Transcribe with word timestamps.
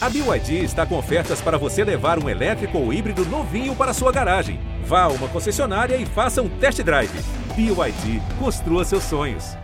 A 0.00 0.08
BYD 0.08 0.62
está 0.62 0.86
com 0.86 0.96
ofertas 0.96 1.40
para 1.40 1.58
você 1.58 1.82
levar 1.82 2.22
um 2.22 2.28
elétrico 2.28 2.78
ou 2.78 2.92
híbrido 2.92 3.24
novinho 3.24 3.74
para 3.74 3.92
sua 3.92 4.12
garagem. 4.12 4.60
Vá 4.84 5.02
a 5.02 5.08
uma 5.08 5.26
concessionária 5.26 5.96
e 5.96 6.06
faça 6.06 6.40
um 6.40 6.48
test 6.48 6.80
drive. 6.84 7.10
BYD, 7.56 8.22
construa 8.38 8.84
seus 8.84 9.02
sonhos. 9.02 9.56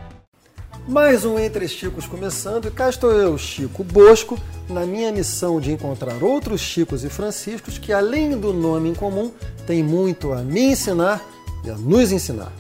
Mais 0.89 1.25
um 1.25 1.39
Entre 1.39 1.69
Chicos 1.69 2.09
começando 2.09 2.67
e 2.67 2.71
cá 2.73 2.91
estou 2.91 3.13
eu, 3.13 3.39
Chico 3.39 3.85
Bosco, 3.85 4.37
na 4.69 4.85
minha 4.85 5.13
missão 5.13 5.61
de 5.61 5.71
encontrar 5.71 6.21
outros 6.21 6.61
Chicos 6.61 7.05
e 7.05 7.09
Franciscos 7.09 7.79
que, 7.79 7.93
além 7.93 8.37
do 8.37 8.53
nome 8.53 8.89
em 8.89 8.95
comum, 8.95 9.31
têm 9.69 9.85
muito 9.85 10.33
a 10.33 10.43
me 10.43 10.63
ensinar 10.73 11.25
e 11.65 11.71
a 11.71 11.77
nos 11.77 12.11
ensinar. 12.11 12.51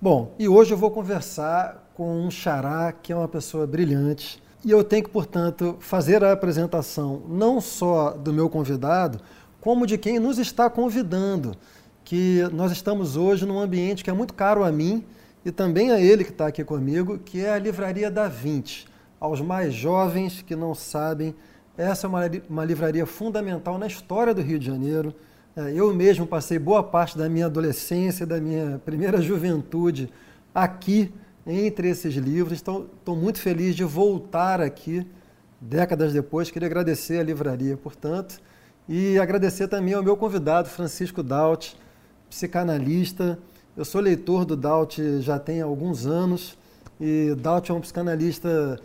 Bom, 0.00 0.34
e 0.38 0.48
hoje 0.48 0.72
eu 0.72 0.78
vou 0.78 0.92
conversar 0.92 1.82
com 2.02 2.26
um 2.26 2.32
xará 2.32 2.90
que 2.90 3.12
é 3.12 3.16
uma 3.16 3.28
pessoa 3.28 3.64
brilhante 3.64 4.42
e 4.64 4.72
eu 4.72 4.82
tenho 4.82 5.04
que, 5.04 5.10
portanto, 5.10 5.76
fazer 5.78 6.24
a 6.24 6.32
apresentação 6.32 7.22
não 7.28 7.60
só 7.60 8.10
do 8.10 8.32
meu 8.32 8.50
convidado, 8.50 9.20
como 9.60 9.86
de 9.86 9.96
quem 9.96 10.18
nos 10.18 10.36
está 10.36 10.68
convidando, 10.68 11.54
que 12.02 12.42
nós 12.52 12.72
estamos 12.72 13.16
hoje 13.16 13.46
num 13.46 13.60
ambiente 13.60 14.02
que 14.02 14.10
é 14.10 14.12
muito 14.12 14.34
caro 14.34 14.64
a 14.64 14.72
mim 14.72 15.04
e 15.44 15.52
também 15.52 15.92
a 15.92 16.00
ele 16.00 16.24
que 16.24 16.32
está 16.32 16.48
aqui 16.48 16.64
comigo, 16.64 17.18
que 17.18 17.44
é 17.44 17.52
a 17.52 17.58
Livraria 17.58 18.10
da 18.10 18.26
Vinte. 18.26 18.88
Aos 19.20 19.40
mais 19.40 19.72
jovens 19.72 20.42
que 20.42 20.56
não 20.56 20.74
sabem, 20.74 21.32
essa 21.78 22.08
é 22.08 22.08
uma, 22.08 22.22
uma 22.50 22.64
livraria 22.64 23.06
fundamental 23.06 23.78
na 23.78 23.86
história 23.86 24.34
do 24.34 24.42
Rio 24.42 24.58
de 24.58 24.66
Janeiro 24.66 25.14
é, 25.54 25.72
eu 25.72 25.94
mesmo 25.94 26.26
passei 26.26 26.58
boa 26.58 26.82
parte 26.82 27.16
da 27.16 27.28
minha 27.28 27.46
adolescência, 27.46 28.26
da 28.26 28.40
minha 28.40 28.80
primeira 28.84 29.20
juventude 29.22 30.10
aqui 30.54 31.12
entre 31.46 31.88
esses 31.88 32.14
livros. 32.14 32.60
Então, 32.60 32.86
estou 32.98 33.16
muito 33.16 33.40
feliz 33.40 33.74
de 33.74 33.84
voltar 33.84 34.60
aqui, 34.60 35.06
décadas 35.60 36.12
depois. 36.12 36.50
Queria 36.50 36.66
agradecer 36.66 37.18
a 37.18 37.22
livraria, 37.22 37.76
portanto, 37.76 38.40
e 38.88 39.18
agradecer 39.18 39.68
também 39.68 39.94
ao 39.94 40.02
meu 40.02 40.16
convidado, 40.16 40.68
Francisco 40.68 41.22
Daut, 41.22 41.76
psicanalista. 42.28 43.38
Eu 43.76 43.84
sou 43.84 44.00
leitor 44.00 44.44
do 44.44 44.56
Daut 44.56 45.20
já 45.20 45.38
tem 45.38 45.60
alguns 45.60 46.06
anos, 46.06 46.58
e 47.00 47.34
Daut 47.38 47.70
é 47.70 47.74
um 47.74 47.80
psicanalista 47.80 48.80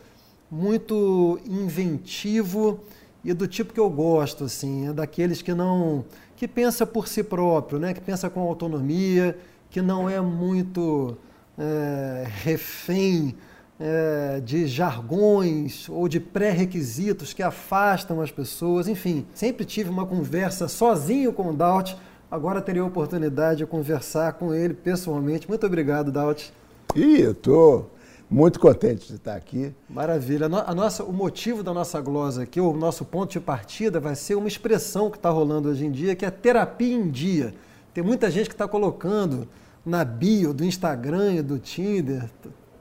muito 0.50 1.40
inventivo 1.46 2.80
e 3.24 3.34
do 3.34 3.48
tipo 3.48 3.74
que 3.74 3.80
eu 3.80 3.90
gosto, 3.90 4.46
assim, 4.46 4.88
é 4.88 4.94
daqueles 4.94 5.42
que 5.42 5.54
não 5.54 6.06
que 6.38 6.48
pensa 6.48 6.86
por 6.86 7.08
si 7.08 7.24
próprio, 7.24 7.80
né? 7.80 7.94
que 7.94 8.00
pensa 8.00 8.30
com 8.30 8.42
autonomia, 8.42 9.38
que 9.70 9.82
não 9.82 10.10
é 10.10 10.22
muito 10.22 11.18
é, 11.58 12.28
refém 12.44 13.36
é, 13.80 14.42
de 14.44 14.68
jargões 14.68 15.88
ou 15.90 16.08
de 16.08 16.20
pré-requisitos 16.20 17.34
que 17.34 17.44
afastam 17.44 18.22
as 18.22 18.32
pessoas. 18.32 18.88
Enfim, 18.88 19.26
sempre 19.34 19.66
tive 19.66 19.90
uma 19.90 20.06
conversa 20.06 20.68
sozinho 20.68 21.34
com 21.34 21.50
o 21.50 21.54
Daut, 21.54 21.98
agora 22.30 22.62
teria 22.62 22.82
a 22.82 22.86
oportunidade 22.86 23.60
de 23.60 23.66
conversar 23.66 24.34
com 24.34 24.54
ele 24.54 24.74
pessoalmente. 24.74 25.48
Muito 25.48 25.66
obrigado, 25.66 26.12
Daut. 26.12 26.54
Ih, 26.96 27.22
eu 27.22 27.32
estou 27.32 27.92
muito 28.30 28.60
contente 28.60 29.08
de 29.08 29.16
estar 29.16 29.36
aqui. 29.36 29.74
Maravilha. 29.90 30.48
A 30.48 30.76
nossa, 30.76 31.04
o 31.04 31.14
motivo 31.14 31.64
da 31.64 31.74
nossa 31.74 32.02
glosa 32.02 32.44
aqui, 32.44 32.60
o 32.60 32.74
nosso 32.74 33.06
ponto 33.06 33.32
de 33.32 33.40
partida, 33.40 34.00
vai 34.00 34.16
ser 34.16 34.36
uma 34.36 34.48
expressão 34.48 35.10
que 35.10 35.18
está 35.18 35.30
rolando 35.30 35.70
hoje 35.70 35.86
em 35.86 35.92
dia, 35.92 36.16
que 36.16 36.26
é 36.26 36.32
terapia 36.32 36.94
em 36.94 37.10
dia. 37.10 37.54
Tem 37.94 38.04
muita 38.04 38.30
gente 38.30 38.50
que 38.50 38.54
está 38.54 38.68
colocando 38.68 39.48
na 39.88 40.04
bio 40.04 40.54
do 40.54 40.66
Instagram 40.66 41.36
e 41.36 41.42
do 41.42 41.58
Tinder, 41.58 42.30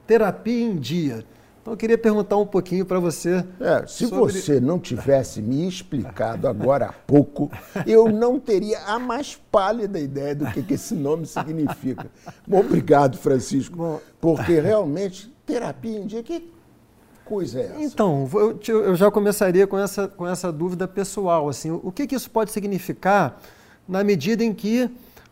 terapia 0.05 0.61
em 0.61 0.75
dia. 0.75 1.25
Então 1.61 1.73
eu 1.73 1.77
queria 1.77 1.97
perguntar 1.97 2.35
um 2.35 2.45
pouquinho 2.45 2.85
para 2.85 2.99
você. 2.99 3.45
É, 3.59 3.87
se 3.87 4.07
sobre... 4.07 4.33
você 4.33 4.59
não 4.59 4.77
tivesse 4.77 5.41
me 5.41 5.65
explicado 5.67 6.47
agora 6.47 6.87
há 6.87 6.91
pouco, 6.93 7.49
eu 7.85 8.11
não 8.11 8.37
teria 8.39 8.79
a 8.81 8.99
mais 8.99 9.35
pálida 9.49 9.97
ideia 9.99 10.35
do 10.35 10.45
que, 10.47 10.61
que 10.61 10.73
esse 10.73 10.93
nome 10.93 11.25
significa. 11.25 12.07
Bom, 12.45 12.59
obrigado, 12.59 13.17
Francisco, 13.17 13.77
Bom... 13.77 14.01
porque 14.19 14.59
realmente 14.59 15.33
terapia 15.45 15.99
em 15.99 16.05
dia, 16.05 16.21
que 16.21 16.51
coisa 17.23 17.61
é 17.61 17.65
essa? 17.67 17.81
Então, 17.81 18.29
eu, 18.33 18.59
eu 18.67 18.95
já 18.95 19.09
começaria 19.09 19.65
com 19.65 19.77
essa, 19.77 20.09
com 20.09 20.27
essa 20.27 20.51
dúvida 20.51 20.87
pessoal. 20.87 21.47
Assim, 21.47 21.71
o 21.71 21.91
que, 21.91 22.05
que 22.05 22.15
isso 22.15 22.29
pode 22.29 22.51
significar 22.51 23.41
na 23.87 24.03
medida 24.03 24.43
em 24.43 24.53
que 24.53 24.89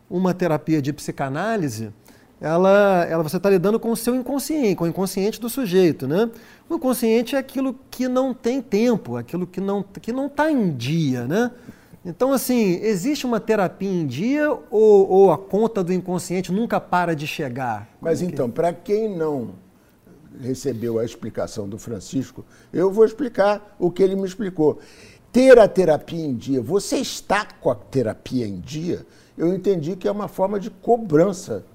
uma 0.10 0.34
terapia 0.34 0.82
de 0.82 0.94
psicanálise 0.94 1.92
ela, 2.40 3.06
ela 3.10 3.24
você 3.24 3.38
está 3.38 3.50
lidando 3.50 3.80
com 3.80 3.92
o 3.92 3.96
seu 3.96 4.14
inconsciente, 4.14 4.76
com 4.76 4.84
o 4.84 4.88
inconsciente 4.88 5.40
do 5.40 5.50
sujeito, 5.50 6.08
né? 6.08 6.30
O 6.70 6.76
inconsciente 6.76 7.36
é 7.36 7.40
aquilo 7.40 7.76
que 7.90 8.08
não 8.08 8.34
tem 8.34 8.62
tempo, 8.62 9.16
aquilo 9.16 9.48
que 9.48 9.62
não 9.62 9.84
que 9.84 10.12
não 10.12 10.28
está 10.28 10.52
em 10.52 10.72
dia, 10.72 11.26
né? 11.26 11.52
Então, 12.06 12.32
assim, 12.32 12.80
existe 12.84 13.26
uma 13.26 13.40
terapia 13.40 13.90
em 13.90 14.06
dia 14.06 14.52
ou, 14.70 15.10
ou 15.10 15.32
a 15.32 15.38
conta 15.38 15.84
do 15.84 15.92
inconsciente 15.92 16.52
nunca 16.52 16.80
para 16.80 17.16
de 17.16 17.26
chegar? 17.26 17.90
Mas 18.00 18.20
que... 18.20 18.26
então, 18.26 18.50
para 18.50 18.72
quem 18.72 19.16
não 19.16 19.56
recebeu 20.40 21.00
a 21.00 21.06
explicação 21.06 21.68
do 21.68 21.80
Francisco, 21.80 22.46
eu 22.72 22.92
vou 22.92 23.06
explicar 23.06 23.76
o 23.80 23.90
que 23.90 24.04
ele 24.04 24.16
me 24.16 24.28
explicou. 24.28 24.78
Ter 25.32 25.58
a 25.58 25.68
terapia 25.68 26.24
em 26.24 26.36
dia, 26.36 26.62
você 26.62 26.98
está 26.98 27.46
com 27.60 27.72
a 27.72 27.76
terapia 27.76 28.46
em 28.46 28.60
dia, 28.60 29.04
eu 29.38 29.54
entendi 29.54 29.96
que 29.96 30.08
é 30.08 30.12
uma 30.12 30.28
forma 30.28 30.60
de 30.60 30.70
cobrança 30.70 31.66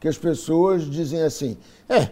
que 0.00 0.08
as 0.08 0.16
pessoas 0.16 0.84
dizem 0.84 1.22
assim: 1.22 1.56
é, 1.88 2.10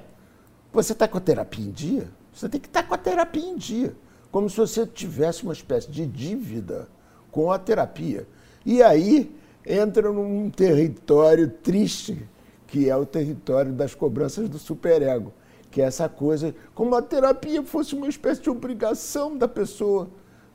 você 0.72 0.92
está 0.92 1.06
com 1.06 1.18
a 1.18 1.20
terapia 1.20 1.64
em 1.64 1.70
dia? 1.70 2.08
Você 2.32 2.48
tem 2.48 2.60
que 2.60 2.66
estar 2.66 2.82
tá 2.82 2.88
com 2.88 2.94
a 2.94 2.98
terapia 2.98 3.44
em 3.44 3.56
dia. 3.56 3.94
Como 4.30 4.50
se 4.50 4.56
você 4.56 4.86
tivesse 4.86 5.42
uma 5.44 5.52
espécie 5.52 5.90
de 5.90 6.04
dívida 6.06 6.88
com 7.30 7.50
a 7.50 7.58
terapia. 7.58 8.26
E 8.64 8.82
aí 8.82 9.34
entra 9.64 10.12
num 10.12 10.50
território 10.50 11.48
triste, 11.48 12.28
que 12.66 12.90
é 12.90 12.96
o 12.96 13.06
território 13.06 13.72
das 13.72 13.94
cobranças 13.94 14.48
do 14.48 14.58
superego, 14.58 15.32
que 15.70 15.80
é 15.80 15.84
essa 15.84 16.08
coisa, 16.08 16.54
como 16.74 16.94
a 16.94 17.02
terapia 17.02 17.62
fosse 17.62 17.94
uma 17.94 18.08
espécie 18.08 18.42
de 18.42 18.50
obrigação 18.50 19.36
da 19.36 19.48
pessoa. 19.48 20.10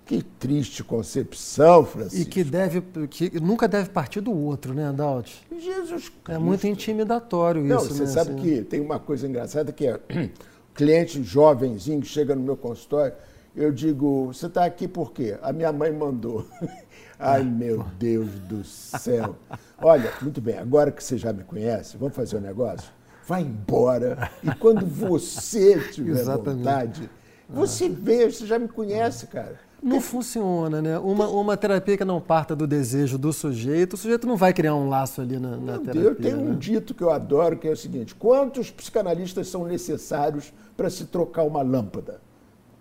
Que 0.06 0.22
triste 0.22 0.84
concepção, 0.84 1.86
Francisco. 1.86 2.22
E 2.22 2.26
que, 2.26 2.44
deve, 2.44 2.82
que 3.10 3.40
nunca 3.40 3.68
deve 3.68 3.90
partir 3.90 4.20
do 4.20 4.34
outro, 4.34 4.74
né, 4.74 4.88
Adalto? 4.88 5.32
Jesus 5.58 6.10
Cristo. 6.10 6.32
É 6.32 6.38
muito 6.38 6.68
intimidatório 6.68 7.64
Não, 7.64 7.78
isso, 7.78 7.94
Você 7.94 8.04
né, 8.04 8.08
sabe 8.08 8.32
assim. 8.32 8.42
que 8.42 8.62
tem 8.64 8.82
uma 8.82 9.00
coisa 9.00 9.28
engraçada 9.28 9.72
que 9.72 9.88
é 9.88 10.00
cliente 10.76 11.24
jovenzinho 11.24 12.02
que 12.02 12.08
chega 12.08 12.36
no 12.36 12.42
meu 12.42 12.58
consultório, 12.58 13.14
eu 13.56 13.72
digo, 13.72 14.28
você 14.28 14.48
está 14.48 14.66
aqui 14.66 14.88
por 14.88 15.12
quê? 15.12 15.38
A 15.42 15.52
minha 15.52 15.72
mãe 15.72 15.92
mandou. 15.92 16.46
Ai, 17.20 17.44
meu 17.44 17.86
Deus 18.00 18.30
do 18.50 18.64
céu. 18.64 19.36
Olha, 19.78 20.12
muito 20.22 20.42
bem, 20.42 20.58
agora 20.58 20.92
que 20.92 21.04
você 21.04 21.18
já 21.18 21.32
me 21.32 21.44
conhece, 21.44 21.98
vamos 21.98 22.16
fazer 22.16 22.38
um 22.38 22.42
negócio? 22.42 22.90
Vai 23.28 23.42
embora. 23.42 24.32
E 24.44 24.54
quando 24.56 24.86
você 24.86 25.80
tiver 25.92 26.24
vontade, 26.24 27.10
você 27.48 27.88
vê, 27.90 28.30
você 28.30 28.46
já 28.46 28.58
me 28.58 28.68
conhece, 28.68 29.28
cara. 29.28 29.60
Não 29.82 30.00
funciona, 30.00 30.80
né? 30.80 31.00
Uma, 31.00 31.28
uma 31.28 31.58
terapia 31.58 31.98
que 31.98 32.06
não 32.06 32.22
parta 32.22 32.56
do 32.56 32.68
desejo 32.68 33.18
do 33.18 33.34
sujeito, 33.34 33.94
o 33.94 33.98
sujeito 33.98 34.28
não 34.28 34.38
vai 34.38 34.54
criar 34.54 34.76
um 34.76 34.88
laço 34.88 35.22
ali 35.22 35.40
na, 35.40 35.58
na 35.58 35.80
terapia. 35.80 36.02
Eu 36.02 36.16
tenho 36.16 36.38
né? 36.38 36.52
um 36.52 36.56
dito 36.56 36.94
que 36.94 37.04
eu 37.04 37.10
adoro, 37.10 37.58
que 37.58 37.68
é 37.68 37.72
o 37.72 37.76
seguinte: 37.76 38.14
quantos 38.14 38.70
psicanalistas 38.70 39.48
são 39.48 39.66
necessários 39.66 40.54
para 40.78 40.88
se 40.90 41.06
trocar 41.06 41.44
uma 41.44 41.64
lâmpada? 41.64 42.22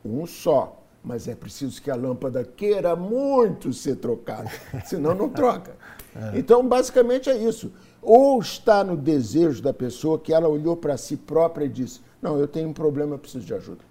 Um 0.04 0.26
só. 0.26 0.76
Mas 1.02 1.26
é 1.26 1.34
preciso 1.34 1.80
que 1.80 1.90
a 1.90 1.96
lâmpada 1.96 2.44
queira 2.44 2.94
muito 2.94 3.72
ser 3.72 3.96
trocada, 3.96 4.50
senão 4.84 5.14
não 5.14 5.30
troca. 5.30 5.74
É. 6.14 6.38
Então, 6.38 6.66
basicamente 6.68 7.30
é 7.30 7.36
isso. 7.38 7.72
Ou 8.02 8.38
está 8.38 8.84
no 8.84 8.98
desejo 8.98 9.62
da 9.62 9.72
pessoa 9.72 10.18
que 10.18 10.32
ela 10.32 10.46
olhou 10.46 10.76
para 10.76 10.98
si 10.98 11.16
própria 11.16 11.64
e 11.64 11.70
disse: 11.70 12.00
Não, 12.20 12.38
eu 12.38 12.46
tenho 12.46 12.68
um 12.68 12.74
problema, 12.74 13.14
eu 13.14 13.18
preciso 13.18 13.46
de 13.46 13.54
ajuda. 13.54 13.89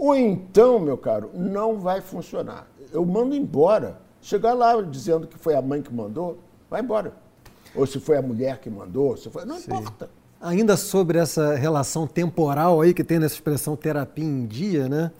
Ou 0.00 0.16
então, 0.16 0.80
meu 0.80 0.96
caro, 0.96 1.30
não 1.34 1.78
vai 1.78 2.00
funcionar. 2.00 2.66
Eu 2.90 3.04
mando 3.04 3.34
embora. 3.34 4.00
Chegar 4.22 4.54
lá 4.54 4.80
dizendo 4.80 5.26
que 5.26 5.36
foi 5.36 5.54
a 5.54 5.60
mãe 5.60 5.82
que 5.82 5.92
mandou, 5.92 6.38
vai 6.70 6.80
embora. 6.80 7.12
Ou 7.74 7.86
se 7.86 8.00
foi 8.00 8.16
a 8.16 8.22
mulher 8.22 8.60
que 8.60 8.70
mandou, 8.70 9.14
se 9.18 9.28
foi. 9.28 9.44
Não 9.44 9.58
Sim. 9.58 9.74
importa. 9.74 10.08
Ainda 10.40 10.74
sobre 10.74 11.18
essa 11.18 11.54
relação 11.54 12.06
temporal 12.06 12.80
aí 12.80 12.94
que 12.94 13.04
tem 13.04 13.18
nessa 13.18 13.34
expressão 13.34 13.76
terapia 13.76 14.24
em 14.24 14.46
dia, 14.46 14.88
né? 14.88 15.12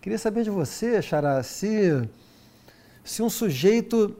Queria 0.00 0.16
saber 0.16 0.44
de 0.44 0.50
você, 0.50 1.02
Xará, 1.02 1.42
se, 1.42 2.08
se 3.02 3.24
um 3.24 3.28
sujeito 3.28 4.14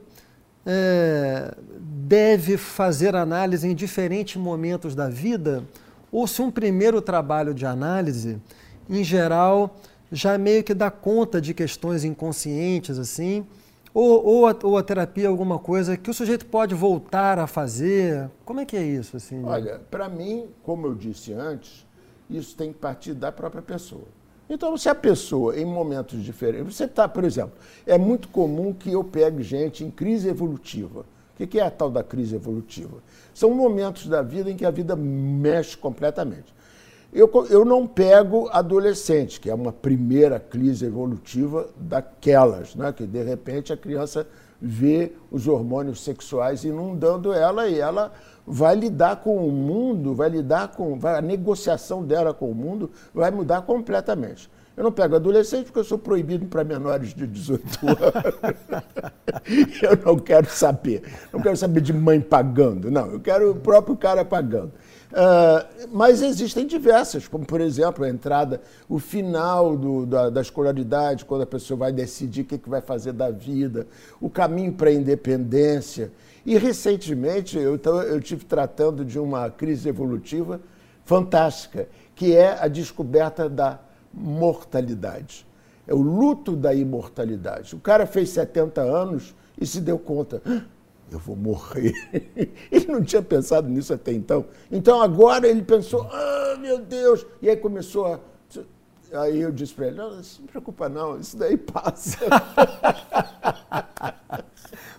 é, 0.65 1.55
deve 1.79 2.57
fazer 2.57 3.15
análise 3.15 3.65
em 3.65 3.73
diferentes 3.73 4.35
momentos 4.35 4.93
da 4.93 5.07
vida, 5.07 5.63
ou 6.11 6.27
se 6.27 6.41
um 6.41 6.51
primeiro 6.51 7.01
trabalho 7.01 7.53
de 7.53 7.65
análise, 7.65 8.41
em 8.89 9.05
geral, 9.05 9.77
já 10.11 10.37
meio 10.37 10.63
que 10.63 10.73
dá 10.73 10.91
conta 10.91 11.39
de 11.39 11.53
questões 11.53 12.03
inconscientes, 12.03 12.99
assim, 12.99 13.45
ou, 13.93 14.25
ou, 14.25 14.47
a, 14.47 14.55
ou 14.63 14.77
a 14.77 14.83
terapia 14.83 15.25
é 15.25 15.27
alguma 15.27 15.59
coisa 15.59 15.97
que 15.97 16.09
o 16.09 16.13
sujeito 16.13 16.45
pode 16.45 16.73
voltar 16.73 17.37
a 17.39 17.47
fazer? 17.47 18.29
Como 18.45 18.59
é 18.59 18.65
que 18.65 18.77
é 18.77 18.83
isso? 18.83 19.17
Assim? 19.17 19.43
Olha, 19.43 19.81
para 19.91 20.07
mim, 20.07 20.47
como 20.63 20.87
eu 20.87 20.95
disse 20.95 21.33
antes, 21.33 21.85
Isso 22.29 22.55
tem 22.55 22.71
que 22.71 22.79
partir 22.79 23.13
da 23.13 23.29
própria 23.31 23.61
pessoa. 23.61 24.07
Então, 24.49 24.77
se 24.77 24.87
a 24.87 24.95
pessoa, 24.95 25.57
em 25.57 25.65
momentos 25.65 26.23
diferentes, 26.23 26.75
você 26.75 26.85
está, 26.85 27.07
por 27.07 27.25
exemplo, 27.25 27.53
é 27.85 27.97
muito 27.97 28.29
comum 28.29 28.73
que 28.73 28.91
eu 28.91 29.03
pegue 29.03 29.43
gente 29.43 29.83
em 29.83 29.91
crise 29.91 30.29
evolutiva. 30.29 31.05
O 31.39 31.47
que 31.47 31.59
é 31.59 31.63
a 31.63 31.71
tal 31.71 31.89
da 31.89 32.03
crise 32.03 32.35
evolutiva? 32.35 32.97
São 33.33 33.51
momentos 33.53 34.07
da 34.07 34.21
vida 34.21 34.51
em 34.51 34.55
que 34.55 34.65
a 34.65 34.71
vida 34.71 34.95
mexe 34.95 35.75
completamente. 35.75 36.53
Eu, 37.13 37.29
eu 37.49 37.65
não 37.65 37.85
pego 37.85 38.47
adolescente, 38.51 39.39
que 39.39 39.49
é 39.49 39.53
uma 39.53 39.73
primeira 39.73 40.39
crise 40.39 40.85
evolutiva 40.85 41.67
daquelas, 41.75 42.73
né? 42.73 42.93
que 42.93 43.05
de 43.05 43.21
repente 43.21 43.73
a 43.73 43.77
criança 43.77 44.25
vê 44.61 45.11
os 45.29 45.47
hormônios 45.47 46.01
sexuais 46.03 46.63
inundando 46.63 47.33
ela 47.33 47.67
e 47.67 47.79
ela 47.79 48.13
vai 48.45 48.75
lidar 48.75 49.17
com 49.17 49.45
o 49.45 49.51
mundo, 49.51 50.13
vai 50.13 50.29
lidar 50.29 50.69
com. 50.69 50.97
Vai, 50.97 51.17
a 51.17 51.21
negociação 51.21 52.03
dela 52.03 52.33
com 52.33 52.49
o 52.49 52.55
mundo 52.55 52.89
vai 53.13 53.29
mudar 53.29 53.61
completamente. 53.63 54.49
Eu 54.77 54.85
não 54.85 54.91
pego 54.91 55.15
adolescente 55.15 55.65
porque 55.65 55.79
eu 55.79 55.83
sou 55.83 55.97
proibido 55.97 56.45
para 56.45 56.63
menores 56.63 57.13
de 57.13 57.27
18 57.27 57.65
anos. 57.87 58.01
eu 59.81 59.97
não 60.05 60.17
quero 60.17 60.49
saber. 60.49 61.03
Não 61.31 61.41
quero 61.41 61.57
saber 61.57 61.81
de 61.81 61.91
mãe 61.91 62.21
pagando. 62.21 62.89
Não, 62.89 63.07
eu 63.11 63.19
quero 63.19 63.51
o 63.51 63.55
próprio 63.55 63.97
cara 63.97 64.23
pagando. 64.23 64.71
Uh, 65.11 65.89
mas 65.91 66.21
existem 66.21 66.65
diversas, 66.65 67.27
como 67.27 67.45
por 67.45 67.59
exemplo 67.59 68.05
a 68.05 68.09
entrada, 68.09 68.61
o 68.87 68.97
final 68.97 69.75
do, 69.75 70.05
da, 70.05 70.29
da, 70.29 70.41
escolaridade, 70.41 71.25
quando 71.25 71.41
a 71.41 71.45
pessoa 71.45 71.77
vai 71.77 71.91
decidir 71.91 72.41
o 72.41 72.45
que, 72.45 72.57
que 72.57 72.69
vai 72.69 72.79
fazer 72.79 73.11
da 73.11 73.29
vida, 73.29 73.87
o 74.21 74.29
caminho 74.29 74.71
para 74.71 74.89
a 74.89 74.93
independência. 74.93 76.11
E 76.45 76.57
recentemente 76.57 77.57
eu, 77.57 77.79
eu 78.07 78.21
tive 78.21 78.45
tratando 78.45 79.03
de 79.03 79.19
uma 79.19 79.49
crise 79.49 79.89
evolutiva 79.89 80.61
fantástica, 81.03 81.89
que 82.15 82.33
é 82.33 82.57
a 82.61 82.69
descoberta 82.69 83.49
da 83.49 83.79
mortalidade. 84.13 85.45
É 85.85 85.93
o 85.93 86.01
luto 86.01 86.55
da 86.55 86.73
imortalidade. 86.73 87.75
O 87.75 87.79
cara 87.79 88.05
fez 88.05 88.29
70 88.29 88.81
anos 88.81 89.35
e 89.59 89.67
se 89.67 89.81
deu 89.81 89.99
conta 89.99 90.41
eu 91.11 91.19
vou 91.19 91.35
morrer. 91.35 91.93
ele 92.71 92.87
não 92.87 93.03
tinha 93.03 93.21
pensado 93.21 93.67
nisso 93.67 93.93
até 93.93 94.13
então. 94.13 94.45
Então 94.71 95.01
agora 95.01 95.47
ele 95.47 95.61
pensou, 95.61 96.07
ah, 96.11 96.57
meu 96.59 96.79
Deus! 96.79 97.25
E 97.41 97.49
aí 97.49 97.57
começou 97.57 98.05
a. 98.05 98.19
Aí 99.13 99.41
eu 99.41 99.51
disse 99.51 99.73
para 99.73 99.87
ele, 99.87 99.97
não, 99.97 100.15
não 100.15 100.23
se 100.23 100.41
preocupa 100.43 100.87
não, 100.87 101.19
isso 101.19 101.35
daí 101.35 101.57
passa. 101.57 102.17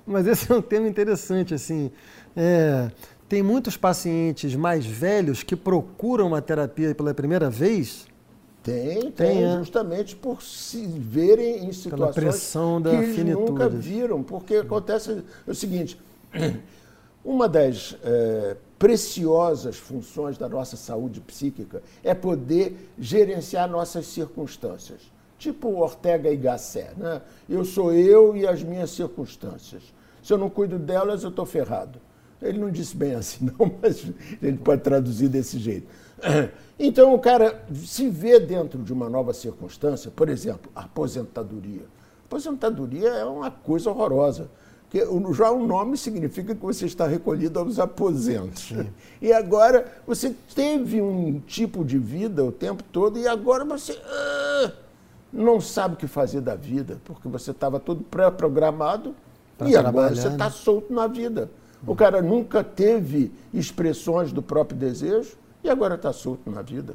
Mas 0.07 0.27
esse 0.27 0.53
é 0.53 0.55
um 0.55 0.61
tema 0.61 0.87
interessante, 0.87 1.55
assim. 1.55 1.91
É, 2.37 2.91
tem 3.27 3.43
muitos 3.43 3.79
pacientes 3.79 4.55
mais 4.55 4.85
velhos 4.85 5.43
que 5.43 5.57
procuram 5.57 6.27
uma 6.27 6.43
terapia 6.43 6.95
pela 6.95 7.15
primeira 7.15 7.49
vez 7.49 8.07
tem, 8.63 9.01
tem, 9.01 9.13
tem 9.13 9.45
é. 9.45 9.57
justamente 9.59 10.15
por 10.15 10.43
se 10.43 10.87
verem 10.87 11.67
em 11.67 11.73
situações 11.73 12.15
pressão 12.15 12.81
da 12.81 12.91
que 12.91 12.97
eles 12.97 13.17
finitude. 13.17 13.51
nunca 13.51 13.69
viram, 13.69 14.23
porque 14.23 14.57
acontece 14.57 15.25
o 15.47 15.55
seguinte, 15.55 16.01
uma 17.25 17.49
das 17.49 17.97
é, 18.05 18.57
preciosas 18.79 19.77
funções 19.77 20.39
da 20.39 20.49
nossa 20.49 20.77
saúde 20.77 21.21
psíquica 21.21 21.83
é 22.05 22.15
poder 22.15 22.91
gerenciar 22.99 23.69
nossas 23.69 24.07
circunstâncias, 24.07 25.01
tipo 25.39 25.69
Ortega 25.81 26.31
y 26.31 26.41
Gasset, 26.41 26.91
né? 26.97 27.21
Eu 27.49 27.65
sou 27.65 27.93
eu 27.93 28.37
e 28.37 28.47
as 28.47 28.63
minhas 28.63 28.91
circunstâncias. 28.91 29.83
Se 30.23 30.33
eu 30.33 30.39
não 30.39 30.49
cuido 30.49 30.79
delas, 30.79 31.25
eu 31.25 31.31
estou 31.31 31.45
ferrado. 31.45 31.99
Ele 32.41 32.59
não 32.59 32.71
disse 32.71 32.97
bem 32.97 33.15
assim, 33.15 33.51
não, 33.59 33.73
mas 33.81 34.05
a 34.41 34.47
gente 34.47 34.59
pode 34.59 34.83
traduzir 34.83 35.29
desse 35.29 35.59
jeito. 35.59 35.87
Então 36.79 37.15
o 37.15 37.19
cara 37.19 37.65
se 37.77 38.09
vê 38.09 38.41
dentro 38.41 38.83
de 38.83 38.93
uma 38.93 39.09
nova 39.09 39.33
circunstância, 39.33 40.11
por 40.11 40.29
exemplo, 40.29 40.73
aposentadoria. 40.75 41.83
Aposentadoria 42.27 43.09
é 43.09 43.25
uma 43.25 43.53
coisa 43.53 43.91
horrorosa. 43.91 44.49
Porque 44.93 45.07
já 45.33 45.51
o 45.51 45.67
nome 45.67 45.97
significa 45.97 46.55
que 46.55 46.61
você 46.61 46.85
está 46.85 47.07
recolhido 47.07 47.59
aos 47.59 47.79
aposentos. 47.79 48.69
Sim. 48.69 48.89
E 49.23 49.33
agora 49.33 49.87
você 50.07 50.35
teve 50.55 51.01
um 51.01 51.41
tipo 51.41 51.85
de 51.85 51.99
vida 51.99 52.45
o 52.45 52.53
tempo 52.53 52.83
todo 52.93 53.19
e 53.19 53.27
agora 53.27 53.65
você 53.65 53.99
ah, 54.05 54.73
não 55.33 55.63
sabe 55.63 55.95
o 55.95 55.97
que 55.97 56.07
fazer 56.07 56.43
da 56.43 56.55
vida, 56.55 56.99
porque 57.05 57.27
você 57.27 57.53
estava 57.53 57.81
todo 57.81 58.03
pré-programado 58.03 59.15
e 59.65 59.75
agora 59.77 60.15
você 60.15 60.29
está 60.29 60.51
solto 60.51 60.93
na 60.93 61.07
vida. 61.07 61.49
O 61.87 61.97
cara 61.97 62.21
nunca 62.21 62.63
teve 62.63 63.33
expressões 63.53 64.31
do 64.31 64.43
próprio 64.43 64.77
desejo, 64.77 65.37
e 65.63 65.71
agora 65.71 65.95
está 65.95 66.13
solto 66.13 66.51
na 66.51 66.63
vida. 66.63 66.95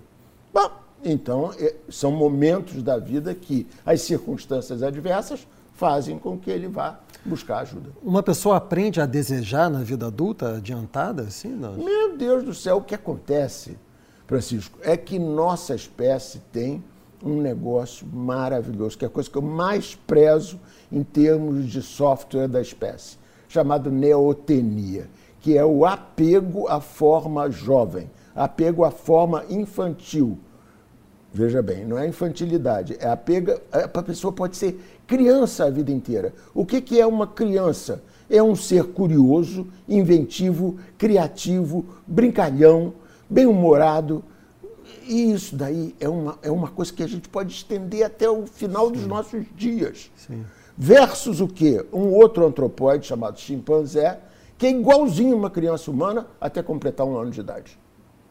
Bom, 0.54 0.72
então 1.04 1.54
é, 1.60 1.76
são 1.90 2.12
momentos 2.12 2.82
da 2.82 2.98
vida 2.98 3.34
que 3.34 3.68
as 3.86 4.02
circunstâncias 4.02 4.82
adversas 4.84 5.48
fazem 5.74 6.18
com 6.18 6.38
que 6.38 6.50
ele 6.50 6.68
vá 6.68 7.00
buscar 7.24 7.60
ajuda. 7.60 7.92
Uma 8.02 8.24
pessoa 8.24 8.58
aprende 8.58 9.00
a 9.00 9.06
desejar 9.06 9.70
na 9.70 9.84
vida 9.84 10.08
adulta 10.08 10.58
adiantada, 10.58 11.24
assim? 11.24 11.50
Não? 11.50 11.74
Meu 11.74 12.18
Deus 12.18 12.44
do 12.44 12.54
céu, 12.54 12.78
o 12.78 12.82
que 12.82 12.96
acontece, 12.96 13.78
Francisco, 14.26 14.80
é 14.82 14.98
que 14.98 15.20
nossa 15.20 15.76
espécie 15.76 16.40
tem 16.52 16.84
um 17.24 17.42
negócio 17.42 18.08
maravilhoso, 18.08 18.98
que 18.98 19.06
é 19.06 19.08
a 19.08 19.12
coisa 19.12 19.30
que 19.30 19.38
eu 19.38 19.42
mais 19.42 19.96
prezo 19.96 20.60
em 20.92 21.04
termos 21.04 21.68
de 21.68 21.82
software 21.82 22.48
da 22.48 22.62
espécie, 22.62 23.18
chamado 23.48 23.92
neotenia, 23.92 25.10
que 25.40 25.58
é 25.58 25.66
o 25.66 25.86
apego 25.86 26.68
à 26.68 26.80
forma 26.80 27.50
jovem 27.50 28.10
apego 28.38 28.86
à 28.86 28.92
forma 28.92 29.44
infantil. 29.50 30.38
Veja 31.34 31.62
bem, 31.62 31.86
não 31.86 31.98
é 31.98 32.08
infantilidade, 32.08 32.96
é 33.00 33.08
apego. 33.10 33.52
É, 33.72 33.84
a 33.84 34.04
pessoa 34.04 34.32
pode 34.32 34.56
ser 34.56 34.80
criança 35.06 35.66
a 35.66 35.70
vida 35.70 35.92
inteira. 35.92 36.34
O 36.54 36.66
que, 36.66 36.80
que 36.80 37.02
é 37.02 37.06
uma 37.06 37.28
criança? 37.28 38.02
É 38.30 38.42
um 38.42 38.56
ser 38.56 38.86
curioso, 38.86 39.68
inventivo, 39.88 40.78
criativo, 40.98 41.86
brincalhão, 42.06 42.94
bem-humorado. 43.30 44.24
E 45.08 45.32
isso 45.32 45.56
daí 45.56 45.96
é 46.00 46.08
uma, 46.08 46.38
é 46.42 46.52
uma 46.52 46.70
coisa 46.70 46.94
que 46.94 47.04
a 47.04 47.08
gente 47.08 47.28
pode 47.28 47.54
estender 47.54 48.06
até 48.06 48.30
o 48.30 48.46
final 48.46 48.88
Sim. 48.88 48.94
dos 48.94 49.08
nossos 49.08 49.46
dias. 49.56 50.12
Sim. 50.16 50.46
Versus 50.78 51.42
o 51.42 51.48
quê? 51.48 51.86
Um 51.92 52.14
outro 52.14 52.46
antropóide 52.46 53.08
chamado 53.08 53.40
chimpanzé, 53.40 54.20
que 54.58 54.68
é 54.68 54.72
igualzinho 54.72 55.36
uma 55.36 55.50
criança 55.50 55.90
humana 55.90 56.28
até 56.40 56.62
completar 56.62 57.06
um 57.06 57.18
ano 57.18 57.32
de 57.32 57.40
idade. 57.40 57.78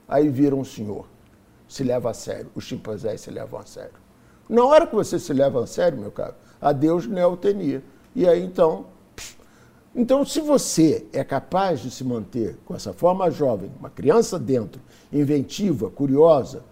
Aí 0.08 0.28
vira 0.28 0.54
um 0.54 0.64
senhor. 0.64 1.06
Se 1.68 1.82
leva 1.82 2.10
a 2.10 2.14
sério. 2.14 2.50
Os 2.54 2.64
chimpanzés 2.64 3.20
se 3.20 3.30
levam 3.30 3.60
a 3.60 3.64
sério. 3.64 3.94
Na 4.48 4.64
hora 4.64 4.86
que 4.86 4.94
você 4.94 5.18
se 5.18 5.32
leva 5.32 5.62
a 5.62 5.66
sério, 5.66 5.98
meu 5.98 6.10
caro, 6.10 6.34
adeus 6.60 7.06
neotenia. 7.06 7.82
E 8.14 8.26
aí 8.28 8.44
então. 8.44 8.86
Psh. 9.16 9.36
Então, 9.94 10.24
se 10.26 10.40
você 10.40 11.06
é 11.12 11.24
capaz 11.24 11.80
de 11.80 11.90
se 11.90 12.04
manter 12.04 12.58
com 12.66 12.74
essa 12.74 12.92
forma 12.92 13.30
jovem, 13.30 13.70
uma 13.78 13.88
criança 13.88 14.38
dentro, 14.38 14.80
inventiva, 15.10 15.88
curiosa, 15.88 16.62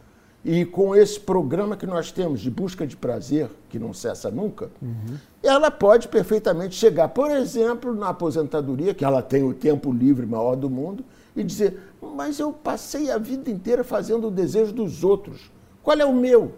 e 0.45 0.67
com 0.67 0.95
esse 0.95 1.19
programa 1.19 1.75
que 1.75 1.87
nós 1.87 2.13
temos 2.13 2.41
de 2.41 2.51
busca 2.51 2.87
de 2.87 2.95
prazer, 2.97 3.49
que 3.71 3.79
não 3.79 3.95
cessa 3.95 4.31
nunca, 4.31 4.71
uhum. 4.83 5.17
ela 5.43 5.71
pode 5.71 6.09
perfeitamente 6.09 6.75
chegar, 6.75 7.09
por 7.09 7.31
exemplo, 7.31 7.95
na 7.95 8.11
aposentadoria, 8.11 8.93
que 8.93 9.05
ela 9.05 9.23
tem 9.23 9.43
o 9.43 9.55
tempo 9.55 9.91
livre 9.91 10.27
maior 10.27 10.55
do 10.55 10.69
mundo, 10.69 11.03
e 11.37 11.43
dizer: 11.43 11.79
Mas 12.01 12.39
eu 12.39 12.53
passei 12.53 13.11
a 13.11 13.19
vida 13.19 13.51
inteira 13.51 13.83
fazendo 13.83 14.29
o 14.29 14.31
desejo 14.31 14.73
dos 14.73 15.03
outros. 15.05 15.51
Qual 15.83 15.99
é 15.99 16.05
o 16.05 16.15
meu? 16.15 16.55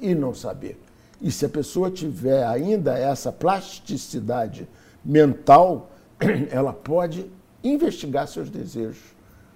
E 0.00 0.14
não 0.14 0.34
saber. 0.34 0.80
E 1.20 1.30
se 1.30 1.46
a 1.46 1.48
pessoa 1.48 1.90
tiver 1.90 2.44
ainda 2.44 2.98
essa 2.98 3.30
plasticidade 3.30 4.68
mental, 5.04 5.90
ela 6.50 6.72
pode 6.72 7.30
investigar 7.62 8.26
seus 8.26 8.50
desejos 8.50 8.98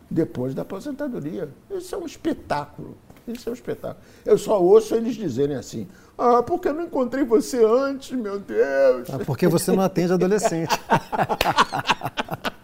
depois 0.09 0.55
da 0.55 0.63
aposentadoria. 0.63 1.49
Isso 1.71 1.95
é 1.95 1.99
um 1.99 2.07
espetáculo. 2.07 2.97
Isso 3.27 3.49
é 3.49 3.51
um 3.51 3.55
espetáculo. 3.55 4.05
Eu 4.25 4.39
só 4.39 4.63
ouço 4.63 4.95
eles 4.95 5.17
dizerem 5.17 5.57
assim: 5.57 5.89
Ah, 6.17 6.43
porque 6.43 6.69
eu 6.69 6.75
não 6.75 6.85
encontrei 6.85 7.25
você 7.25 7.65
antes, 7.65 8.17
meu 8.17 8.39
Deus. 8.39 9.11
Ah, 9.11 9.19
porque 9.25 9.49
você 9.49 9.73
não 9.73 9.83
atende 9.83 10.13
adolescente. 10.13 10.79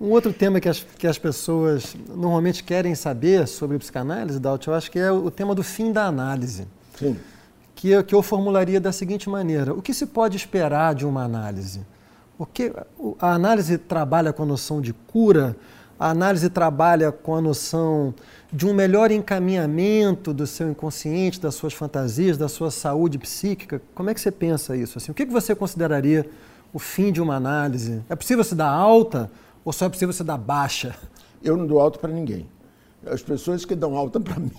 Um 0.00 0.10
outro 0.10 0.32
tema 0.32 0.60
que 0.60 0.68
as, 0.68 0.86
que 0.96 1.06
as 1.06 1.18
pessoas 1.18 1.96
normalmente 2.08 2.62
querem 2.62 2.94
saber 2.94 3.48
sobre 3.48 3.76
psicanálise, 3.78 4.38
Dalt, 4.38 4.64
eu 4.66 4.74
acho 4.74 4.90
que 4.90 4.98
é 4.98 5.10
o 5.10 5.30
tema 5.30 5.56
do 5.56 5.64
fim 5.64 5.90
da 5.90 6.06
análise. 6.06 6.68
Sim. 6.96 7.16
Que 7.74 7.90
eu, 7.90 8.04
que 8.04 8.14
eu 8.14 8.22
formularia 8.22 8.80
da 8.80 8.92
seguinte 8.92 9.28
maneira: 9.28 9.74
o 9.74 9.82
que 9.82 9.92
se 9.92 10.06
pode 10.06 10.36
esperar 10.36 10.94
de 10.94 11.04
uma 11.04 11.24
análise? 11.24 11.80
Porque 12.36 12.72
a 13.18 13.32
análise 13.32 13.76
trabalha 13.76 14.32
com 14.32 14.44
a 14.44 14.46
noção 14.46 14.80
de 14.80 14.92
cura, 14.92 15.56
a 15.98 16.10
análise 16.10 16.48
trabalha 16.48 17.10
com 17.10 17.34
a 17.34 17.40
noção 17.40 18.14
de 18.52 18.64
um 18.64 18.72
melhor 18.72 19.10
encaminhamento 19.10 20.32
do 20.32 20.46
seu 20.46 20.70
inconsciente, 20.70 21.40
das 21.40 21.56
suas 21.56 21.74
fantasias, 21.74 22.38
da 22.38 22.48
sua 22.48 22.70
saúde 22.70 23.18
psíquica. 23.18 23.82
Como 23.96 24.08
é 24.08 24.14
que 24.14 24.20
você 24.20 24.30
pensa 24.30 24.76
isso? 24.76 24.96
Assim, 24.98 25.10
o 25.10 25.14
que 25.14 25.26
você 25.26 25.56
consideraria 25.56 26.24
o 26.72 26.78
fim 26.78 27.10
de 27.10 27.20
uma 27.20 27.34
análise? 27.34 28.00
É 28.08 28.14
possível 28.14 28.44
se 28.44 28.54
dar 28.54 28.68
alta? 28.68 29.28
Ou 29.64 29.72
só 29.72 29.86
é 29.86 29.88
possível 29.88 30.12
você 30.12 30.24
dar 30.24 30.38
baixa? 30.38 30.94
Eu 31.42 31.56
não 31.56 31.66
dou 31.66 31.80
alta 31.80 31.98
para 31.98 32.12
ninguém. 32.12 32.48
As 33.06 33.22
pessoas 33.22 33.64
que 33.64 33.74
dão 33.74 33.96
alta 33.96 34.18
para 34.18 34.38
mim. 34.40 34.50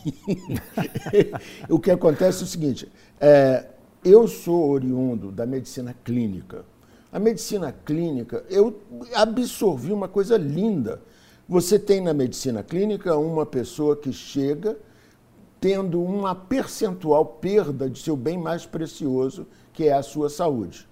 o 1.70 1.80
que 1.80 1.92
acontece 1.92 2.42
é 2.42 2.44
o 2.46 2.48
seguinte: 2.48 2.92
é, 3.20 3.66
eu 4.04 4.28
sou 4.28 4.70
oriundo 4.70 5.32
da 5.32 5.46
medicina 5.46 5.96
clínica. 6.04 6.66
A 7.12 7.20
medicina 7.20 7.72
clínica, 7.72 8.44
eu 8.50 8.82
absorvi 9.16 9.92
uma 9.92 10.08
coisa 10.08 10.38
linda. 10.38 11.02
Você 11.48 11.80
tem 11.80 12.02
na 12.02 12.14
medicina 12.14 12.62
clínica 12.62 13.18
uma 13.18 13.46
pessoa 13.46 13.96
que 13.96 14.14
chega 14.14 14.78
tendo 15.60 16.02
uma 16.02 16.34
percentual 16.34 17.26
perda 17.26 17.90
de 17.90 18.00
seu 18.00 18.16
bem 18.16 18.38
mais 18.38 18.66
precioso, 18.66 19.46
que 19.74 19.86
é 19.86 19.94
a 19.94 20.04
sua 20.04 20.30
saúde. 20.30 20.88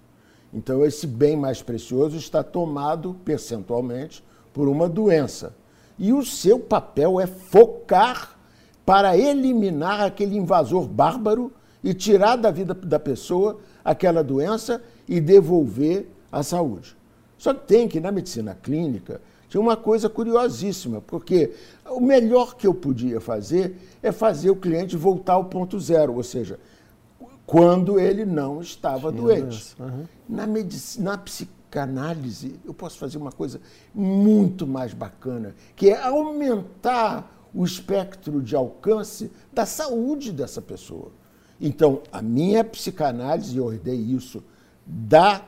Então, 0.58 0.84
esse 0.84 1.06
bem 1.06 1.38
mais 1.38 1.62
precioso 1.62 2.18
está 2.18 2.42
tomado 2.42 3.16
percentualmente 3.24 4.24
por 4.52 4.68
uma 4.68 4.90
doença. 4.90 5.56
E 6.00 6.12
o 6.12 6.26
seu 6.26 6.60
papel 6.60 7.22
é 7.22 7.28
focar 7.28 8.36
para 8.84 9.16
eliminar 9.16 10.02
aquele 10.02 10.36
invasor 10.36 10.88
bárbaro 10.88 11.54
e 11.84 11.94
tirar 11.94 12.38
da 12.38 12.50
vida 12.50 12.74
da 12.74 13.00
pessoa 13.00 13.60
aquela 13.86 14.24
doença 14.24 14.82
e 15.08 15.22
devolver 15.22 16.08
a 16.32 16.42
saúde. 16.42 16.98
Só 17.38 17.54
que 17.54 17.68
tem 17.68 17.88
que, 17.88 18.00
na 18.00 18.12
medicina 18.12 18.58
clínica, 18.60 19.22
tinha 19.48 19.62
uma 19.62 19.78
coisa 19.78 20.10
curiosíssima, 20.10 21.02
porque 21.02 21.54
o 21.86 22.02
melhor 22.02 22.56
que 22.56 22.66
eu 22.66 22.74
podia 22.74 23.22
fazer 23.22 23.78
é 24.02 24.12
fazer 24.12 24.50
o 24.50 24.56
cliente 24.56 24.98
voltar 24.98 25.34
ao 25.34 25.46
ponto 25.46 25.80
zero, 25.80 26.16
ou 26.16 26.24
seja, 26.24 26.60
quando 27.48 27.98
ele 27.98 28.26
não 28.26 28.60
estava 28.60 29.10
Tinha 29.10 29.24
doente. 29.24 29.74
Uhum. 29.80 30.06
Na, 30.28 30.46
medicina, 30.46 31.12
na 31.12 31.18
psicanálise, 31.18 32.60
eu 32.66 32.74
posso 32.74 32.98
fazer 33.00 33.18
uma 33.18 33.32
coisa 33.32 33.62
muito 33.96 34.68
mais 34.68 34.94
bacana, 34.94 35.56
que 35.74 35.90
é 35.90 35.98
aumentar 35.98 37.48
o 37.56 37.64
espectro 37.64 38.42
de 38.42 38.54
alcance 38.54 39.32
da 39.52 39.66
saúde 39.66 40.34
dessa 40.34 40.62
pessoa. 40.62 41.10
Então, 41.60 42.02
a 42.12 42.22
minha 42.22 42.66
psicanálise, 42.66 43.56
e 43.56 43.58
eu 43.58 43.72
herdei 43.72 43.96
isso 43.96 44.44
da 44.86 45.42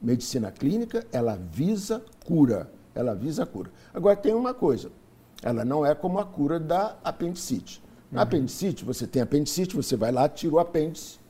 medicina 0.00 0.52
clínica, 0.52 1.04
ela 1.10 1.36
visa 1.36 2.00
cura. 2.24 2.70
Ela 2.94 3.12
visa 3.12 3.44
cura. 3.44 3.72
Agora, 3.92 4.14
tem 4.14 4.32
uma 4.32 4.54
coisa: 4.54 4.88
ela 5.42 5.64
não 5.64 5.84
é 5.84 5.96
como 5.96 6.20
a 6.20 6.24
cura 6.24 6.60
da 6.60 6.96
apendicite. 7.02 7.82
Na 8.10 8.20
uhum. 8.20 8.22
apendicite, 8.22 8.84
você 8.84 9.04
tem 9.04 9.20
apendicite, 9.20 9.74
você 9.74 9.96
vai 9.96 10.12
lá, 10.12 10.28
tira 10.28 10.54
o 10.54 10.60
apêndice 10.60 11.23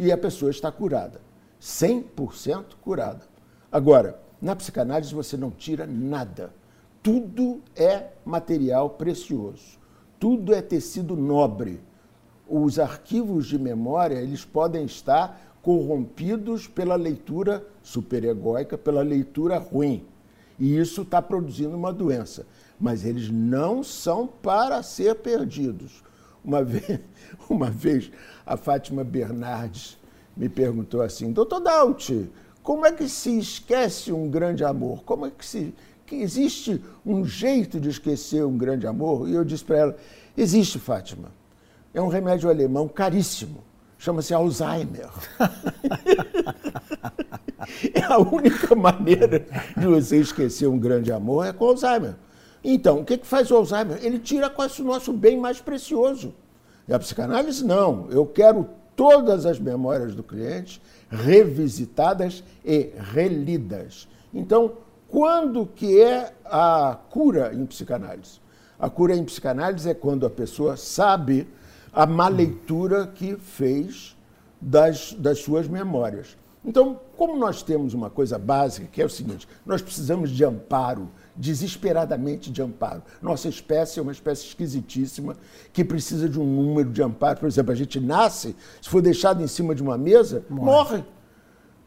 e 0.00 0.10
a 0.10 0.16
pessoa 0.16 0.50
está 0.50 0.72
curada. 0.72 1.20
100% 1.60 2.64
curada. 2.80 3.20
Agora, 3.70 4.18
na 4.40 4.56
psicanálise 4.56 5.14
você 5.14 5.36
não 5.36 5.50
tira 5.50 5.86
nada. 5.86 6.54
Tudo 7.02 7.60
é 7.76 8.06
material 8.24 8.88
precioso. 8.88 9.78
Tudo 10.18 10.54
é 10.54 10.62
tecido 10.62 11.14
nobre. 11.14 11.82
Os 12.48 12.78
arquivos 12.78 13.46
de 13.46 13.58
memória, 13.58 14.16
eles 14.16 14.42
podem 14.42 14.86
estar 14.86 15.58
corrompidos 15.60 16.66
pela 16.66 16.96
leitura 16.96 17.62
superegóica, 17.82 18.78
pela 18.78 19.02
leitura 19.02 19.58
ruim. 19.58 20.06
E 20.58 20.78
isso 20.78 21.02
está 21.02 21.20
produzindo 21.20 21.76
uma 21.76 21.92
doença. 21.92 22.46
Mas 22.80 23.04
eles 23.04 23.28
não 23.28 23.84
são 23.84 24.26
para 24.26 24.82
ser 24.82 25.16
perdidos. 25.16 26.02
Uma 26.44 26.62
vez, 26.64 27.00
uma 27.48 27.70
vez 27.70 28.10
a 28.44 28.56
Fátima 28.56 29.04
Bernardes 29.04 29.98
me 30.36 30.48
perguntou 30.48 31.02
assim, 31.02 31.32
doutor 31.32 31.60
Daut, 31.60 32.30
como 32.62 32.86
é 32.86 32.92
que 32.92 33.08
se 33.08 33.38
esquece 33.38 34.12
um 34.12 34.28
grande 34.28 34.64
amor? 34.64 35.02
Como 35.04 35.26
é 35.26 35.30
que 35.30 35.44
se 35.44 35.74
que 36.06 36.16
existe 36.16 36.82
um 37.06 37.24
jeito 37.24 37.78
de 37.78 37.88
esquecer 37.88 38.44
um 38.44 38.58
grande 38.58 38.86
amor? 38.86 39.28
E 39.28 39.34
eu 39.34 39.44
disse 39.44 39.64
para 39.64 39.78
ela, 39.78 39.96
existe, 40.36 40.78
Fátima. 40.78 41.30
É 41.94 42.02
um 42.02 42.08
remédio 42.08 42.50
alemão 42.50 42.88
caríssimo 42.88 43.62
chama-se 44.00 44.32
Alzheimer. 44.32 45.10
é 47.94 48.02
a 48.02 48.18
única 48.18 48.74
maneira 48.74 49.46
de 49.76 49.86
você 49.86 50.16
esquecer 50.16 50.66
um 50.66 50.78
grande 50.78 51.12
amor 51.12 51.46
é 51.46 51.52
com 51.52 51.66
Alzheimer. 51.66 52.14
Então, 52.62 53.00
o 53.00 53.04
que, 53.04 53.18
que 53.18 53.26
faz 53.26 53.50
o 53.50 53.56
Alzheimer? 53.56 53.98
Ele 54.02 54.18
tira 54.18 54.50
quase 54.50 54.82
o 54.82 54.84
nosso 54.84 55.12
bem 55.12 55.38
mais 55.38 55.60
precioso. 55.60 56.34
E 56.86 56.92
a 56.92 56.98
psicanálise, 56.98 57.64
não. 57.64 58.08
Eu 58.10 58.26
quero 58.26 58.68
todas 58.94 59.46
as 59.46 59.58
memórias 59.58 60.14
do 60.14 60.22
cliente 60.22 60.80
revisitadas 61.08 62.44
e 62.64 62.90
relidas. 63.12 64.06
Então, 64.32 64.72
quando 65.08 65.66
que 65.66 66.00
é 66.00 66.32
a 66.44 66.98
cura 67.10 67.52
em 67.54 67.64
psicanálise? 67.66 68.40
A 68.78 68.88
cura 68.88 69.16
em 69.16 69.24
psicanálise 69.24 69.88
é 69.88 69.94
quando 69.94 70.26
a 70.26 70.30
pessoa 70.30 70.76
sabe 70.76 71.48
a 71.92 72.06
má 72.06 72.28
leitura 72.28 73.06
que 73.06 73.36
fez 73.36 74.16
das, 74.60 75.12
das 75.14 75.40
suas 75.40 75.66
memórias. 75.66 76.36
Então, 76.64 77.00
como 77.16 77.36
nós 77.36 77.62
temos 77.62 77.94
uma 77.94 78.10
coisa 78.10 78.38
básica, 78.38 78.86
que 78.86 79.00
é 79.00 79.04
o 79.04 79.10
seguinte: 79.10 79.48
nós 79.64 79.80
precisamos 79.80 80.30
de 80.30 80.44
amparo, 80.44 81.08
desesperadamente 81.40 82.50
de 82.50 82.60
amparo. 82.60 83.02
Nossa 83.22 83.48
espécie 83.48 83.98
é 83.98 84.02
uma 84.02 84.12
espécie 84.12 84.46
esquisitíssima 84.46 85.36
que 85.72 85.82
precisa 85.82 86.28
de 86.28 86.38
um 86.38 86.44
número 86.44 86.90
de 86.90 87.02
amparo. 87.02 87.40
Por 87.40 87.46
exemplo, 87.46 87.72
a 87.72 87.74
gente 87.74 87.98
nasce, 87.98 88.54
se 88.80 88.90
for 88.90 89.00
deixado 89.00 89.42
em 89.42 89.46
cima 89.46 89.74
de 89.74 89.82
uma 89.82 89.96
mesa, 89.96 90.44
morre. 90.50 90.66
morre 90.66 91.04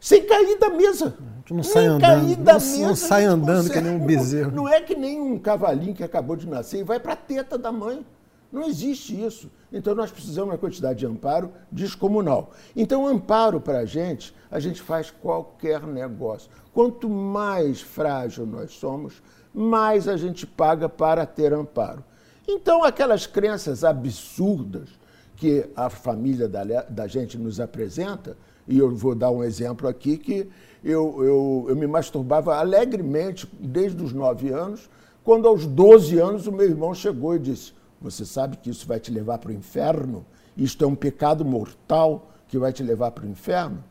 sem 0.00 0.26
cair 0.26 0.58
da 0.58 0.68
mesa. 0.68 1.16
não 1.50 1.62
sai 1.62 1.86
andando. 1.86 2.36
da 2.36 2.52
não, 2.52 2.60
mesa, 2.60 2.86
não 2.86 2.96
sai 2.96 3.24
andando 3.24 3.70
que 3.70 3.80
nem 3.80 3.94
um 3.94 4.04
bezerro. 4.04 4.50
Não 4.50 4.68
é 4.68 4.80
que 4.82 4.94
nem 4.94 5.18
um 5.18 5.38
cavalinho 5.38 5.94
que 5.94 6.04
acabou 6.04 6.36
de 6.36 6.46
nascer 6.46 6.80
e 6.80 6.82
vai 6.82 7.00
para 7.00 7.14
a 7.14 7.16
teta 7.16 7.56
da 7.56 7.72
mãe. 7.72 8.04
Não 8.52 8.68
existe 8.68 9.18
isso. 9.24 9.50
Então 9.72 9.94
nós 9.94 10.10
precisamos 10.10 10.50
de 10.50 10.54
uma 10.54 10.58
quantidade 10.58 10.98
de 10.98 11.06
amparo 11.06 11.52
descomunal. 11.72 12.52
Então, 12.76 13.06
amparo 13.06 13.60
para 13.60 13.78
a 13.78 13.84
gente, 13.84 14.34
a 14.50 14.60
gente 14.60 14.82
faz 14.82 15.10
qualquer 15.10 15.82
negócio. 15.84 16.50
Quanto 16.72 17.08
mais 17.08 17.80
frágil 17.80 18.44
nós 18.44 18.72
somos, 18.72 19.22
mais 19.54 20.08
a 20.08 20.16
gente 20.16 20.46
paga 20.46 20.88
para 20.88 21.24
ter 21.24 21.52
amparo. 21.52 22.02
Então, 22.46 22.82
aquelas 22.82 23.26
crenças 23.26 23.84
absurdas 23.84 24.88
que 25.36 25.66
a 25.76 25.88
família 25.88 26.48
da, 26.48 26.64
da 26.82 27.06
gente 27.06 27.38
nos 27.38 27.60
apresenta, 27.60 28.36
e 28.66 28.78
eu 28.78 28.94
vou 28.94 29.14
dar 29.14 29.30
um 29.30 29.42
exemplo 29.44 29.86
aqui 29.88 30.16
que 30.18 30.48
eu, 30.82 31.24
eu, 31.24 31.66
eu 31.68 31.76
me 31.76 31.86
masturbava 31.86 32.56
alegremente 32.56 33.48
desde 33.58 34.02
os 34.02 34.12
nove 34.12 34.50
anos, 34.50 34.90
quando 35.22 35.48
aos 35.48 35.66
12 35.66 36.18
anos 36.18 36.46
o 36.46 36.52
meu 36.52 36.66
irmão 36.66 36.94
chegou 36.94 37.34
e 37.34 37.38
disse 37.38 37.72
você 38.04 38.26
sabe 38.26 38.58
que 38.58 38.68
isso 38.68 38.86
vai 38.86 39.00
te 39.00 39.10
levar 39.10 39.38
para 39.38 39.50
o 39.50 39.54
inferno? 39.54 40.26
Isto 40.54 40.84
é 40.84 40.86
um 40.86 40.94
pecado 40.94 41.42
mortal 41.42 42.30
que 42.46 42.58
vai 42.58 42.70
te 42.70 42.82
levar 42.82 43.12
para 43.12 43.24
o 43.24 43.28
inferno? 43.28 43.82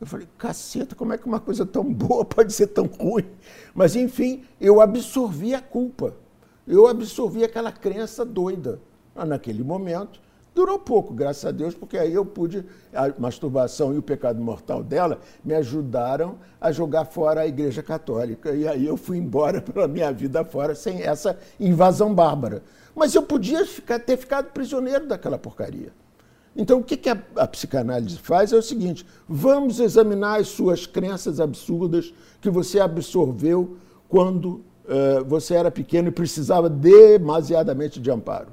Eu 0.00 0.06
falei, 0.06 0.28
caceta, 0.36 0.94
como 0.94 1.12
é 1.12 1.18
que 1.18 1.26
uma 1.26 1.40
coisa 1.40 1.64
tão 1.64 1.84
boa 1.92 2.24
pode 2.26 2.52
ser 2.52 2.68
tão 2.68 2.86
ruim? 2.86 3.26
Mas, 3.74 3.96
enfim, 3.96 4.44
eu 4.60 4.80
absorvi 4.80 5.54
a 5.54 5.60
culpa. 5.60 6.14
Eu 6.66 6.86
absorvi 6.86 7.44
aquela 7.44 7.72
crença 7.72 8.24
doida. 8.24 8.80
Mas, 9.14 9.28
naquele 9.28 9.62
momento, 9.62 10.20
durou 10.54 10.78
pouco, 10.78 11.14
graças 11.14 11.44
a 11.44 11.50
Deus, 11.50 11.74
porque 11.74 11.96
aí 11.96 12.12
eu 12.12 12.24
pude, 12.24 12.64
a 12.92 13.12
masturbação 13.18 13.94
e 13.94 13.98
o 13.98 14.02
pecado 14.02 14.40
mortal 14.40 14.82
dela 14.82 15.20
me 15.44 15.54
ajudaram 15.54 16.38
a 16.60 16.72
jogar 16.72 17.04
fora 17.04 17.42
a 17.42 17.46
Igreja 17.46 17.82
Católica. 17.82 18.54
E 18.54 18.66
aí 18.66 18.86
eu 18.86 18.96
fui 18.96 19.18
embora 19.18 19.60
pela 19.62 19.88
minha 19.88 20.12
vida 20.12 20.44
fora 20.44 20.74
sem 20.74 21.02
essa 21.02 21.38
invasão 21.60 22.14
bárbara. 22.14 22.62
Mas 22.94 23.14
eu 23.14 23.22
podia 23.22 23.64
ficar, 23.66 23.98
ter 23.98 24.16
ficado 24.16 24.52
prisioneiro 24.52 25.06
daquela 25.06 25.38
porcaria. 25.38 25.92
Então, 26.56 26.78
o 26.78 26.82
que, 26.82 26.98
a, 27.08 27.46
psicanálise 27.46 28.16
faz 28.16 28.52
é 28.52 28.56
o 28.56 28.62
seguinte: 28.62 29.06
vamos 29.28 29.78
examinar 29.78 30.40
as 30.40 30.48
suas 30.48 30.86
crenças 30.86 31.38
absurdas 31.38 32.14
que 32.40 32.48
você 32.48 32.80
absorveu 32.80 33.76
quando 34.08 34.64
uh, 34.84 35.24
você 35.26 35.54
era 35.54 35.70
pequeno 35.70 36.08
e 36.08 36.12
precisava 36.12 36.70
demasiadamente 36.70 38.00
de 38.00 38.10
amparo. 38.10 38.48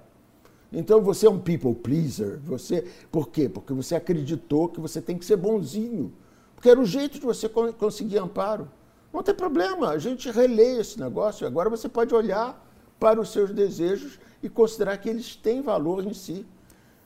Então, 0.71 1.01
você 1.01 1.27
é 1.27 1.29
um 1.29 1.39
people 1.39 1.73
pleaser. 1.75 2.39
Você, 2.45 2.85
por 3.11 3.29
quê? 3.29 3.47
Porque 3.47 3.71
você 3.71 3.95
acreditou 3.95 4.67
que 4.67 4.81
você 4.81 4.99
tem 4.99 5.17
que 5.17 5.23
ser 5.23 5.37
bonzinho. 5.37 6.11
Porque 6.55 6.69
era 6.69 6.79
o 6.79 6.85
jeito 6.85 7.19
de 7.19 7.25
você 7.25 7.47
conseguir 7.47 8.17
amparo. 8.17 8.67
Não 9.13 9.21
tem 9.21 9.35
problema, 9.35 9.89
a 9.89 9.97
gente 9.99 10.31
relê 10.31 10.79
esse 10.79 10.99
negócio. 10.99 11.45
Agora 11.45 11.69
você 11.69 11.87
pode 11.87 12.15
olhar 12.15 12.59
para 12.99 13.21
os 13.21 13.31
seus 13.31 13.51
desejos 13.51 14.19
e 14.41 14.49
considerar 14.49 14.97
que 14.97 15.07
eles 15.07 15.35
têm 15.35 15.61
valor 15.61 16.03
em 16.03 16.13
si. 16.13 16.45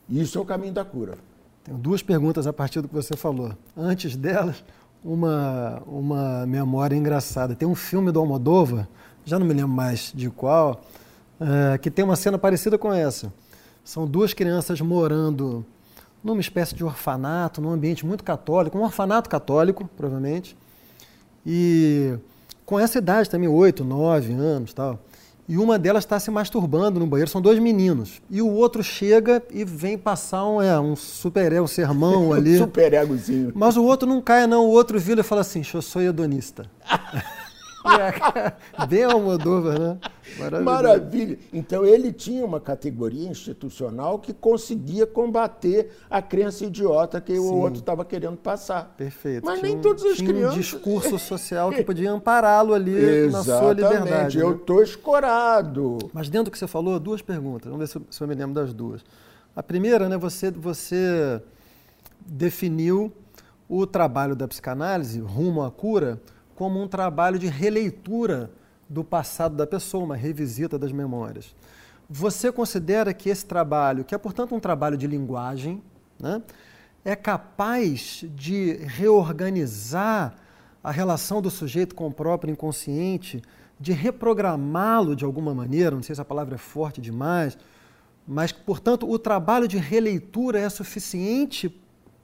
Isso 0.09 0.37
é 0.37 0.41
o 0.41 0.45
caminho 0.45 0.73
da 0.73 0.85
cura. 0.85 1.17
Tenho 1.63 1.77
duas 1.77 2.01
perguntas 2.01 2.47
a 2.47 2.53
partir 2.53 2.81
do 2.81 2.87
que 2.87 2.93
você 2.93 3.15
falou. 3.15 3.51
Antes 3.75 4.15
delas, 4.15 4.63
uma, 5.03 5.81
uma 5.85 6.45
memória 6.45 6.95
engraçada. 6.95 7.55
Tem 7.55 7.67
um 7.67 7.75
filme 7.75 8.11
do 8.11 8.19
Almodóvar, 8.19 8.87
já 9.25 9.37
não 9.37 9.45
me 9.45 9.53
lembro 9.53 9.69
mais 9.69 10.11
de 10.15 10.29
qual, 10.29 10.81
é, 11.39 11.77
que 11.77 11.91
tem 11.91 12.05
uma 12.05 12.15
cena 12.15 12.37
parecida 12.37 12.77
com 12.77 12.93
essa. 12.93 13.31
São 13.83 14.05
duas 14.07 14.33
crianças 14.33 14.79
morando 14.81 15.65
numa 16.23 16.41
espécie 16.41 16.75
de 16.75 16.83
orfanato, 16.83 17.61
num 17.61 17.69
ambiente 17.69 18.05
muito 18.05 18.23
católico, 18.23 18.77
um 18.77 18.83
orfanato 18.83 19.29
católico, 19.29 19.89
provavelmente, 19.95 20.57
e 21.45 22.17
com 22.65 22.77
essa 22.77 22.97
idade 22.97 23.29
também, 23.29 23.47
oito, 23.47 23.85
nove 23.85 24.33
anos 24.33 24.73
tal. 24.73 24.99
E 25.47 25.57
uma 25.57 25.79
delas 25.79 26.03
está 26.03 26.19
se 26.19 26.29
masturbando 26.29 26.99
no 26.99 27.07
banheiro, 27.07 27.31
são 27.31 27.41
dois 27.41 27.57
meninos. 27.57 28.21
E 28.29 28.41
o 28.41 28.49
outro 28.49 28.83
chega 28.83 29.41
e 29.49 29.63
vem 29.63 29.97
passar 29.97 30.45
um, 30.45 30.61
é, 30.61 30.77
um 30.79 30.95
super 30.95 31.61
um 31.61 31.67
sermão 31.67 32.33
ali. 32.33 32.57
super 32.57 32.93
egozinho. 32.93 33.53
Mas 33.55 33.77
o 33.77 33.83
outro 33.83 34.07
não 34.07 34.21
cai, 34.21 34.45
não. 34.45 34.65
O 34.65 34.69
outro 34.69 34.99
vira 34.99 35.21
e 35.21 35.23
fala 35.23 35.41
assim: 35.41 35.61
eu 35.73 35.81
sou 35.81 36.01
hedonista. 36.01 36.69
Bem 38.87 39.03
Almodóvar, 39.03 39.79
né? 39.79 39.97
Maravilha. 40.37 40.61
Maravilha. 40.61 41.39
Então 41.53 41.85
ele 41.85 42.11
tinha 42.11 42.45
uma 42.45 42.59
categoria 42.59 43.27
institucional 43.27 44.19
que 44.19 44.33
conseguia 44.33 45.07
combater 45.07 45.91
a 46.09 46.21
crença 46.21 46.65
idiota 46.65 47.21
que 47.21 47.33
Sim. 47.33 47.39
o 47.39 47.55
outro 47.55 47.79
estava 47.79 48.03
querendo 48.03 48.37
passar. 48.37 48.93
Perfeito. 48.97 49.45
Mas 49.45 49.59
tinha 49.59 49.71
nem 49.71 49.81
todas 49.81 50.03
as 50.03 50.17
tinha 50.17 50.29
crianças. 50.29 50.55
um 50.55 50.59
discurso 50.59 51.17
social 51.19 51.71
que 51.71 51.83
podia 51.85 52.11
ampará-lo 52.11 52.73
ali 52.73 53.29
na 53.29 53.43
sua 53.43 53.73
liberdade. 53.73 54.39
Eu 54.39 54.55
estou 54.55 54.77
né? 54.77 54.83
escorado. 54.83 55.97
Mas 56.13 56.29
dentro 56.29 56.45
do 56.45 56.51
que 56.51 56.59
você 56.59 56.67
falou, 56.67 56.99
duas 56.99 57.21
perguntas. 57.21 57.71
Vamos 57.71 57.91
ver 57.91 58.01
se 58.09 58.21
eu 58.21 58.27
me 58.27 58.35
lembro 58.35 58.53
das 58.53 58.73
duas. 58.73 59.03
A 59.55 59.63
primeira, 59.63 60.07
né, 60.07 60.17
você, 60.17 60.51
você 60.51 61.41
definiu 62.25 63.11
o 63.67 63.85
trabalho 63.85 64.35
da 64.35 64.47
psicanálise 64.47 65.19
rumo 65.19 65.63
à 65.63 65.71
cura 65.71 66.21
como 66.57 66.81
um 66.81 66.87
trabalho 66.87 67.37
de 67.37 67.45
releitura 67.45 68.49
do 68.89 69.03
passado 69.03 69.55
da 69.55 69.67
pessoa, 69.67 70.03
uma 70.03 70.15
revisita 70.15 70.77
das 70.79 70.91
memórias. 70.91 71.55
Você 72.09 72.51
considera 72.51 73.13
que 73.13 73.29
esse 73.29 73.45
trabalho, 73.45 74.03
que 74.03 74.15
é 74.15 74.17
portanto 74.17 74.55
um 74.55 74.59
trabalho 74.59 74.97
de 74.97 75.05
linguagem, 75.05 75.83
né, 76.19 76.41
é 77.05 77.15
capaz 77.15 78.25
de 78.35 78.73
reorganizar 78.87 80.33
a 80.83 80.89
relação 80.89 81.43
do 81.43 81.51
sujeito 81.51 81.93
com 81.93 82.07
o 82.07 82.11
próprio 82.11 82.51
inconsciente, 82.51 83.39
de 83.79 83.91
reprogramá-lo 83.91 85.15
de 85.15 85.23
alguma 85.23 85.53
maneira, 85.53 85.95
não 85.95 86.01
sei 86.01 86.15
se 86.15 86.21
a 86.21 86.25
palavra 86.25 86.55
é 86.55 86.57
forte 86.57 86.99
demais, 86.99 87.55
mas, 88.27 88.51
portanto, 88.51 89.07
o 89.07 89.19
trabalho 89.19 89.67
de 89.67 89.77
releitura 89.77 90.59
é 90.59 90.67
suficiente 90.69 91.79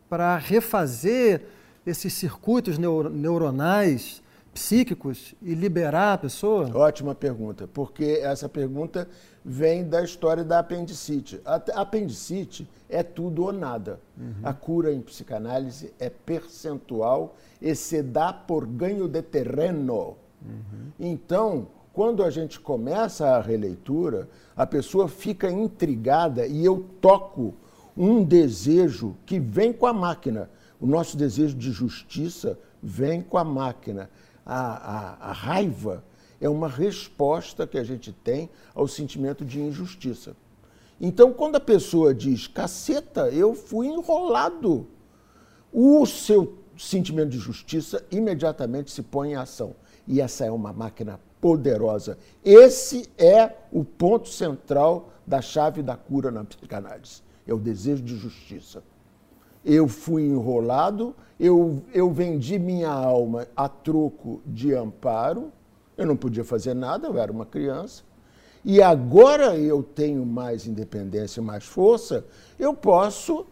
para 0.10 0.38
refazer 0.38 1.44
esses 1.86 2.13
circuitos 2.13 2.80
neuronais 2.80 4.23
psíquicos 4.53 5.33
e 5.41 5.53
liberar 5.53 6.13
a 6.13 6.17
pessoa? 6.17 6.69
Ótima 6.75 7.15
pergunta, 7.15 7.67
porque 7.67 8.19
essa 8.22 8.48
pergunta 8.48 9.07
vem 9.43 9.83
da 9.83 10.03
história 10.03 10.43
da 10.43 10.60
apendicite. 10.60 11.41
A 11.43 11.55
apendicite 11.81 12.69
é 12.88 13.01
tudo 13.01 13.43
ou 13.43 13.51
nada. 13.51 14.00
Uhum. 14.17 14.33
A 14.43 14.53
cura 14.53 14.93
em 14.93 15.01
psicanálise 15.01 15.93
é 16.00 16.10
percentual 16.10 17.36
e 17.62 17.75
se 17.75 18.01
dá 18.03 18.31
por 18.31 18.65
ganho 18.65 19.07
de 19.07 19.22
terreno. 19.22 20.15
Uhum. 20.41 20.91
Então, 21.00 21.67
quando 21.91 22.24
a 22.24 22.29
gente 22.29 22.60
começa 22.60 23.27
a 23.27 23.41
releitura, 23.41 24.29
a 24.55 24.65
pessoa 24.65 25.07
fica 25.07 25.50
intrigada 25.51 26.45
e 26.45 26.63
eu 26.63 26.86
toco 27.01 27.55
um 27.95 28.24
desejo 28.24 29.15
que 29.25 29.39
vem 29.39 29.74
com 29.74 29.86
a 29.86 29.93
máquina. 29.93 30.50
O 30.79 30.86
nosso 30.86 31.15
desejo 31.17 31.55
de 31.55 31.72
justiça 31.72 32.57
vem 32.81 33.22
com 33.22 33.38
a 33.38 33.43
máquina 33.43 34.10
a, 34.45 34.57
a, 35.25 35.29
a 35.29 35.31
raiva 35.31 36.03
é 36.39 36.50
uma 36.50 36.67
resposta 36.67 37.65
que 37.65 37.77
a 37.77 37.83
gente 37.83 38.12
tem 38.12 38.50
ao 38.75 38.88
sentimento 38.88 39.45
de 39.45 39.62
injustiça. 39.62 40.35
Então, 41.00 41.33
quando 41.33 41.55
a 41.55 41.59
pessoa 41.59 42.13
diz, 42.13 42.47
caceta, 42.47 43.29
eu 43.29 43.53
fui 43.53 43.88
enrolado, 43.88 44.88
o 45.71 46.05
seu 46.05 46.57
sentimento 46.77 47.29
de 47.29 47.39
justiça 47.39 48.05
imediatamente 48.12 48.91
se 48.91 49.01
põe 49.01 49.31
em 49.31 49.35
ação. 49.35 49.75
E 50.07 50.19
essa 50.19 50.45
é 50.45 50.51
uma 50.51 50.73
máquina 50.73 51.19
poderosa. 51.39 52.17
Esse 52.43 53.09
é 53.17 53.55
o 53.71 53.83
ponto 53.83 54.29
central 54.29 55.09
da 55.25 55.41
chave 55.41 55.81
da 55.81 55.95
cura 55.95 56.29
na 56.29 56.43
psicanálise. 56.43 57.21
É 57.47 57.53
o 57.53 57.57
desejo 57.57 58.03
de 58.03 58.15
justiça 58.17 58.83
eu 59.65 59.88
fui 59.88 60.24
enrolado, 60.24 61.15
eu, 61.39 61.82
eu 61.93 62.12
vendi 62.12 62.60
minha 62.60 62.89
alma 62.89 63.47
a 63.56 63.67
troco 63.67 64.41
de 64.45 64.73
amparo, 64.73 65.52
eu 65.97 66.06
não 66.06 66.15
podia 66.15 66.43
fazer 66.43 66.73
nada, 66.73 67.08
eu 67.08 67.17
era 67.17 67.32
uma 67.32 67.45
criança. 67.45 68.04
E 68.65 68.82
agora 68.82 69.58
eu 69.58 69.84
tenho 69.84 70.26
mais 70.26 70.65
independência, 70.65 71.41
mais 71.41 71.65
força, 71.65 72.26
eu 72.58 72.73
posso 72.73 73.45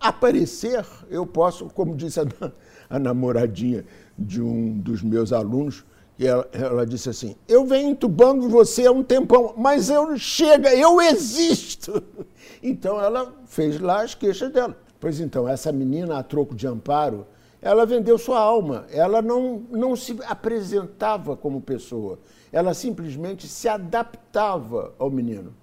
aparecer, 0.00 0.84
eu 1.08 1.26
posso, 1.26 1.66
como 1.66 1.94
disse 1.94 2.20
a, 2.20 2.24
a 2.88 2.98
namoradinha 2.98 3.84
de 4.18 4.42
um 4.42 4.78
dos 4.78 5.02
meus 5.02 5.32
alunos, 5.32 5.84
ela, 6.18 6.48
ela, 6.52 6.86
disse 6.86 7.08
assim: 7.08 7.34
Eu 7.48 7.64
venho 7.64 7.90
entubando 7.90 8.48
você 8.48 8.86
há 8.86 8.92
um 8.92 9.02
tempão, 9.02 9.54
mas 9.56 9.88
eu 9.88 10.16
chega, 10.18 10.74
eu 10.74 11.00
existo. 11.00 12.02
Então 12.62 13.00
ela 13.00 13.32
fez 13.46 13.80
lá 13.80 14.02
as 14.02 14.14
queixas 14.14 14.52
dela. 14.52 14.76
Pois 15.00 15.18
então, 15.18 15.48
essa 15.48 15.72
menina 15.72 16.18
a 16.18 16.22
troco 16.22 16.54
de 16.54 16.66
amparo, 16.66 17.26
ela 17.62 17.86
vendeu 17.86 18.18
sua 18.18 18.38
alma. 18.38 18.84
Ela 18.90 19.22
não, 19.22 19.62
não 19.70 19.96
se 19.96 20.18
apresentava 20.26 21.34
como 21.34 21.60
pessoa. 21.60 22.18
Ela 22.52 22.74
simplesmente 22.74 23.48
se 23.48 23.66
adaptava 23.66 24.92
ao 24.98 25.10
menino. 25.10 25.54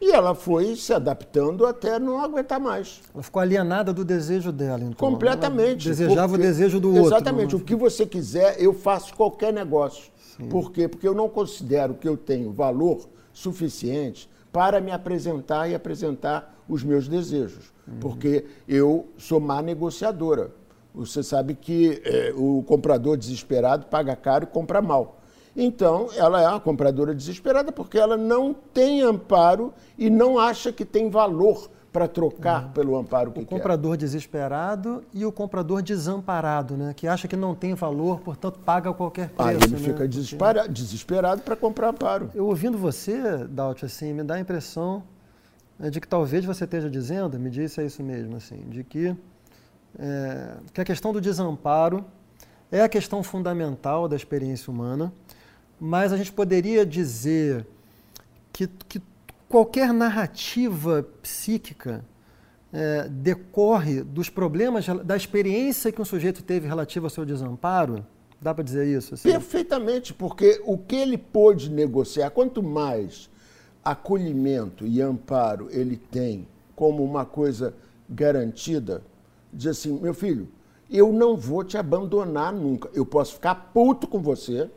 E 0.00 0.12
ela 0.12 0.34
foi 0.34 0.76
se 0.76 0.92
adaptando 0.92 1.66
até 1.66 1.98
não 1.98 2.22
aguentar 2.22 2.60
mais. 2.60 3.00
Ela 3.12 3.22
ficou 3.22 3.40
alienada 3.40 3.92
do 3.92 4.04
desejo 4.04 4.52
dela, 4.52 4.84
então. 4.84 4.94
Completamente. 4.94 5.88
Ela 5.88 5.96
desejava 5.96 6.28
porque, 6.28 6.44
o 6.44 6.46
desejo 6.46 6.78
do 6.78 6.88
outro. 6.88 7.06
Exatamente. 7.06 7.56
O 7.56 7.60
que 7.60 7.74
você 7.74 8.06
quiser, 8.06 8.62
eu 8.62 8.72
faço 8.72 9.14
qualquer 9.14 9.52
negócio. 9.52 10.12
Sim. 10.36 10.48
Por 10.48 10.70
quê? 10.70 10.86
Porque 10.86 11.08
eu 11.08 11.14
não 11.14 11.28
considero 11.28 11.94
que 11.94 12.06
eu 12.06 12.16
tenho 12.16 12.52
valor 12.52 13.08
suficiente 13.32 14.30
para 14.52 14.80
me 14.80 14.92
apresentar 14.92 15.68
e 15.68 15.74
apresentar 15.74 16.54
os 16.68 16.84
meus 16.84 17.08
desejos 17.08 17.72
porque 18.00 18.44
eu 18.66 19.08
sou 19.16 19.40
má 19.40 19.62
negociadora. 19.62 20.50
Você 20.94 21.22
sabe 21.22 21.54
que 21.54 22.00
é, 22.04 22.32
o 22.36 22.62
comprador 22.66 23.16
desesperado 23.16 23.86
paga 23.86 24.16
caro 24.16 24.44
e 24.44 24.46
compra 24.46 24.82
mal. 24.82 25.18
Então, 25.56 26.08
ela 26.16 26.40
é 26.40 26.48
uma 26.48 26.60
compradora 26.60 27.14
desesperada 27.14 27.72
porque 27.72 27.98
ela 27.98 28.16
não 28.16 28.54
tem 28.54 29.02
amparo 29.02 29.72
e 29.96 30.08
não 30.08 30.38
acha 30.38 30.72
que 30.72 30.84
tem 30.84 31.10
valor 31.10 31.68
para 31.92 32.06
trocar 32.06 32.64
uhum. 32.64 32.70
pelo 32.70 32.96
amparo 32.96 33.32
que 33.32 33.40
O 33.40 33.46
comprador 33.46 33.96
desesperado 33.96 35.02
e 35.12 35.24
o 35.24 35.32
comprador 35.32 35.82
desamparado, 35.82 36.76
né? 36.76 36.92
que 36.94 37.08
acha 37.08 37.26
que 37.26 37.34
não 37.34 37.54
tem 37.54 37.74
valor, 37.74 38.20
portanto 38.20 38.58
paga 38.60 38.92
qualquer 38.92 39.30
preço. 39.30 39.50
Aí 39.50 39.56
ele 39.56 39.68
né? 39.68 39.78
fica 39.78 40.06
desesperado, 40.06 40.68
desesperado 40.68 41.42
para 41.42 41.56
comprar 41.56 41.88
amparo. 41.88 42.30
Eu 42.34 42.46
ouvindo 42.46 42.78
você, 42.78 43.44
Daut, 43.48 43.84
assim, 43.84 44.12
me 44.12 44.22
dá 44.22 44.34
a 44.34 44.40
impressão 44.40 45.02
é 45.80 45.90
de 45.90 46.00
que 46.00 46.08
talvez 46.08 46.44
você 46.44 46.64
esteja 46.64 46.90
dizendo, 46.90 47.38
me 47.38 47.50
disse 47.50 47.80
é 47.80 47.86
isso 47.86 48.02
mesmo, 48.02 48.36
assim, 48.36 48.60
de 48.68 48.82
que, 48.82 49.14
é, 49.98 50.56
que 50.72 50.80
a 50.80 50.84
questão 50.84 51.12
do 51.12 51.20
desamparo 51.20 52.04
é 52.70 52.82
a 52.82 52.88
questão 52.88 53.22
fundamental 53.22 54.08
da 54.08 54.16
experiência 54.16 54.70
humana, 54.70 55.12
mas 55.80 56.12
a 56.12 56.16
gente 56.16 56.32
poderia 56.32 56.84
dizer 56.84 57.66
que, 58.52 58.66
que 58.88 59.00
qualquer 59.48 59.92
narrativa 59.92 61.06
psíquica 61.22 62.04
é, 62.72 63.08
decorre 63.08 64.02
dos 64.02 64.28
problemas, 64.28 64.86
da 65.04 65.16
experiência 65.16 65.92
que 65.92 66.02
um 66.02 66.04
sujeito 66.04 66.42
teve 66.42 66.66
relativa 66.66 67.06
ao 67.06 67.10
seu 67.10 67.24
desamparo? 67.24 68.04
Dá 68.40 68.54
para 68.54 68.62
dizer 68.62 68.86
isso? 68.86 69.14
Assim? 69.14 69.30
Perfeitamente, 69.30 70.12
porque 70.12 70.60
o 70.64 70.76
que 70.76 70.96
ele 70.96 71.16
pôde 71.16 71.70
negociar, 71.70 72.30
quanto 72.30 72.62
mais 72.62 73.28
acolhimento 73.90 74.86
e 74.86 75.00
amparo 75.00 75.68
ele 75.70 75.96
tem 75.96 76.46
como 76.74 77.02
uma 77.02 77.24
coisa 77.24 77.74
garantida, 78.08 79.02
diz 79.52 79.78
assim: 79.78 79.98
meu 79.98 80.14
filho, 80.14 80.48
eu 80.90 81.12
não 81.12 81.36
vou 81.36 81.64
te 81.64 81.76
abandonar 81.76 82.52
nunca. 82.52 82.88
Eu 82.94 83.04
posso 83.04 83.34
ficar 83.34 83.54
puto 83.74 84.06
com 84.06 84.20
você, 84.20 84.70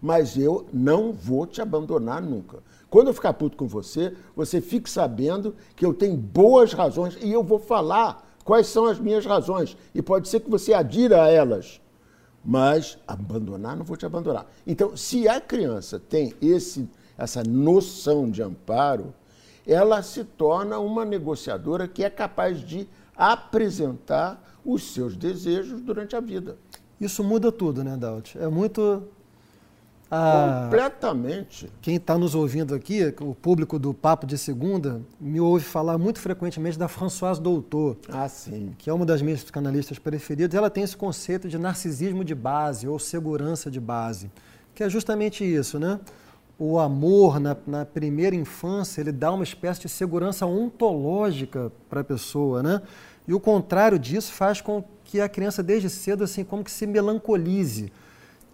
mas 0.00 0.36
eu 0.36 0.66
não 0.72 1.12
vou 1.12 1.46
te 1.46 1.62
abandonar 1.62 2.20
nunca. 2.20 2.58
Quando 2.88 3.08
eu 3.08 3.14
ficar 3.14 3.32
puto 3.34 3.56
com 3.56 3.68
você, 3.68 4.14
você 4.34 4.60
fique 4.60 4.90
sabendo 4.90 5.54
que 5.76 5.86
eu 5.86 5.94
tenho 5.94 6.16
boas 6.16 6.72
razões 6.72 7.16
e 7.22 7.30
eu 7.30 7.42
vou 7.42 7.58
falar 7.58 8.28
quais 8.44 8.66
são 8.66 8.86
as 8.86 8.98
minhas 8.98 9.24
razões. 9.24 9.76
E 9.94 10.02
pode 10.02 10.28
ser 10.28 10.40
que 10.40 10.50
você 10.50 10.74
adira 10.74 11.22
a 11.22 11.28
elas. 11.28 11.80
Mas 12.44 12.98
abandonar, 13.06 13.76
não 13.76 13.84
vou 13.84 13.96
te 13.96 14.06
abandonar. 14.06 14.50
Então, 14.66 14.96
se 14.96 15.28
a 15.28 15.40
criança 15.40 16.00
tem 16.00 16.34
esse 16.40 16.88
essa 17.20 17.42
noção 17.42 18.30
de 18.30 18.42
amparo, 18.42 19.12
ela 19.66 20.02
se 20.02 20.24
torna 20.24 20.78
uma 20.78 21.04
negociadora 21.04 21.86
que 21.86 22.02
é 22.02 22.10
capaz 22.10 22.60
de 22.60 22.88
apresentar 23.14 24.42
os 24.64 24.94
seus 24.94 25.16
desejos 25.16 25.80
durante 25.80 26.16
a 26.16 26.20
vida. 26.20 26.56
Isso 26.98 27.22
muda 27.22 27.52
tudo, 27.52 27.84
né, 27.84 27.96
Daut? 27.96 28.38
É 28.38 28.48
muito. 28.48 29.02
Ah, 30.10 30.62
Completamente. 30.64 31.70
Quem 31.80 31.96
está 31.96 32.18
nos 32.18 32.34
ouvindo 32.34 32.74
aqui, 32.74 33.14
o 33.20 33.34
público 33.34 33.78
do 33.78 33.94
Papo 33.94 34.26
de 34.26 34.36
Segunda, 34.36 35.00
me 35.20 35.40
ouve 35.40 35.64
falar 35.64 35.96
muito 35.98 36.18
frequentemente 36.18 36.78
da 36.78 36.88
Françoise 36.88 37.40
Doutor. 37.40 37.96
Ah, 38.08 38.28
sim. 38.28 38.74
Que 38.76 38.90
é 38.90 38.92
uma 38.92 39.06
das 39.06 39.22
minhas 39.22 39.42
psicanalistas 39.42 39.98
preferidas. 39.98 40.56
Ela 40.56 40.68
tem 40.68 40.82
esse 40.82 40.96
conceito 40.96 41.48
de 41.48 41.58
narcisismo 41.58 42.24
de 42.24 42.34
base 42.34 42.88
ou 42.88 42.98
segurança 42.98 43.70
de 43.70 43.78
base, 43.78 44.30
que 44.74 44.82
é 44.82 44.90
justamente 44.90 45.44
isso, 45.44 45.78
né? 45.78 46.00
O 46.60 46.78
amor 46.78 47.40
na, 47.40 47.56
na, 47.66 47.86
primeira 47.86 48.36
infância, 48.36 49.00
ele 49.00 49.10
dá 49.10 49.32
uma 49.32 49.42
espécie 49.42 49.80
de 49.80 49.88
segurança 49.88 50.44
ontológica 50.44 51.72
para 51.88 52.02
a 52.02 52.04
pessoa, 52.04 52.62
né? 52.62 52.82
E 53.26 53.32
o 53.32 53.40
contrário 53.40 53.98
disso 53.98 54.30
faz 54.34 54.60
com 54.60 54.84
que 55.02 55.22
a 55.22 55.28
criança 55.28 55.62
desde 55.62 55.88
cedo 55.88 56.22
assim 56.22 56.44
como 56.44 56.62
que 56.62 56.70
se 56.70 56.86
melancolize, 56.86 57.90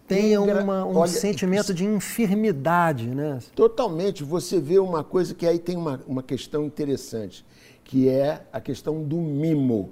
tenha 0.07 0.41
uma, 0.41 0.87
um 0.87 0.99
Olha, 0.99 1.11
sentimento 1.11 1.75
de 1.75 1.85
enfermidade, 1.85 3.09
né? 3.09 3.41
Totalmente. 3.57 4.23
Você 4.23 4.61
vê 4.61 4.79
uma 4.79 5.03
coisa 5.03 5.35
que 5.35 5.45
aí 5.45 5.59
tem 5.59 5.77
uma, 5.77 6.01
uma 6.07 6.23
questão 6.23 6.65
interessante, 6.65 7.45
que 7.83 8.09
é 8.09 8.47
a 8.53 8.61
questão 8.61 9.03
do 9.03 9.17
mimo. 9.17 9.91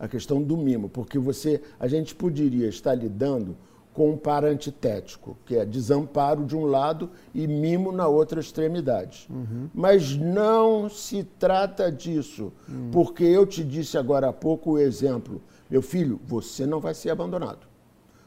A 0.00 0.08
questão 0.08 0.42
do 0.42 0.56
mimo, 0.56 0.88
porque 0.88 1.16
você, 1.16 1.62
a 1.78 1.86
gente 1.86 2.12
poderia 2.12 2.68
estar 2.68 2.94
lidando 2.94 3.56
com 3.96 4.10
um 4.10 4.16
par 4.18 4.44
antitético, 4.44 5.38
que 5.46 5.56
é 5.56 5.64
desamparo 5.64 6.44
de 6.44 6.54
um 6.54 6.66
lado 6.66 7.08
e 7.34 7.46
mimo 7.46 7.90
na 7.90 8.06
outra 8.06 8.38
extremidade. 8.38 9.26
Uhum. 9.30 9.70
Mas 9.72 10.14
não 10.14 10.86
se 10.90 11.24
trata 11.24 11.90
disso, 11.90 12.52
uhum. 12.68 12.90
porque 12.92 13.24
eu 13.24 13.46
te 13.46 13.64
disse 13.64 13.96
agora 13.96 14.28
há 14.28 14.32
pouco 14.34 14.72
o 14.72 14.78
exemplo. 14.78 15.40
Meu 15.70 15.80
filho, 15.80 16.20
você 16.26 16.66
não 16.66 16.78
vai 16.78 16.92
ser 16.92 17.08
abandonado, 17.08 17.66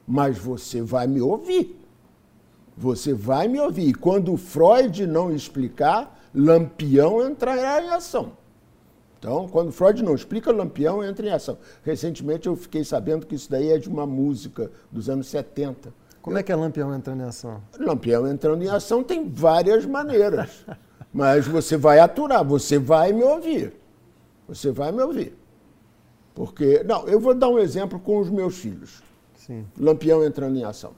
mas 0.08 0.40
você 0.40 0.82
vai 0.82 1.06
me 1.06 1.22
ouvir. 1.22 1.80
Você 2.76 3.14
vai 3.14 3.48
me 3.48 3.60
ouvir. 3.60 3.90
E 3.90 3.94
quando 3.94 4.36
Freud 4.38 5.06
não 5.06 5.32
explicar, 5.32 6.20
Lampião 6.34 7.24
entrará 7.30 7.80
em 7.84 7.90
ação. 7.90 8.32
Então, 9.20 9.50
quando 9.50 9.70
Freud 9.70 10.02
não 10.02 10.16
explica, 10.16 10.50
Lampião 10.50 11.04
entra 11.04 11.28
em 11.28 11.30
ação. 11.30 11.58
Recentemente 11.84 12.48
eu 12.48 12.56
fiquei 12.56 12.86
sabendo 12.86 13.28
que 13.28 13.36
isso 13.36 13.52
daí 13.52 13.70
é 13.70 13.78
de 13.78 13.90
uma 13.90 14.08
música 14.08 14.72
dos 14.90 15.10
anos 15.10 15.28
70. 15.28 15.94
Como 16.22 16.38
eu... 16.38 16.40
é 16.40 16.44
que 16.44 16.54
é 16.54 16.56
Lampião 16.56 16.96
entrando 16.96 17.22
em 17.22 17.26
ação? 17.26 17.62
Lampião 17.78 18.26
entrando 18.26 18.64
em 18.64 18.70
ação 18.70 19.04
tem 19.04 19.28
várias 19.28 19.86
maneiras. 19.86 20.66
mas 21.12 21.46
você 21.46 21.76
vai 21.76 22.00
aturar, 22.00 22.46
você 22.46 22.80
vai 22.80 23.12
me 23.12 23.22
ouvir. 23.24 23.74
Você 24.48 24.72
vai 24.72 24.92
me 24.94 25.02
ouvir. 25.02 25.38
Porque. 26.34 26.82
Não, 26.86 27.06
eu 27.06 27.20
vou 27.20 27.36
dar 27.36 27.50
um 27.50 27.60
exemplo 27.60 28.00
com 28.00 28.20
os 28.20 28.30
meus 28.30 28.58
filhos. 28.58 29.04
Sim. 29.36 29.66
Lampião 29.78 30.24
entrando 30.24 30.58
em 30.58 30.64
ação. 30.64 30.94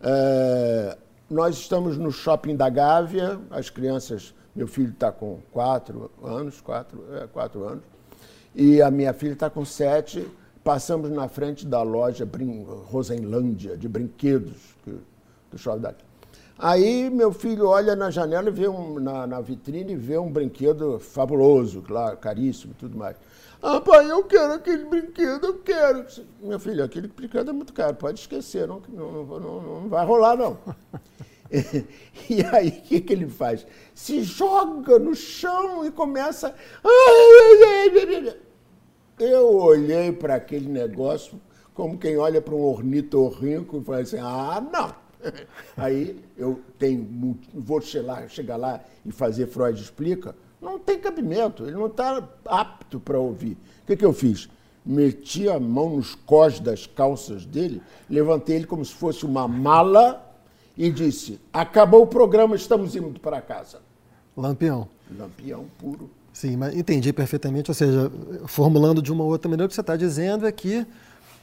É, 0.00 0.96
nós 1.28 1.56
estamos 1.56 1.98
no 1.98 2.12
shopping 2.12 2.54
da 2.54 2.68
Gávea, 2.68 3.40
as 3.50 3.68
crianças 3.68 4.32
meu 4.58 4.66
filho 4.66 4.90
está 4.90 5.12
com 5.12 5.38
quatro 5.52 6.10
anos, 6.20 6.60
quatro, 6.60 7.04
é, 7.14 7.28
quatro 7.28 7.62
anos, 7.62 7.84
e 8.52 8.82
a 8.82 8.90
minha 8.90 9.12
filha 9.12 9.34
está 9.34 9.48
com 9.48 9.64
sete. 9.64 10.26
Passamos 10.64 11.08
na 11.10 11.28
frente 11.28 11.64
da 11.64 11.80
loja 11.80 12.26
Brin 12.26 12.66
Rosenlândia, 12.90 13.76
de 13.76 13.88
brinquedos, 13.88 14.74
que, 14.82 14.96
do 15.52 15.56
shopping 15.56 15.82
daqui. 15.82 16.04
Aí 16.58 17.08
meu 17.08 17.32
filho 17.32 17.68
olha 17.68 17.94
na 17.94 18.10
janela 18.10 18.48
e 18.48 18.52
vê 18.52 18.66
um, 18.66 18.98
na, 18.98 19.28
na 19.28 19.40
vitrine 19.40 19.92
e 19.92 19.96
vê 19.96 20.18
um 20.18 20.28
brinquedo 20.28 20.98
fabuloso, 20.98 21.80
claro, 21.80 22.16
caríssimo 22.16 22.72
e 22.72 22.74
tudo 22.74 22.98
mais. 22.98 23.16
Ah, 23.62 23.80
pai, 23.80 24.10
eu 24.10 24.24
quero 24.24 24.54
aquele 24.54 24.84
brinquedo, 24.86 25.46
eu 25.46 25.58
quero. 25.60 26.04
Meu 26.42 26.58
filho, 26.58 26.82
aquele 26.82 27.06
brinquedo 27.06 27.50
é 27.50 27.52
muito 27.52 27.72
caro, 27.72 27.94
pode 27.94 28.18
esquecer, 28.18 28.66
não, 28.66 28.82
não, 28.88 29.24
não, 29.24 29.62
não 29.62 29.88
vai 29.88 30.04
rolar, 30.04 30.36
não. 30.36 30.58
E 32.28 32.44
aí, 32.52 32.68
o 32.68 32.82
que, 32.82 33.00
que 33.00 33.12
ele 33.12 33.28
faz? 33.28 33.66
Se 33.94 34.22
joga 34.22 34.98
no 34.98 35.14
chão 35.14 35.84
e 35.84 35.90
começa. 35.90 36.54
Eu 39.18 39.56
olhei 39.56 40.12
para 40.12 40.36
aquele 40.36 40.68
negócio 40.68 41.40
como 41.74 41.96
quem 41.96 42.16
olha 42.16 42.42
para 42.42 42.54
um 42.54 42.62
ornitorrinco 42.62 43.78
e 43.78 43.84
fala 43.84 44.00
assim: 44.00 44.18
ah, 44.18 44.60
não. 44.60 44.94
Aí 45.76 46.20
eu 46.36 46.60
tenho, 46.78 47.36
vou 47.54 47.80
chegar, 47.80 48.28
chegar 48.28 48.56
lá 48.56 48.80
e 49.04 49.10
fazer 49.10 49.46
Freud 49.46 49.80
explica. 49.80 50.34
Não 50.60 50.78
tem 50.78 50.98
cabimento, 50.98 51.64
ele 51.64 51.72
não 51.72 51.86
está 51.86 52.28
apto 52.44 52.98
para 52.98 53.18
ouvir. 53.18 53.56
O 53.82 53.86
que, 53.86 53.96
que 53.96 54.04
eu 54.04 54.12
fiz? 54.12 54.48
Meti 54.84 55.48
a 55.48 55.58
mão 55.58 55.96
nos 55.96 56.14
cós 56.14 56.58
das 56.58 56.86
calças 56.86 57.44
dele, 57.44 57.82
levantei 58.08 58.56
ele 58.56 58.66
como 58.66 58.84
se 58.84 58.94
fosse 58.94 59.24
uma 59.24 59.46
mala 59.46 60.27
e 60.78 60.90
disse: 60.90 61.40
Acabou 61.52 62.02
o 62.02 62.06
programa, 62.06 62.54
estamos 62.54 62.94
indo 62.94 63.18
para 63.18 63.42
casa. 63.42 63.80
Lampião. 64.36 64.88
Lampião 65.18 65.66
puro. 65.76 66.08
Sim, 66.32 66.56
mas 66.56 66.74
entendi 66.76 67.12
perfeitamente. 67.12 67.68
Ou 67.68 67.74
seja, 67.74 68.12
formulando 68.46 69.02
de 69.02 69.12
uma 69.12 69.24
outra 69.24 69.48
maneira, 69.50 69.66
o 69.66 69.68
que 69.68 69.74
você 69.74 69.80
está 69.80 69.96
dizendo 69.96 70.46
é 70.46 70.52
que 70.52 70.86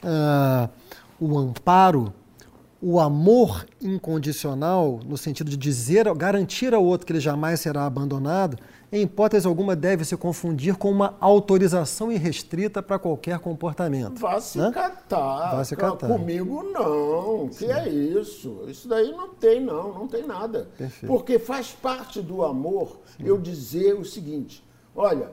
uh, 0.04 0.70
o 1.20 1.38
amparo, 1.38 2.14
o 2.88 3.00
amor 3.00 3.66
incondicional, 3.82 5.00
no 5.04 5.18
sentido 5.18 5.50
de 5.50 5.58
dizer, 5.58 6.06
garantir 6.14 6.72
ao 6.72 6.86
outro 6.86 7.08
que 7.08 7.14
ele 7.14 7.20
jamais 7.20 7.60
será 7.60 7.84
abandonado, 7.84 8.60
em 8.92 9.02
hipótese 9.02 9.48
alguma, 9.48 9.76
deve 9.76 10.06
se 10.06 10.16
confundir 10.16 10.76
com 10.76 10.92
uma 10.92 11.16
autorização 11.20 12.12
irrestrita 12.12 12.84
para 12.84 13.00
qualquer 13.00 13.40
comportamento. 13.40 14.20
Vá 14.20 14.40
se 14.40 14.60
né? 14.60 14.70
catar. 14.72 15.56
Vá 15.56 15.64
se 15.64 15.76
catar. 15.76 16.08
Comigo 16.08 16.62
não. 16.62 17.52
Sim. 17.52 17.66
Que 17.66 17.72
é 17.72 17.90
isso? 17.90 18.66
Isso 18.68 18.88
daí 18.88 19.12
não 19.14 19.34
tem, 19.34 19.60
não. 19.60 19.92
Não 19.92 20.08
tem 20.08 20.24
nada. 20.24 20.70
Perfeito. 20.78 21.12
Porque 21.12 21.40
faz 21.40 21.72
parte 21.72 22.22
do 22.22 22.44
amor 22.44 23.00
Sim. 23.18 23.24
eu 23.26 23.40
dizer 23.40 23.96
o 23.96 24.06
seguinte: 24.06 24.64
olha, 24.96 25.32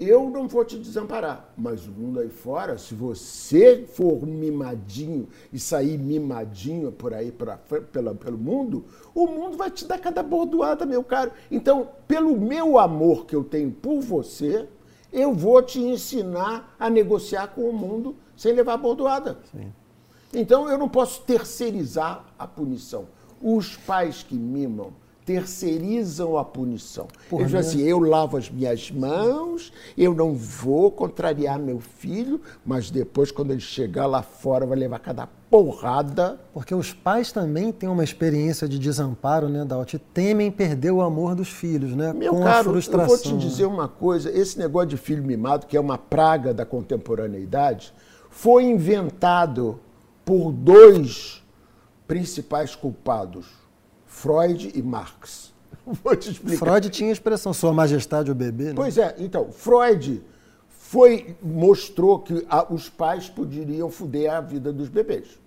eu 0.00 0.30
não 0.30 0.48
vou 0.48 0.64
te 0.64 0.78
desamparar, 0.78 1.52
mas 1.54 1.86
o 1.86 1.90
mundo 1.90 2.20
aí 2.20 2.30
fora, 2.30 2.78
se 2.78 2.94
você 2.94 3.84
for 3.86 4.26
mimadinho 4.26 5.28
e 5.52 5.58
sair 5.58 5.98
mimadinho 5.98 6.90
por 6.90 7.12
aí 7.12 7.30
pra, 7.30 7.58
pela, 7.92 8.14
pelo 8.14 8.38
mundo, 8.38 8.86
o 9.14 9.26
mundo 9.26 9.58
vai 9.58 9.70
te 9.70 9.84
dar 9.84 9.98
cada 9.98 10.22
bordoada, 10.22 10.86
meu 10.86 11.04
caro. 11.04 11.32
Então, 11.50 11.90
pelo 12.08 12.40
meu 12.40 12.78
amor 12.78 13.26
que 13.26 13.36
eu 13.36 13.44
tenho 13.44 13.70
por 13.70 14.00
você, 14.00 14.66
eu 15.12 15.34
vou 15.34 15.62
te 15.62 15.78
ensinar 15.78 16.74
a 16.78 16.88
negociar 16.88 17.48
com 17.48 17.68
o 17.68 17.72
mundo 17.72 18.16
sem 18.34 18.54
levar 18.54 18.78
bordoada. 18.78 19.38
Sim. 19.52 19.70
Então, 20.32 20.66
eu 20.66 20.78
não 20.78 20.88
posso 20.88 21.22
terceirizar 21.22 22.24
a 22.38 22.46
punição. 22.46 23.06
Os 23.42 23.76
pais 23.76 24.22
que 24.22 24.34
mimam, 24.34 24.92
terceirizam 25.24 26.36
a 26.36 26.44
punição. 26.44 27.06
Porra, 27.28 27.42
Eles 27.42 27.52
dizem 27.52 27.82
assim, 27.82 27.88
eu 27.88 28.00
lavo 28.00 28.36
as 28.36 28.50
minhas 28.50 28.90
mãos, 28.90 29.72
eu 29.96 30.14
não 30.14 30.34
vou 30.34 30.90
contrariar 30.90 31.58
meu 31.58 31.78
filho, 31.78 32.40
mas 32.64 32.90
depois, 32.90 33.30
quando 33.30 33.52
ele 33.52 33.60
chegar 33.60 34.06
lá 34.06 34.22
fora, 34.22 34.66
vai 34.66 34.78
levar 34.78 34.98
cada 34.98 35.28
porrada. 35.50 36.40
Porque 36.52 36.74
os 36.74 36.92
pais 36.92 37.30
também 37.32 37.70
têm 37.70 37.88
uma 37.88 38.04
experiência 38.04 38.68
de 38.68 38.78
desamparo, 38.78 39.48
né, 39.48 39.64
Dalt? 39.64 39.94
Temem 40.14 40.50
perder 40.50 40.90
o 40.90 41.00
amor 41.00 41.34
dos 41.34 41.48
filhos, 41.48 41.94
né? 41.94 42.12
Meu 42.12 42.32
com 42.32 42.42
caro, 42.42 42.76
eu 42.76 43.06
vou 43.06 43.18
te 43.18 43.36
dizer 43.36 43.66
uma 43.66 43.88
coisa, 43.88 44.30
esse 44.30 44.58
negócio 44.58 44.88
de 44.88 44.96
filho 44.96 45.22
mimado, 45.22 45.66
que 45.66 45.76
é 45.76 45.80
uma 45.80 45.98
praga 45.98 46.54
da 46.54 46.64
contemporaneidade, 46.64 47.92
foi 48.30 48.64
inventado 48.64 49.78
por 50.24 50.52
dois 50.52 51.42
principais 52.06 52.74
culpados 52.74 53.59
Freud 54.20 54.70
e 54.74 54.82
Marx. 54.82 55.52
Vou 56.04 56.14
te 56.14 56.30
explicar. 56.30 56.58
Freud 56.58 56.90
tinha 56.90 57.08
a 57.08 57.12
expressão 57.12 57.54
Sua 57.54 57.72
Majestade 57.72 58.30
o 58.30 58.34
bebê, 58.34 58.64
né? 58.64 58.72
Pois 58.76 58.98
é, 58.98 59.14
então, 59.18 59.50
Freud 59.50 60.22
foi, 60.68 61.34
mostrou 61.42 62.18
que 62.18 62.46
a, 62.48 62.70
os 62.72 62.88
pais 62.90 63.30
poderiam 63.30 63.90
foder 63.90 64.30
a 64.30 64.40
vida 64.40 64.72
dos 64.72 64.88
bebês. 64.88 65.38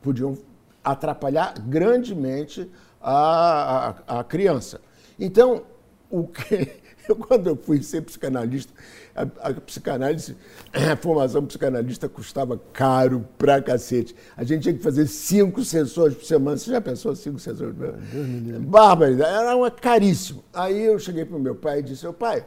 Podiam 0.00 0.38
atrapalhar 0.84 1.54
grandemente 1.58 2.70
a, 3.02 3.94
a, 4.06 4.20
a 4.20 4.24
criança. 4.24 4.80
Então, 5.18 5.64
o 6.08 6.26
que, 6.28 6.70
eu, 7.08 7.16
quando 7.16 7.48
eu 7.48 7.56
fui 7.56 7.82
ser 7.82 8.02
psicanalista, 8.02 8.72
a, 9.14 9.22
a 9.48 9.54
psicanálise, 9.54 10.36
a 10.72 10.96
formação 10.96 11.44
psicanalista 11.46 12.08
custava 12.08 12.60
caro 12.72 13.26
pra 13.36 13.60
cacete. 13.60 14.14
A 14.36 14.44
gente 14.44 14.62
tinha 14.62 14.74
que 14.74 14.82
fazer 14.82 15.06
cinco 15.06 15.64
sessões 15.64 16.14
por 16.14 16.24
semana. 16.24 16.56
Você 16.56 16.70
já 16.70 16.80
pensou 16.80 17.14
cinco 17.14 17.38
sessões 17.38 17.74
por 17.74 17.86
semana? 17.86 18.58
Bárbaro, 18.60 19.22
era 19.22 19.56
uma 19.56 19.70
caríssimo. 19.70 20.44
Aí 20.52 20.82
eu 20.82 20.98
cheguei 20.98 21.24
para 21.24 21.36
o 21.36 21.40
meu 21.40 21.54
pai 21.54 21.80
e 21.80 21.82
disse, 21.82 22.04
meu 22.04 22.14
pai, 22.14 22.44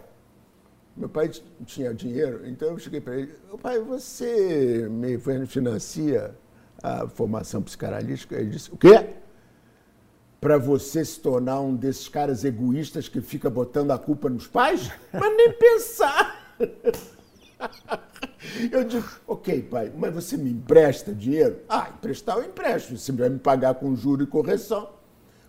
meu 0.95 1.09
pai 1.09 1.31
tinha 1.65 1.93
dinheiro, 1.93 2.41
então 2.45 2.69
eu 2.69 2.77
cheguei 2.77 3.01
para 3.01 3.15
ele, 3.15 3.33
meu 3.47 3.57
pai, 3.57 3.79
você 3.79 4.87
me 4.89 5.17
financia 5.47 6.35
a 6.81 7.07
formação 7.07 7.61
psicanalística? 7.61 8.35
Ele 8.35 8.51
disse, 8.51 8.71
o 8.71 8.77
quê? 8.77 9.15
para 10.43 10.57
você 10.57 11.05
se 11.05 11.21
tornar 11.21 11.61
um 11.61 11.73
desses 11.73 12.09
caras 12.09 12.43
egoístas 12.43 13.07
que 13.07 13.21
fica 13.21 13.49
botando 13.49 13.91
a 13.91 13.97
culpa 13.97 14.27
nos 14.29 14.45
pais? 14.45 14.91
Mas 15.13 15.37
nem 15.37 15.53
pensar. 15.53 16.32
Eu 18.71 18.83
digo, 18.83 19.07
ok, 19.27 19.61
pai, 19.63 19.91
mas 19.97 20.13
você 20.13 20.37
me 20.37 20.51
empresta 20.51 21.13
dinheiro? 21.13 21.59
Ah, 21.67 21.89
emprestar 21.97 22.37
eu 22.37 22.43
empresto, 22.43 22.97
você 22.97 23.11
vai 23.11 23.29
me 23.29 23.39
pagar 23.39 23.75
com 23.75 23.95
juro 23.95 24.23
e 24.23 24.27
correção. 24.27 24.89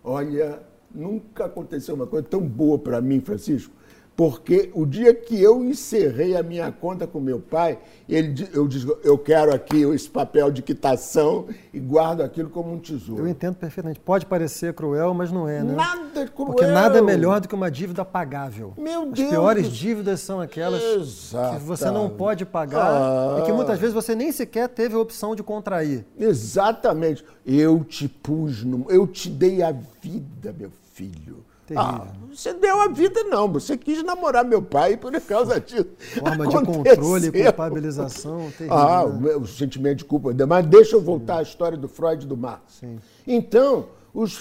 Olha, 0.02 0.62
nunca 0.94 1.46
aconteceu 1.46 1.94
uma 1.94 2.06
coisa 2.06 2.26
tão 2.26 2.40
boa 2.40 2.78
para 2.78 3.00
mim, 3.00 3.20
Francisco. 3.20 3.74
Porque 4.16 4.70
o 4.74 4.86
dia 4.86 5.12
que 5.12 5.42
eu 5.42 5.64
encerrei 5.64 6.36
a 6.36 6.42
minha 6.42 6.70
conta 6.70 7.04
com 7.04 7.18
meu 7.18 7.40
pai, 7.40 7.78
ele, 8.08 8.48
eu 8.52 8.68
disse, 8.68 8.86
eu 9.02 9.18
quero 9.18 9.52
aqui 9.52 9.82
esse 9.82 10.08
papel 10.08 10.52
de 10.52 10.62
quitação 10.62 11.46
e 11.72 11.80
guardo 11.80 12.20
aquilo 12.22 12.48
como 12.48 12.72
um 12.72 12.78
tesouro. 12.78 13.24
Eu 13.24 13.28
entendo 13.28 13.56
perfeitamente. 13.56 13.98
Pode 13.98 14.24
parecer 14.24 14.72
cruel, 14.72 15.12
mas 15.14 15.32
não 15.32 15.48
é, 15.48 15.64
né? 15.64 15.74
Nada 15.74 16.26
cruel. 16.28 16.46
Porque 16.46 16.64
nada 16.66 16.98
é 16.98 17.02
melhor 17.02 17.40
do 17.40 17.48
que 17.48 17.54
uma 17.56 17.68
dívida 17.70 18.04
pagável. 18.04 18.72
Meu 18.78 19.02
As 19.02 19.10
Deus. 19.14 19.30
piores 19.30 19.66
dívidas 19.68 20.20
são 20.20 20.40
aquelas 20.40 20.80
que 20.82 21.64
você 21.64 21.90
não 21.90 22.08
pode 22.08 22.44
pagar 22.46 22.92
Ah. 22.92 23.38
e 23.40 23.42
que 23.42 23.52
muitas 23.52 23.80
vezes 23.80 23.92
você 23.92 24.14
nem 24.14 24.30
sequer 24.30 24.68
teve 24.68 24.94
a 24.94 24.98
opção 24.98 25.34
de 25.34 25.42
contrair. 25.42 26.06
Exatamente. 26.16 27.24
Eu 27.44 27.82
te 27.82 28.06
pus 28.08 28.62
no. 28.62 28.86
Eu 28.88 29.08
te 29.08 29.28
dei 29.28 29.60
a 29.60 29.72
vida, 29.72 30.54
meu 30.56 30.70
filho. 30.92 31.44
Ah, 31.74 32.06
você 32.30 32.52
deu 32.52 32.80
a 32.80 32.88
vida, 32.88 33.24
não. 33.24 33.50
Você 33.52 33.76
quis 33.76 34.02
namorar 34.02 34.44
meu 34.44 34.60
pai 34.60 34.96
por 34.96 35.18
causa 35.22 35.60
disso. 35.60 35.86
Forma 36.18 36.46
de 36.46 36.56
aconteceu. 36.56 36.96
controle 36.96 37.26
e 37.28 37.42
culpabilização 37.44 38.50
terrível. 38.50 38.76
Ah, 38.76 39.04
o, 39.04 39.20
né? 39.20 39.36
o 39.36 39.46
sentimento 39.46 39.98
de 39.98 40.04
culpa. 40.04 40.34
Mas 40.46 40.66
deixa 40.66 40.96
eu 40.96 41.00
voltar 41.00 41.38
à 41.38 41.42
história 41.42 41.78
do 41.78 41.88
Freud 41.88 42.24
e 42.24 42.28
do 42.28 42.36
Marx. 42.36 42.74
Sim. 42.80 42.98
Então, 43.26 43.86
os, 44.12 44.38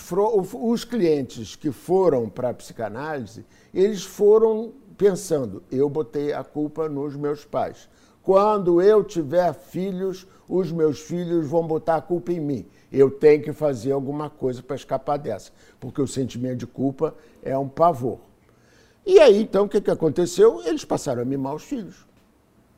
os 0.53 0.83
clientes 0.83 1.55
que 1.55 1.71
foram 1.71 2.27
para 2.27 2.49
a 2.49 2.53
psicanálise, 2.53 3.45
eles 3.73 4.03
foram 4.03 4.73
pensando, 4.97 5.63
eu 5.71 5.89
botei 5.89 6.33
a 6.33 6.43
culpa 6.43 6.87
nos 6.87 7.15
meus 7.15 7.43
pais. 7.43 7.89
Quando 8.21 8.81
eu 8.81 9.03
tiver 9.03 9.53
filhos, 9.53 10.25
os 10.47 10.71
meus 10.71 10.99
filhos 10.99 11.47
vão 11.47 11.65
botar 11.65 11.97
a 11.97 12.01
culpa 12.01 12.31
em 12.31 12.39
mim. 12.39 12.65
Eu 12.93 13.09
tenho 13.09 13.41
que 13.41 13.51
fazer 13.51 13.91
alguma 13.91 14.29
coisa 14.29 14.61
para 14.61 14.75
escapar 14.75 15.17
dessa, 15.17 15.51
porque 15.79 15.99
o 15.99 16.07
sentimento 16.07 16.59
de 16.59 16.67
culpa 16.67 17.15
é 17.41 17.57
um 17.57 17.67
pavor. 17.67 18.19
E 19.03 19.19
aí, 19.19 19.41
então, 19.41 19.65
o 19.65 19.69
que, 19.69 19.81
que 19.81 19.89
aconteceu? 19.89 20.61
Eles 20.63 20.85
passaram 20.85 21.23
a 21.23 21.25
mimar 21.25 21.55
os 21.55 21.63
filhos. 21.63 22.05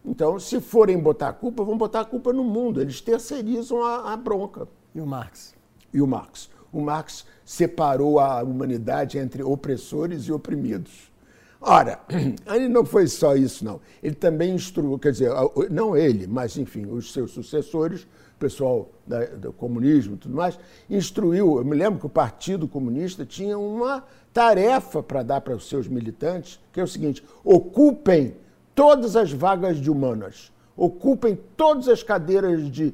Então, 0.06 0.40
se 0.40 0.62
forem 0.62 0.98
botar 0.98 1.30
a 1.30 1.34
culpa, 1.34 1.66
vão 1.66 1.78
botar 1.78 2.02
a 2.02 2.06
culpa 2.06 2.32
no 2.32 2.46
mundo. 2.46 2.80
Eles 2.80 3.02
terceirizam 3.02 3.84
a, 3.84 4.14
a 4.14 4.18
bronca. 4.18 4.68
E 4.94 5.02
o 5.02 5.06
Marx? 5.06 5.54
E 5.94 6.02
o 6.02 6.08
Marx? 6.08 6.50
O 6.72 6.80
Marx 6.80 7.26
separou 7.44 8.20
a 8.20 8.42
humanidade 8.42 9.18
entre 9.18 9.44
opressores 9.44 10.24
e 10.24 10.32
oprimidos. 10.32 11.12
Ora, 11.60 12.00
ele 12.54 12.70
não 12.70 12.86
foi 12.86 13.08
só 13.08 13.36
isso, 13.36 13.66
não. 13.66 13.82
Ele 14.02 14.16
também 14.16 14.54
instruiu, 14.54 14.98
quer 14.98 15.12
dizer, 15.12 15.32
não 15.70 15.98
ele, 15.98 16.28
mas, 16.28 16.58
enfim, 16.58 16.86
os 16.86 17.12
seus 17.12 17.32
sucessores, 17.32 18.08
pessoal 18.40 18.90
da- 19.06 19.26
do 19.26 19.54
comunismo 19.54 20.16
e 20.16 20.18
tudo 20.18 20.36
mais, 20.36 20.58
instruiu. 20.90 21.58
Eu 21.58 21.66
me 21.66 21.76
lembro 21.76 22.00
que 22.00 22.06
o 22.06 22.10
Partido 22.10 22.68
Comunista 22.68 23.26
tinha 23.26 23.58
uma 23.58 24.04
tarefa 24.34 25.02
para 25.02 25.24
dar 25.24 25.42
para 25.42 25.56
os 25.56 25.68
seus 25.68 25.88
militantes, 25.88 26.60
que 26.74 26.80
é 26.80 26.84
o 26.84 26.88
seguinte: 26.88 27.24
ocupem 27.44 28.36
todas 28.74 29.16
as 29.16 29.32
vagas 29.32 29.78
de 29.78 29.90
humanas, 29.90 30.52
ocupem 30.76 31.40
todas 31.56 31.88
as 31.88 32.04
cadeiras 32.04 32.70
de 32.70 32.94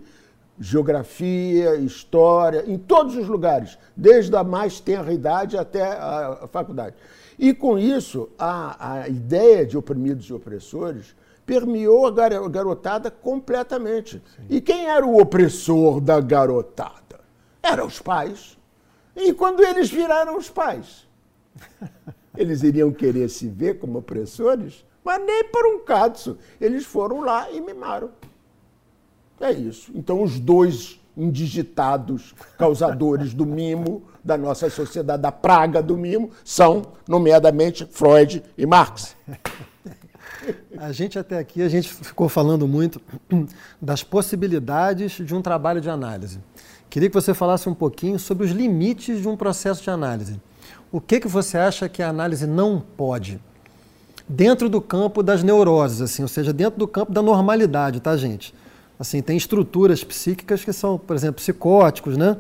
geografia, 0.59 1.75
história, 1.77 2.63
em 2.67 2.77
todos 2.77 3.15
os 3.15 3.27
lugares, 3.27 3.79
desde 3.97 4.35
a 4.35 4.43
mais 4.43 4.79
tenra 4.79 5.11
idade 5.11 5.57
até 5.57 5.81
a, 5.83 6.47
faculdade. 6.51 6.95
E 7.39 7.53
com 7.53 7.79
isso, 7.79 8.29
a, 8.37 8.99
a 9.01 9.09
ideia 9.09 9.65
de 9.65 9.75
oprimidos 9.75 10.25
e 10.27 10.33
opressores 10.33 11.15
permeou 11.45 12.07
a 12.07 12.11
gar- 12.11 12.49
garotada 12.49 13.09
completamente. 13.11 14.21
E 14.49 14.61
quem 14.61 14.85
era 14.87 15.05
o 15.05 15.19
opressor 15.21 15.99
da 15.99 16.19
garotada? 16.19 17.19
Eram 17.61 17.87
os 17.87 17.99
pais. 17.99 18.57
E 19.15 19.33
quando 19.33 19.61
eles 19.63 19.89
viraram 19.89 20.37
os 20.37 20.49
pais, 20.49 21.07
eles 22.37 22.63
iriam 22.63 22.91
querer 22.91 23.29
se 23.29 23.47
ver 23.47 23.79
como 23.79 23.99
opressores, 23.99 24.85
mas 25.03 25.23
nem 25.25 25.43
por 25.45 25.65
um 25.65 25.79
caso. 25.83 26.37
Eles 26.59 26.85
foram 26.85 27.21
lá 27.21 27.51
e 27.51 27.59
mimaram. 27.59 28.11
É 29.39 29.51
isso. 29.51 29.91
Então, 29.95 30.21
os 30.21 30.39
dois 30.39 30.99
indigitados 31.17 32.33
causadores 32.57 33.33
do 33.33 33.45
mimo 33.45 34.03
da 34.23 34.37
nossa 34.37 34.69
sociedade, 34.69 35.21
da 35.21 35.31
praga 35.31 35.81
do 35.81 35.97
mimo, 35.97 36.29
são, 36.45 36.93
nomeadamente, 37.07 37.85
Freud 37.85 38.41
e 38.57 38.65
Marx. 38.65 39.15
A 40.77 40.91
gente 40.91 41.19
até 41.19 41.37
aqui, 41.37 41.61
a 41.61 41.69
gente 41.69 41.93
ficou 41.93 42.27
falando 42.27 42.67
muito 42.67 43.01
das 43.81 44.03
possibilidades 44.03 45.13
de 45.13 45.35
um 45.35 45.41
trabalho 45.41 45.79
de 45.79 45.89
análise. 45.89 46.39
Queria 46.89 47.09
que 47.09 47.13
você 47.13 47.33
falasse 47.33 47.69
um 47.69 47.73
pouquinho 47.73 48.19
sobre 48.19 48.45
os 48.45 48.51
limites 48.51 49.21
de 49.21 49.27
um 49.27 49.37
processo 49.37 49.81
de 49.83 49.89
análise. 49.89 50.41
O 50.91 50.99
que, 50.99 51.19
que 51.19 51.27
você 51.27 51.57
acha 51.57 51.87
que 51.87 52.03
a 52.03 52.09
análise 52.09 52.45
não 52.45 52.79
pode? 52.79 53.39
Dentro 54.27 54.69
do 54.69 54.81
campo 54.81 55.23
das 55.23 55.43
neuroses, 55.43 56.01
assim, 56.01 56.21
ou 56.21 56.27
seja, 56.27 56.51
dentro 56.51 56.79
do 56.79 56.87
campo 56.87 57.11
da 57.11 57.21
normalidade, 57.21 57.99
tá, 57.99 58.15
gente? 58.17 58.53
Assim, 58.99 59.21
tem 59.21 59.37
estruturas 59.37 60.03
psíquicas 60.03 60.63
que 60.63 60.73
são, 60.73 60.97
por 60.97 61.15
exemplo, 61.15 61.35
psicóticos, 61.35 62.17
né? 62.17 62.37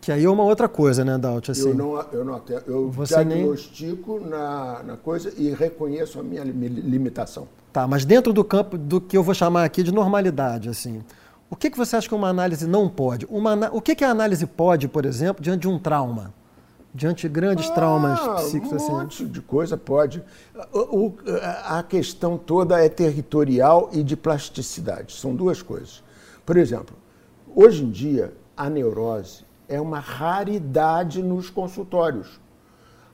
Que 0.00 0.12
aí 0.12 0.24
é 0.24 0.30
uma 0.30 0.44
outra 0.44 0.68
coisa, 0.68 1.04
né, 1.04 1.18
Daut? 1.18 1.50
Assim, 1.50 1.68
Eu 1.68 1.74
não, 1.74 2.00
eu 2.12 2.24
não 2.24 2.34
até, 2.36 2.62
eu 2.66 2.90
Você 2.90 3.24
nem- 3.24 3.38
diagnostico 3.38 4.20
na, 4.20 4.82
na 4.82 4.96
coisa 4.96 5.32
e 5.36 5.50
reconheço 5.50 6.20
a 6.20 6.22
minha 6.22 6.44
lim- 6.44 6.68
limitação. 6.68 7.48
Tá, 7.72 7.86
mas 7.86 8.04
dentro 8.04 8.32
do 8.32 8.44
campo 8.44 8.78
do 8.78 9.00
que 9.00 9.16
eu 9.16 9.22
vou 9.22 9.34
chamar 9.34 9.64
aqui 9.64 9.82
de 9.82 9.92
normalidade, 9.92 10.68
assim, 10.68 11.02
o 11.50 11.56
que, 11.56 11.68
que 11.70 11.76
você 11.76 11.96
acha 11.96 12.08
que 12.08 12.14
uma 12.14 12.28
análise 12.28 12.66
não 12.66 12.88
pode? 12.88 13.26
Uma, 13.28 13.70
o 13.72 13.80
que, 13.82 13.94
que 13.94 14.04
a 14.04 14.10
análise 14.10 14.46
pode, 14.46 14.88
por 14.88 15.04
exemplo, 15.04 15.42
diante 15.42 15.62
de 15.62 15.68
um 15.68 15.78
trauma? 15.78 16.32
Diante 16.94 17.28
de 17.28 17.28
grandes 17.28 17.68
traumas 17.70 18.18
Ah, 18.20 18.34
psíquicos, 18.36 18.72
um 18.72 18.76
assim? 18.76 18.92
monte 18.92 19.26
de 19.26 19.40
coisa 19.42 19.76
pode. 19.76 20.22
O- 20.72 21.06
o- 21.06 21.14
a 21.66 21.82
questão 21.82 22.38
toda 22.38 22.82
é 22.82 22.88
territorial 22.88 23.90
e 23.92 24.02
de 24.02 24.16
plasticidade. 24.16 25.12
São 25.12 25.34
duas 25.34 25.60
coisas. 25.60 26.02
Por 26.46 26.56
exemplo, 26.56 26.96
hoje 27.54 27.84
em 27.84 27.90
dia, 27.90 28.32
a 28.56 28.70
neurose 28.70 29.44
é 29.68 29.80
uma 29.80 30.00
raridade 30.00 31.22
nos 31.22 31.50
consultórios. 31.50 32.40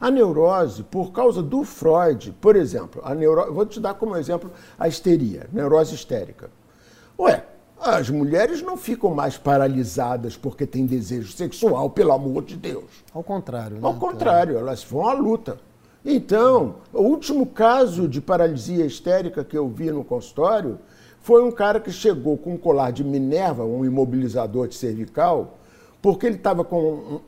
A 0.01 0.11
neurose, 0.11 0.83
por 0.83 1.13
causa 1.13 1.43
do 1.43 1.65
Freud, 1.65 2.35
por 2.41 2.57
exemplo, 2.57 3.01
a 3.05 3.15
neuro... 3.15 3.53
vou 3.53 3.65
te 3.65 3.81
dar 3.81 3.95
como 3.95 4.17
exemplo 4.17 4.51
a 4.79 4.87
histeria, 4.87 5.49
neurose 5.53 5.95
histérica. 5.95 6.51
Ué, 7.19 7.45
as 7.81 8.09
mulheres 8.09 8.63
não 8.63 8.77
ficam 8.77 9.15
mais 9.15 9.37
paralisadas 9.37 10.37
porque 10.37 10.67
têm 10.67 10.87
desejo 10.87 11.33
sexual, 11.33 11.91
pelo 11.91 12.13
amor 12.13 12.45
de 12.45 12.57
Deus. 12.57 13.05
Ao 13.13 13.23
contrário, 13.23 13.77
né? 13.77 13.81
Ao 13.83 13.95
contrário, 13.95 14.57
elas 14.59 14.85
vão 14.85 15.09
à 15.09 15.13
luta. 15.13 15.59
Então, 16.05 16.77
o 16.93 17.03
último 17.03 17.47
caso 17.47 18.07
de 18.07 18.21
paralisia 18.21 18.85
histérica 18.85 19.43
que 19.43 19.57
eu 19.57 19.69
vi 19.69 19.91
no 19.91 20.05
consultório 20.05 20.79
foi 21.21 21.43
um 21.43 21.51
cara 21.51 21.81
que 21.81 21.91
chegou 21.91 22.37
com 22.37 22.55
um 22.55 22.59
colar 22.59 22.91
de 22.91 23.03
Minerva, 23.03 23.65
um 23.65 23.85
imobilizador 23.85 24.69
de 24.69 24.75
cervical, 24.75 25.59
porque 26.05 26.27
ele 26.27 26.37
estava 26.37 26.63
com 26.63 27.23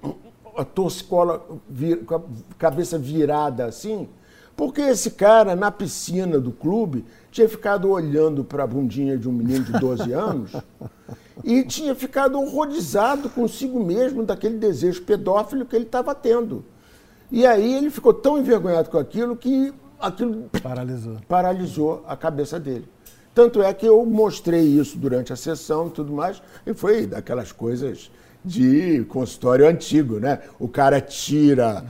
a 0.54 0.62
torcicola, 0.62 1.42
com 2.04 2.14
a 2.14 2.20
cabeça 2.58 2.98
virada 2.98 3.64
assim, 3.64 4.06
porque 4.54 4.82
esse 4.82 5.12
cara, 5.12 5.56
na 5.56 5.70
piscina 5.70 6.38
do 6.38 6.52
clube, 6.52 7.02
tinha 7.30 7.48
ficado 7.48 7.88
olhando 7.88 8.44
para 8.44 8.64
a 8.64 8.66
bundinha 8.66 9.16
de 9.16 9.26
um 9.30 9.32
menino 9.32 9.64
de 9.64 9.72
12 9.72 10.12
anos 10.12 10.52
e 11.42 11.64
tinha 11.64 11.94
ficado 11.94 12.38
horrorizado 12.38 13.30
consigo 13.30 13.82
mesmo 13.82 14.22
daquele 14.22 14.58
desejo 14.58 15.00
pedófilo 15.04 15.64
que 15.64 15.74
ele 15.74 15.86
estava 15.86 16.14
tendo. 16.14 16.62
E 17.32 17.46
aí 17.46 17.76
ele 17.76 17.88
ficou 17.88 18.12
tão 18.12 18.36
envergonhado 18.36 18.90
com 18.90 18.98
aquilo 18.98 19.38
que 19.38 19.72
aquilo 19.98 20.50
Paralisou. 20.62 21.16
paralisou 21.26 22.04
a 22.06 22.14
cabeça 22.14 22.60
dele. 22.60 22.86
Tanto 23.34 23.62
é 23.62 23.72
que 23.72 23.86
eu 23.86 24.04
mostrei 24.04 24.64
isso 24.64 24.98
durante 24.98 25.32
a 25.32 25.36
sessão 25.36 25.86
e 25.86 25.90
tudo 25.92 26.12
mais, 26.12 26.42
e 26.66 26.74
foi 26.74 27.06
daquelas 27.06 27.52
coisas 27.52 28.10
de 28.46 29.04
consultório 29.08 29.66
antigo, 29.66 30.20
né? 30.20 30.38
O 30.58 30.68
cara 30.68 31.00
tira 31.00 31.84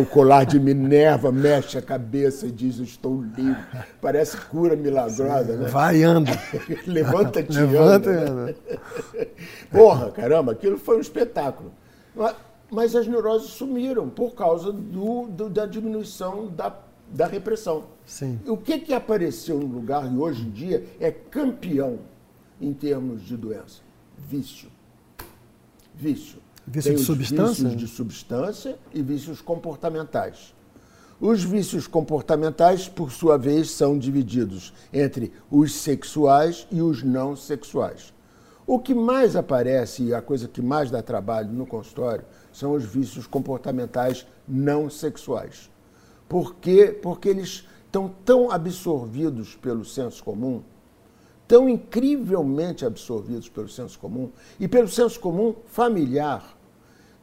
o 0.00 0.06
colar 0.06 0.44
de 0.44 0.58
Minerva, 0.58 1.30
mexe 1.30 1.76
a 1.76 1.82
cabeça 1.82 2.46
e 2.46 2.50
diz, 2.50 2.78
estou 2.78 3.20
livre. 3.22 3.62
Parece 4.00 4.36
cura 4.38 4.74
milagrosa, 4.74 5.54
né? 5.56 5.68
Vai 5.68 6.02
anda. 6.02 6.32
Levanta-te 6.86 7.52
Levanta 7.52 8.08
anda. 8.10 8.56
Porra, 9.70 10.10
caramba, 10.10 10.52
aquilo 10.52 10.78
foi 10.78 10.96
um 10.96 11.00
espetáculo. 11.00 11.72
Mas- 12.16 12.34
Mas 12.70 12.94
as 12.94 13.06
neuroses 13.06 13.50
sumiram 13.50 14.10
por 14.10 14.34
causa 14.34 14.70
do- 14.72 15.26
do- 15.28 15.48
da 15.48 15.64
diminuição 15.64 16.48
da, 16.48 16.74
da 17.10 17.26
repressão. 17.26 17.84
Sim. 18.04 18.38
O 18.46 18.58
que, 18.58 18.78
que 18.78 18.92
apareceu 18.92 19.58
no 19.58 19.66
lugar 19.66 20.10
e 20.12 20.16
hoje 20.18 20.42
em 20.42 20.50
dia 20.50 20.84
é 21.00 21.10
campeão 21.10 21.98
em 22.60 22.72
termos 22.74 23.22
de 23.24 23.36
doença? 23.38 23.80
Vício. 24.18 24.68
Vício. 25.98 26.38
Vício 26.64 26.94
de 26.94 27.02
substância? 27.02 27.64
Vícios 27.64 27.76
de 27.76 27.88
substância 27.88 28.78
e 28.94 29.02
vícios 29.02 29.40
comportamentais. 29.40 30.54
Os 31.20 31.42
vícios 31.42 31.88
comportamentais, 31.88 32.88
por 32.88 33.10
sua 33.10 33.36
vez, 33.36 33.72
são 33.72 33.98
divididos 33.98 34.72
entre 34.92 35.32
os 35.50 35.74
sexuais 35.74 36.68
e 36.70 36.80
os 36.80 37.02
não 37.02 37.34
sexuais. 37.34 38.14
O 38.64 38.78
que 38.78 38.94
mais 38.94 39.34
aparece 39.34 40.04
e 40.04 40.14
a 40.14 40.22
coisa 40.22 40.46
que 40.46 40.62
mais 40.62 40.88
dá 40.88 41.02
trabalho 41.02 41.50
no 41.50 41.66
consultório 41.66 42.24
são 42.52 42.74
os 42.74 42.84
vícios 42.84 43.26
comportamentais 43.26 44.24
não 44.46 44.88
sexuais. 44.88 45.68
Por 46.28 46.54
quê? 46.54 46.96
Porque 47.02 47.28
eles 47.28 47.66
estão 47.86 48.14
tão 48.24 48.52
absorvidos 48.52 49.56
pelo 49.56 49.84
senso 49.84 50.22
comum, 50.22 50.62
tão 51.48 51.68
incrivelmente 51.68 52.84
absorvidos 52.84 53.48
pelo 53.48 53.68
senso 53.68 53.98
comum 53.98 54.30
e 54.60 54.68
pelo 54.68 54.86
senso 54.86 55.18
comum 55.18 55.54
familiar, 55.66 56.56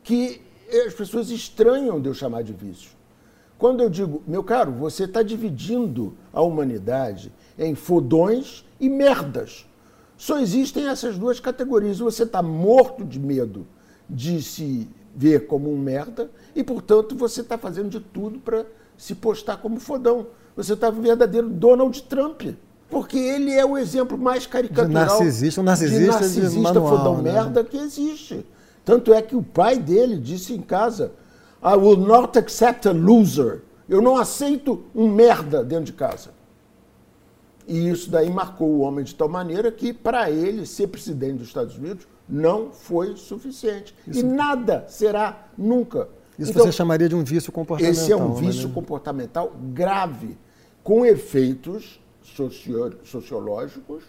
que 0.03 0.41
as 0.85 0.93
pessoas 0.93 1.29
estranham 1.29 2.01
de 2.01 2.09
eu 2.09 2.13
chamar 2.13 2.43
de 2.43 2.51
vício. 2.51 2.91
Quando 3.57 3.81
eu 3.81 3.89
digo, 3.89 4.21
meu 4.27 4.43
caro, 4.43 4.71
você 4.71 5.05
está 5.05 5.21
dividindo 5.21 6.17
a 6.33 6.41
humanidade 6.41 7.31
em 7.57 7.73
fodões 7.73 8.65
e 8.79 8.89
merdas. 8.89 9.65
Só 10.17 10.39
existem 10.39 10.87
essas 10.87 11.17
duas 11.17 11.39
categorias. 11.39 11.99
Você 11.99 12.23
está 12.23 12.41
morto 12.41 13.05
de 13.05 13.19
medo 13.19 13.65
de 14.09 14.41
se 14.41 14.89
ver 15.15 15.47
como 15.47 15.71
um 15.71 15.77
merda 15.77 16.29
e, 16.53 16.63
portanto, 16.63 17.15
você 17.15 17.41
está 17.41 17.57
fazendo 17.57 17.89
de 17.89 17.99
tudo 17.99 18.39
para 18.39 18.65
se 18.97 19.15
postar 19.15 19.57
como 19.57 19.79
fodão. 19.79 20.27
Você 20.55 20.73
está 20.73 20.89
um 20.89 21.01
verdadeiro 21.01 21.49
Donald 21.49 22.01
Trump. 22.03 22.41
Porque 22.95 23.17
ele 23.17 23.51
é 23.51 23.65
o 23.65 23.77
exemplo 23.77 24.17
mais 24.17 24.47
caricatural 24.47 24.87
de 24.87 24.93
narcisista, 24.93 25.59
um 25.59 25.65
narcisista, 25.65 25.99
de, 25.99 26.07
narcisista 26.07 26.49
de 26.51 26.59
manual, 26.59 26.97
fodão 26.97 27.21
né? 27.21 27.33
merda 27.33 27.61
que 27.61 27.75
existe. 27.75 28.45
Tanto 28.85 29.13
é 29.13 29.21
que 29.21 29.35
o 29.35 29.43
pai 29.43 29.77
dele 29.77 30.17
disse 30.17 30.53
em 30.53 30.61
casa: 30.61 31.11
I 31.61 31.75
will 31.75 31.97
not 31.97 32.39
accept 32.39 32.87
a 32.87 32.93
loser. 32.93 33.63
Eu 33.89 34.01
não 34.01 34.15
aceito 34.15 34.85
um 34.95 35.09
merda 35.09 35.61
dentro 35.61 35.83
de 35.83 35.91
casa. 35.91 36.29
E 37.67 37.89
isso 37.89 38.09
daí 38.09 38.29
marcou 38.29 38.69
o 38.69 38.79
homem 38.79 39.03
de 39.03 39.13
tal 39.13 39.27
maneira 39.27 39.69
que, 39.73 39.91
para 39.91 40.31
ele, 40.31 40.65
ser 40.65 40.87
presidente 40.87 41.39
dos 41.39 41.47
Estados 41.49 41.77
Unidos 41.77 42.07
não 42.29 42.71
foi 42.71 43.17
suficiente. 43.17 43.93
Isso. 44.07 44.21
E 44.21 44.23
nada 44.23 44.85
será 44.87 45.49
nunca. 45.57 46.07
Isso 46.39 46.51
então, 46.51 46.63
você 46.63 46.71
chamaria 46.71 47.09
de 47.09 47.15
um 47.15 47.25
vício 47.25 47.51
comportamental. 47.51 48.01
Esse 48.01 48.09
é 48.13 48.15
um 48.15 48.35
vício 48.35 48.69
né? 48.69 48.73
comportamental 48.73 49.51
grave, 49.73 50.37
com 50.81 51.05
efeitos 51.05 51.99
sociológicos 53.03 54.03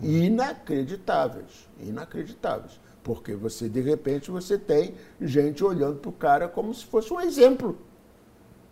Sim. 0.00 0.24
inacreditáveis. 0.24 1.68
Inacreditáveis. 1.80 2.80
Porque 3.02 3.34
você, 3.34 3.68
de 3.68 3.80
repente, 3.80 4.30
você 4.30 4.58
tem 4.58 4.94
gente 5.20 5.62
olhando 5.62 5.98
para 5.98 6.08
o 6.08 6.12
cara 6.12 6.48
como 6.48 6.74
se 6.74 6.84
fosse 6.84 7.12
um 7.12 7.20
exemplo. 7.20 7.78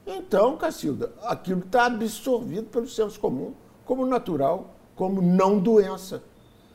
Então, 0.06 0.56
Cacilda, 0.56 1.12
aquilo 1.22 1.60
está 1.60 1.86
absorvido 1.86 2.66
pelo 2.66 2.88
senso 2.88 3.18
comum 3.18 3.54
como 3.84 4.04
natural, 4.04 4.74
como 4.94 5.22
não 5.22 5.58
doença. 5.58 6.22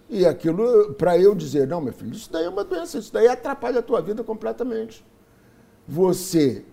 E 0.10 0.26
aquilo, 0.26 0.94
para 0.96 1.18
eu 1.18 1.36
dizer, 1.36 1.68
não, 1.68 1.82
meu 1.82 1.94
filho, 1.94 2.14
isso 2.14 2.32
daí 2.32 2.46
é 2.46 2.50
uma 2.50 2.64
doença, 2.64 2.98
isso 2.98 3.14
daí 3.14 3.28
atrapalha 3.28 3.80
a 3.80 3.84
tua 3.84 4.02
vida 4.02 4.24
completamente. 4.24 5.06
Você 5.88 6.66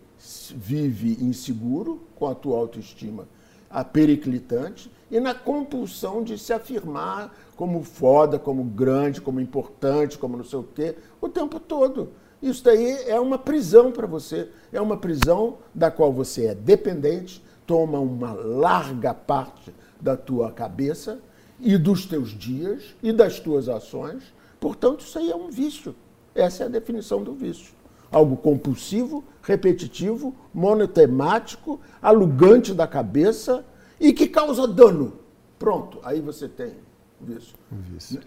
vive 0.54 1.22
inseguro 1.22 2.06
com 2.14 2.26
a 2.26 2.34
tua 2.34 2.56
autoestima 2.56 3.28
a 3.68 3.84
periclitante 3.84 4.90
e 5.10 5.20
na 5.20 5.34
compulsão 5.34 6.22
de 6.22 6.38
se 6.38 6.52
afirmar 6.52 7.34
como 7.56 7.82
foda, 7.82 8.38
como 8.38 8.64
grande, 8.64 9.20
como 9.20 9.40
importante, 9.40 10.18
como 10.18 10.36
não 10.36 10.44
sei 10.44 10.58
o 10.58 10.62
quê, 10.74 10.96
o 11.20 11.28
tempo 11.28 11.60
todo. 11.60 12.10
Isso 12.42 12.62
daí 12.62 13.04
é 13.06 13.18
uma 13.18 13.38
prisão 13.38 13.90
para 13.90 14.06
você. 14.06 14.48
É 14.72 14.80
uma 14.80 14.96
prisão 14.96 15.58
da 15.74 15.90
qual 15.90 16.12
você 16.12 16.46
é 16.46 16.54
dependente, 16.54 17.42
toma 17.66 17.98
uma 17.98 18.32
larga 18.32 19.14
parte 19.14 19.72
da 20.00 20.16
tua 20.16 20.52
cabeça 20.52 21.18
e 21.58 21.78
dos 21.78 22.04
teus 22.04 22.30
dias 22.30 22.94
e 23.02 23.12
das 23.12 23.40
tuas 23.40 23.68
ações. 23.68 24.22
Portanto, 24.60 25.00
isso 25.00 25.18
aí 25.18 25.30
é 25.30 25.36
um 25.36 25.50
vício. 25.50 25.94
Essa 26.34 26.64
é 26.64 26.66
a 26.66 26.70
definição 26.70 27.22
do 27.22 27.32
vício. 27.32 27.74
Algo 28.12 28.36
compulsivo, 28.36 29.24
repetitivo, 29.42 30.34
monotemático, 30.52 31.80
alugante 32.00 32.74
da 32.74 32.86
cabeça 32.86 33.64
e 34.00 34.12
que 34.12 34.28
causa 34.28 34.66
dano. 34.66 35.14
Pronto, 35.58 35.98
aí 36.02 36.20
você 36.20 36.48
tem 36.48 36.74
vício. 37.20 37.54
vício. 37.70 38.20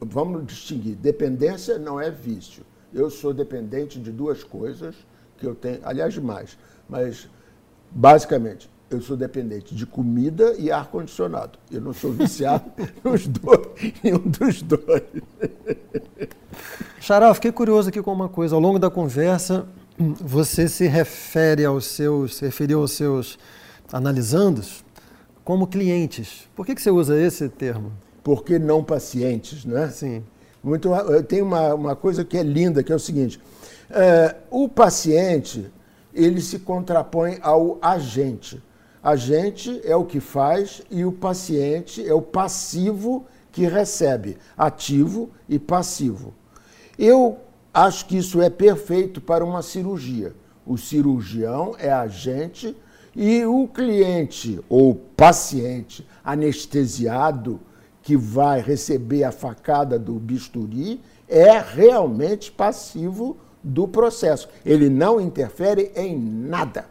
Vamos 0.00 0.46
distinguir. 0.46 0.96
Dependência 0.96 1.78
não 1.78 2.00
é 2.00 2.10
vício. 2.10 2.64
Eu 2.92 3.10
sou 3.10 3.32
dependente 3.32 3.98
de 3.98 4.10
duas 4.12 4.44
coisas 4.44 4.94
que 5.36 5.46
eu 5.46 5.54
tenho, 5.54 5.80
aliás, 5.82 6.14
demais, 6.14 6.56
mas 6.88 7.28
basicamente 7.90 8.70
eu 8.90 9.00
sou 9.00 9.16
dependente 9.16 9.74
de 9.74 9.84
comida 9.84 10.54
e 10.58 10.70
ar-condicionado. 10.70 11.58
Eu 11.70 11.80
não 11.80 11.92
sou 11.92 12.12
viciado 12.12 12.70
nos 13.02 13.26
dois, 13.26 13.66
em 14.02 14.14
um 14.14 14.18
dos 14.18 14.62
dois. 14.62 15.02
Xará, 17.00 17.34
fiquei 17.34 17.50
curioso 17.50 17.88
aqui 17.88 18.00
com 18.00 18.12
uma 18.12 18.28
coisa. 18.28 18.54
Ao 18.54 18.60
longo 18.60 18.78
da 18.78 18.90
conversa, 18.90 19.66
você 19.98 20.68
se 20.68 20.86
refere 20.86 21.64
aos 21.64 21.86
seus, 21.86 22.36
se 22.36 22.44
referiu 22.44 22.80
aos 22.80 22.92
seus 22.92 23.38
analisandos 23.92 24.83
como 25.44 25.66
clientes. 25.66 26.48
Por 26.56 26.64
que, 26.64 26.74
que 26.74 26.82
você 26.82 26.90
usa 26.90 27.20
esse 27.20 27.48
termo? 27.48 27.92
Porque 28.22 28.58
não 28.58 28.82
pacientes, 28.82 29.64
né? 29.64 29.88
Sim. 29.88 30.24
Muito, 30.62 30.88
tem 31.28 31.42
uma, 31.42 31.74
uma 31.74 31.94
coisa 31.94 32.24
que 32.24 32.38
é 32.38 32.42
linda, 32.42 32.82
que 32.82 32.90
é 32.90 32.96
o 32.96 32.98
seguinte. 32.98 33.38
É, 33.90 34.34
o 34.50 34.66
paciente, 34.66 35.70
ele 36.14 36.40
se 36.40 36.58
contrapõe 36.58 37.38
ao 37.42 37.78
agente. 37.82 38.62
Agente 39.02 39.82
é 39.84 39.94
o 39.94 40.06
que 40.06 40.20
faz 40.20 40.80
e 40.90 41.04
o 41.04 41.12
paciente 41.12 42.06
é 42.06 42.14
o 42.14 42.22
passivo 42.22 43.26
que 43.52 43.66
recebe, 43.66 44.38
ativo 44.56 45.30
e 45.46 45.58
passivo. 45.58 46.32
Eu 46.98 47.38
acho 47.72 48.06
que 48.06 48.16
isso 48.16 48.40
é 48.40 48.48
perfeito 48.48 49.20
para 49.20 49.44
uma 49.44 49.60
cirurgia. 49.60 50.34
O 50.66 50.78
cirurgião 50.78 51.76
é 51.78 51.92
agente 51.92 52.74
e 53.16 53.44
o 53.44 53.68
cliente 53.68 54.60
ou 54.68 54.94
paciente 54.94 56.06
anestesiado 56.24 57.60
que 58.02 58.16
vai 58.16 58.60
receber 58.60 59.24
a 59.24 59.32
facada 59.32 59.98
do 59.98 60.14
bisturi 60.14 61.00
é 61.28 61.58
realmente 61.58 62.52
passivo 62.52 63.36
do 63.62 63.88
processo. 63.88 64.48
Ele 64.64 64.90
não 64.90 65.20
interfere 65.20 65.90
em 65.96 66.18
nada. 66.18 66.86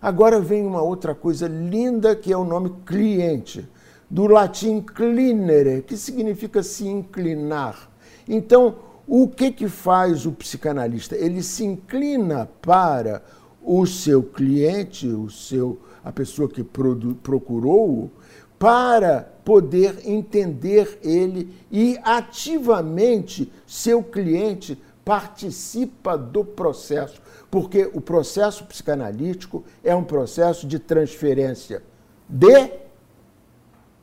Agora 0.00 0.40
vem 0.40 0.66
uma 0.66 0.82
outra 0.82 1.14
coisa 1.14 1.46
linda 1.46 2.16
que 2.16 2.32
é 2.32 2.36
o 2.36 2.44
nome 2.44 2.72
cliente, 2.86 3.68
do 4.10 4.26
latim 4.26 4.80
clinere, 4.80 5.82
que 5.82 5.96
significa 5.96 6.62
se 6.62 6.86
inclinar. 6.86 7.90
Então, 8.28 8.76
o 9.06 9.28
que 9.28 9.50
que 9.50 9.68
faz 9.68 10.26
o 10.26 10.32
psicanalista? 10.32 11.16
Ele 11.16 11.42
se 11.42 11.64
inclina 11.64 12.48
para 12.60 13.22
o 13.64 13.86
seu 13.86 14.22
cliente, 14.22 15.06
o 15.06 15.30
seu 15.30 15.78
a 16.04 16.10
pessoa 16.10 16.48
que 16.48 16.64
procurou-o, 16.64 18.10
para 18.58 19.22
poder 19.44 20.08
entender 20.08 20.98
ele 21.02 21.52
e 21.70 21.98
ativamente 22.02 23.52
seu 23.66 24.02
cliente 24.02 24.80
participa 25.04 26.16
do 26.16 26.44
processo, 26.44 27.20
porque 27.50 27.90
o 27.92 28.00
processo 28.00 28.64
psicanalítico 28.64 29.64
é 29.82 29.94
um 29.94 30.04
processo 30.04 30.66
de 30.66 30.78
transferência 30.78 31.82
de 32.28 32.70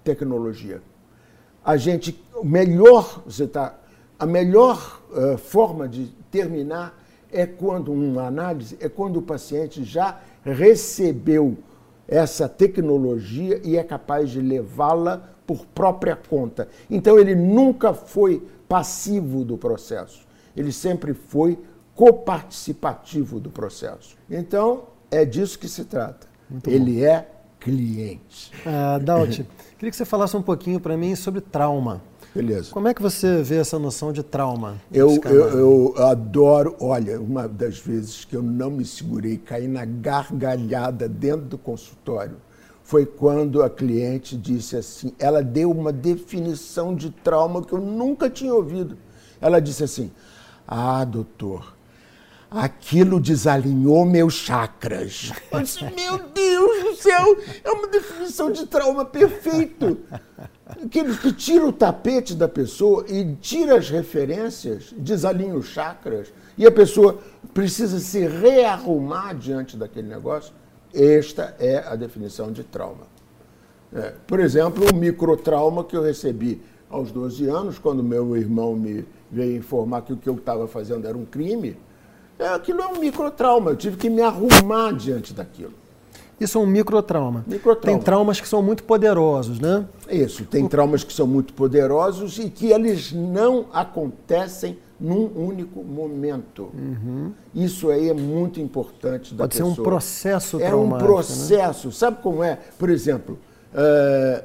tecnologia. 0.03 0.81
A 1.63 1.77
gente, 1.77 2.21
melhor, 2.43 3.23
você 3.25 3.47
tá, 3.47 3.77
a 4.17 4.25
melhor 4.25 5.01
uh, 5.11 5.37
forma 5.37 5.87
de 5.87 6.07
terminar 6.29 6.97
é 7.31 7.45
quando 7.45 7.91
uma 7.91 8.23
análise 8.23 8.77
é 8.79 8.89
quando 8.89 9.17
o 9.17 9.21
paciente 9.21 9.83
já 9.83 10.19
recebeu 10.43 11.57
essa 12.07 12.49
tecnologia 12.49 13.61
e 13.63 13.77
é 13.77 13.83
capaz 13.83 14.29
de 14.31 14.41
levá-la 14.41 15.29
por 15.45 15.65
própria 15.67 16.15
conta. 16.15 16.67
Então 16.89 17.19
ele 17.19 17.35
nunca 17.35 17.93
foi 17.93 18.43
passivo 18.67 19.43
do 19.43 19.57
processo, 19.57 20.27
ele 20.55 20.71
sempre 20.71 21.13
foi 21.13 21.59
coparticipativo 21.95 23.39
do 23.39 23.49
processo. 23.49 24.15
Então 24.29 24.85
é 25.11 25.25
disso 25.25 25.57
que 25.59 25.67
se 25.67 25.85
trata. 25.85 26.27
Muito 26.49 26.69
ele 26.69 26.99
bom. 26.99 27.05
é 27.05 27.27
cliente. 27.59 28.51
Uh, 28.65 29.03
Daut, 29.03 29.45
queria 29.77 29.91
que 29.91 29.95
você 29.95 30.05
falasse 30.05 30.35
um 30.35 30.41
pouquinho 30.41 30.79
para 30.79 30.95
mim 30.95 31.15
sobre 31.15 31.41
trauma. 31.41 32.01
Beleza. 32.33 32.71
Como 32.71 32.87
é 32.87 32.93
que 32.93 33.01
você 33.01 33.41
vê 33.41 33.55
essa 33.55 33.79
noção 33.79 34.13
de 34.13 34.21
trauma? 34.21 34.79
Eu, 34.91 35.19
eu, 35.25 35.49
eu, 35.57 35.93
adoro, 36.05 36.75
olha, 36.79 37.19
uma 37.19 37.47
das 37.47 37.79
vezes 37.79 38.23
que 38.23 38.35
eu 38.35 38.43
não 38.43 38.69
me 38.69 38.85
segurei, 38.85 39.37
caí 39.37 39.67
na 39.67 39.83
gargalhada 39.83 41.09
dentro 41.09 41.45
do 41.45 41.57
consultório, 41.57 42.37
foi 42.83 43.05
quando 43.05 43.63
a 43.63 43.69
cliente 43.69 44.37
disse 44.37 44.75
assim, 44.75 45.13
ela 45.19 45.43
deu 45.43 45.71
uma 45.71 45.91
definição 45.91 46.95
de 46.95 47.09
trauma 47.09 47.63
que 47.63 47.73
eu 47.73 47.79
nunca 47.79 48.29
tinha 48.29 48.53
ouvido. 48.53 48.97
Ela 49.41 49.59
disse 49.59 49.83
assim, 49.83 50.11
ah, 50.67 51.03
doutor, 51.05 51.75
aquilo 52.49 53.19
desalinhou 53.19 54.05
meus 54.05 54.33
chakras. 54.33 55.31
Eu 55.51 55.61
disse, 55.61 55.83
meu 55.83 56.17
Deus 56.29 56.83
do 56.83 56.95
céu, 56.95 57.37
é 57.63 57.71
uma 57.71 57.87
definição 57.87 58.51
de 58.51 58.65
trauma 58.65 59.05
perfeito. 59.05 59.99
Que, 60.91 61.03
que 61.17 61.33
tira 61.33 61.65
o 61.65 61.73
tapete 61.73 62.35
da 62.35 62.47
pessoa 62.47 63.03
e 63.07 63.35
tira 63.35 63.77
as 63.77 63.89
referências, 63.89 64.93
desalinha 64.95 65.55
os 65.55 65.65
chakras, 65.65 66.31
e 66.57 66.65
a 66.65 66.71
pessoa 66.71 67.17
precisa 67.53 67.99
se 67.99 68.27
rearrumar 68.27 69.35
diante 69.35 69.75
daquele 69.75 70.07
negócio. 70.07 70.53
Esta 70.93 71.55
é 71.59 71.79
a 71.79 71.95
definição 71.95 72.51
de 72.51 72.63
trauma. 72.63 73.07
É, 73.93 74.13
por 74.27 74.39
exemplo, 74.39 74.85
o 74.91 74.95
microtrauma 74.95 75.83
que 75.83 75.97
eu 75.97 76.03
recebi 76.03 76.61
aos 76.89 77.11
12 77.11 77.47
anos, 77.47 77.79
quando 77.79 78.03
meu 78.03 78.37
irmão 78.37 78.75
me 78.75 79.05
veio 79.31 79.57
informar 79.57 80.01
que 80.03 80.13
o 80.13 80.17
que 80.17 80.29
eu 80.29 80.35
estava 80.35 80.67
fazendo 80.67 81.07
era 81.07 81.17
um 81.17 81.25
crime, 81.25 81.77
é, 82.37 82.47
aquilo 82.47 82.81
é 82.81 82.87
um 82.87 82.99
microtrauma. 82.99 83.71
Eu 83.71 83.75
tive 83.75 83.97
que 83.97 84.09
me 84.09 84.21
arrumar 84.21 84.93
diante 84.93 85.33
daquilo. 85.33 85.73
Isso 86.39 86.57
é 86.57 86.61
um 86.61 86.65
microtrauma. 86.65 87.43
Microtrauma. 87.47 87.97
Tem 87.97 88.03
traumas 88.03 88.39
que 88.39 88.47
são 88.47 88.61
muito 88.61 88.83
poderosos, 88.83 89.59
né? 89.59 89.85
Isso, 90.09 90.45
tem 90.45 90.67
traumas 90.67 91.03
que 91.03 91.11
são 91.13 91.27
muito 91.27 91.53
poderosos 91.53 92.39
e 92.39 92.49
que 92.49 92.67
eles 92.71 93.11
não 93.11 93.65
acontecem 93.73 94.77
num 94.99 95.29
único 95.35 95.83
momento. 95.83 96.69
Uhum. 96.73 97.31
Isso 97.53 97.89
aí 97.89 98.09
é 98.09 98.13
muito 98.13 98.59
importante 98.59 99.33
da 99.33 99.43
Pode 99.43 99.57
pessoa. 99.57 99.75
ser 99.75 99.81
um 99.81 99.83
processo 99.83 100.59
É 100.59 100.65
um 100.65 100.67
traumático, 100.67 100.97
né? 101.09 101.13
processo. 101.15 101.91
Sabe 101.91 102.21
como 102.21 102.43
é? 102.43 102.57
Por 102.77 102.89
exemplo, 102.89 103.37
eh, 103.73 104.43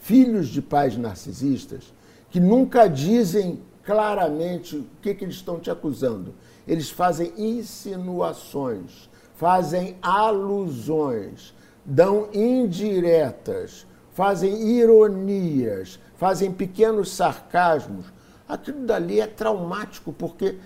filhos 0.00 0.48
de 0.48 0.60
pais 0.62 0.96
narcisistas 0.96 1.92
que 2.30 2.40
nunca 2.40 2.88
dizem 2.88 3.60
claramente 3.84 4.76
o 4.76 4.84
que, 5.00 5.14
que 5.14 5.24
eles 5.24 5.34
estão 5.36 5.58
te 5.58 5.70
acusando. 5.70 6.32
Eles 6.66 6.88
fazem 6.90 7.32
insinuações, 7.36 9.10
fazem 9.34 9.96
alusões, 10.02 11.54
dão 11.84 12.28
indiretas, 12.32 13.86
fazem 14.12 14.78
ironias, 14.78 15.98
fazem 16.16 16.52
pequenos 16.52 17.10
sarcasmos. 17.10 18.06
Aquilo 18.48 18.86
dali 18.86 19.20
é 19.20 19.26
traumático, 19.26 20.12
porque, 20.12 20.56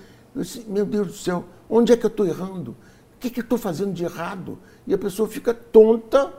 meu 0.66 0.84
Deus 0.84 1.06
do 1.06 1.12
céu, 1.14 1.44
onde 1.68 1.92
é 1.92 1.96
que 1.96 2.04
eu 2.04 2.08
estou 2.08 2.26
errando? 2.26 2.72
O 2.72 3.18
que, 3.18 3.30
que 3.30 3.40
eu 3.40 3.44
estou 3.44 3.58
fazendo 3.58 3.92
de 3.92 4.04
errado? 4.04 4.58
E 4.86 4.92
a 4.92 4.98
pessoa 4.98 5.28
fica 5.28 5.54
tonta. 5.54 6.32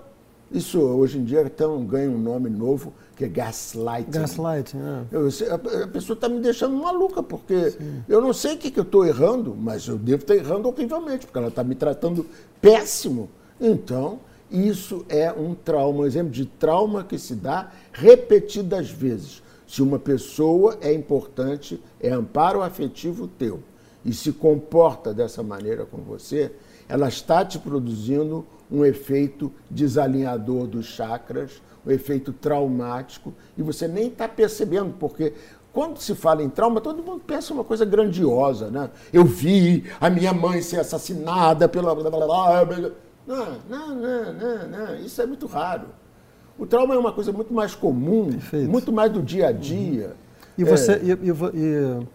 Isso 0.52 0.80
hoje 0.80 1.18
em 1.18 1.24
dia 1.24 1.42
então, 1.42 1.84
ganha 1.86 2.10
um 2.10 2.18
nome 2.18 2.50
novo, 2.50 2.94
que 3.18 3.26
é 3.26 3.28
gaslighting. 3.28 4.12
Gaslighting, 4.12 4.78
né? 4.78 5.06
Eu 5.12 5.28
a, 5.28 5.88
pessoa 5.88 6.14
está 6.14 6.30
me 6.30 6.40
deixando 6.40 6.76
maluca, 6.76 7.24
porque 7.24 7.76
eu 8.08 8.22
não 8.22 8.32
sei 8.32 8.54
o 8.54 8.58
que, 8.60 8.70
que 8.70 8.80
eu 8.80 8.84
estou 8.84 9.04
errando, 9.04 9.56
mas 9.56 9.88
eu 9.88 9.98
devo 9.98 10.22
estar 10.22 10.36
errando 10.36 10.70
horrivelmente, 10.70 11.26
porque 11.26 11.40
ela 11.40 11.48
está 11.48 11.64
me 11.64 11.74
tratando 11.74 12.28
péssimo. 12.62 13.28
Então, 13.60 14.20
isso 14.52 15.04
é 15.10 15.32
um 15.32 15.56
trauma, 15.56 16.02
um 16.02 16.06
exemplo 16.06 16.32
de 16.32 16.46
trauma 16.46 17.04
que 17.04 17.18
se 17.18 17.34
dá 17.34 17.72
repetidas 17.92 18.92
vezes. 18.92 19.42
Se 19.68 19.82
uma 19.82 19.98
pessoa 19.98 20.78
é 20.80 20.94
importante, 20.94 21.82
é 22.00 22.12
amparo 22.12 22.62
afetivo 22.62 23.28
teu, 23.28 23.62
e 24.06 24.14
se 24.14 24.32
comporta 24.32 25.12
dessa 25.12 25.42
maneira 25.42 25.86
com 25.86 25.98
você, 25.98 26.52
ela 26.88 27.08
está 27.10 27.44
te 27.44 27.58
produzindo 27.58 28.46
um 28.72 28.86
efeito 28.86 29.52
desalinhador 29.70 30.68
dos 30.68 30.86
chakras, 30.86 31.62
um 31.86 31.92
efeito 31.92 32.34
traumático, 32.34 33.34
e 33.58 33.62
você 33.62 33.88
nem 33.88 34.08
está 34.08 34.28
percebendo, 34.28 34.94
porque 35.00 35.34
quando 35.72 36.00
se 36.00 36.16
fala 36.16 36.42
em 36.42 36.50
trauma, 36.50 36.82
todo 36.82 37.04
mundo 37.04 37.22
pensa 37.26 37.54
uma 37.54 37.64
coisa 37.64 37.86
grandiosa, 37.86 38.70
né? 38.72 38.90
Eu 39.14 39.24
vi 39.26 39.84
a 40.02 40.10
minha 40.10 40.34
mãe 40.34 40.62
ser 40.62 40.80
assassinada 40.80 41.70
pela. 41.70 41.94
Não, 41.96 43.48
não, 43.70 43.96
não, 43.96 44.34
não, 44.34 44.68
não. 44.68 44.96
Isso 44.96 45.22
é 45.22 45.26
muito 45.26 45.46
raro. 45.46 45.90
O 46.58 46.66
trauma 46.66 46.96
é 46.96 46.98
uma 46.98 47.12
coisa 47.12 47.32
muito 47.32 47.54
mais 47.54 47.76
comum, 47.76 48.32
Perfeito. 48.32 48.70
muito 48.70 48.92
mais 48.92 49.12
do 49.12 49.22
dia 49.22 49.50
a 49.50 49.52
dia. 49.52 50.16
E 50.58 50.64
você, 50.64 50.94
É. 50.94 51.02
e, 51.04 51.12
e 51.12 51.32
e 51.54 52.08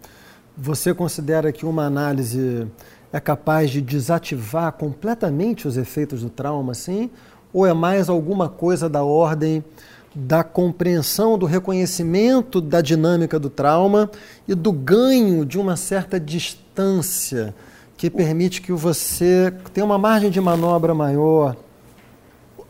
você 0.56 0.92
considera 0.92 1.52
que 1.52 1.64
uma 1.64 1.84
análise 1.86 2.66
é 3.12 3.20
capaz 3.20 3.70
de 3.70 3.80
desativar 3.80 4.72
completamente 4.72 5.68
os 5.68 5.76
efeitos 5.76 6.22
do 6.22 6.30
trauma, 6.30 6.72
assim? 6.72 7.10
Ou 7.52 7.66
é 7.66 7.72
mais 7.72 8.08
alguma 8.08 8.48
coisa 8.48 8.88
da 8.88 9.02
ordem 9.02 9.64
da 10.14 10.44
compreensão, 10.44 11.38
do 11.38 11.46
reconhecimento 11.46 12.60
da 12.60 12.80
dinâmica 12.80 13.38
do 13.38 13.48
trauma 13.48 14.10
e 14.46 14.54
do 14.54 14.70
ganho 14.70 15.46
de 15.46 15.58
uma 15.58 15.74
certa 15.76 16.20
distância 16.20 17.54
que 17.96 18.10
permite 18.10 18.60
que 18.60 18.72
você 18.72 19.52
tenha 19.72 19.84
uma 19.84 19.96
margem 19.96 20.30
de 20.30 20.40
manobra 20.40 20.92
maior? 20.92 21.56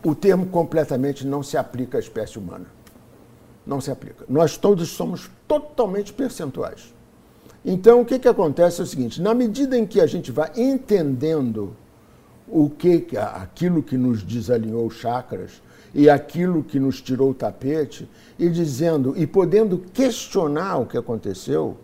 o 0.03 0.13
termo 0.13 0.45
completamente 0.47 1.25
não 1.25 1.41
se 1.41 1.55
aplica 1.55 1.97
à 1.97 1.99
espécie 1.99 2.37
humana. 2.37 2.65
Não 3.65 3.79
se 3.79 3.89
aplica. 3.89 4.25
Nós 4.27 4.57
todos 4.57 4.89
somos 4.89 5.31
totalmente 5.47 6.11
percentuais. 6.11 6.93
Então, 7.63 8.01
o 8.01 8.05
que, 8.05 8.19
que 8.19 8.27
acontece 8.27 8.81
é 8.81 8.83
o 8.83 8.87
seguinte: 8.87 9.21
na 9.21 9.33
medida 9.33 9.77
em 9.77 9.85
que 9.85 10.01
a 10.01 10.05
gente 10.05 10.31
vai 10.31 10.51
entendendo 10.57 11.73
o 12.47 12.69
que, 12.69 13.07
aquilo 13.17 13.81
que 13.81 13.97
nos 13.97 14.23
desalinhou 14.23 14.85
os 14.87 14.95
chakras 14.95 15.61
e 15.93 16.09
aquilo 16.09 16.63
que 16.63 16.79
nos 16.79 17.01
tirou 17.01 17.29
o 17.29 17.33
tapete, 17.33 18.09
e 18.39 18.49
dizendo 18.49 19.13
e 19.15 19.27
podendo 19.27 19.77
questionar 19.77 20.77
o 20.77 20.87
que 20.87 20.97
aconteceu, 20.97 21.77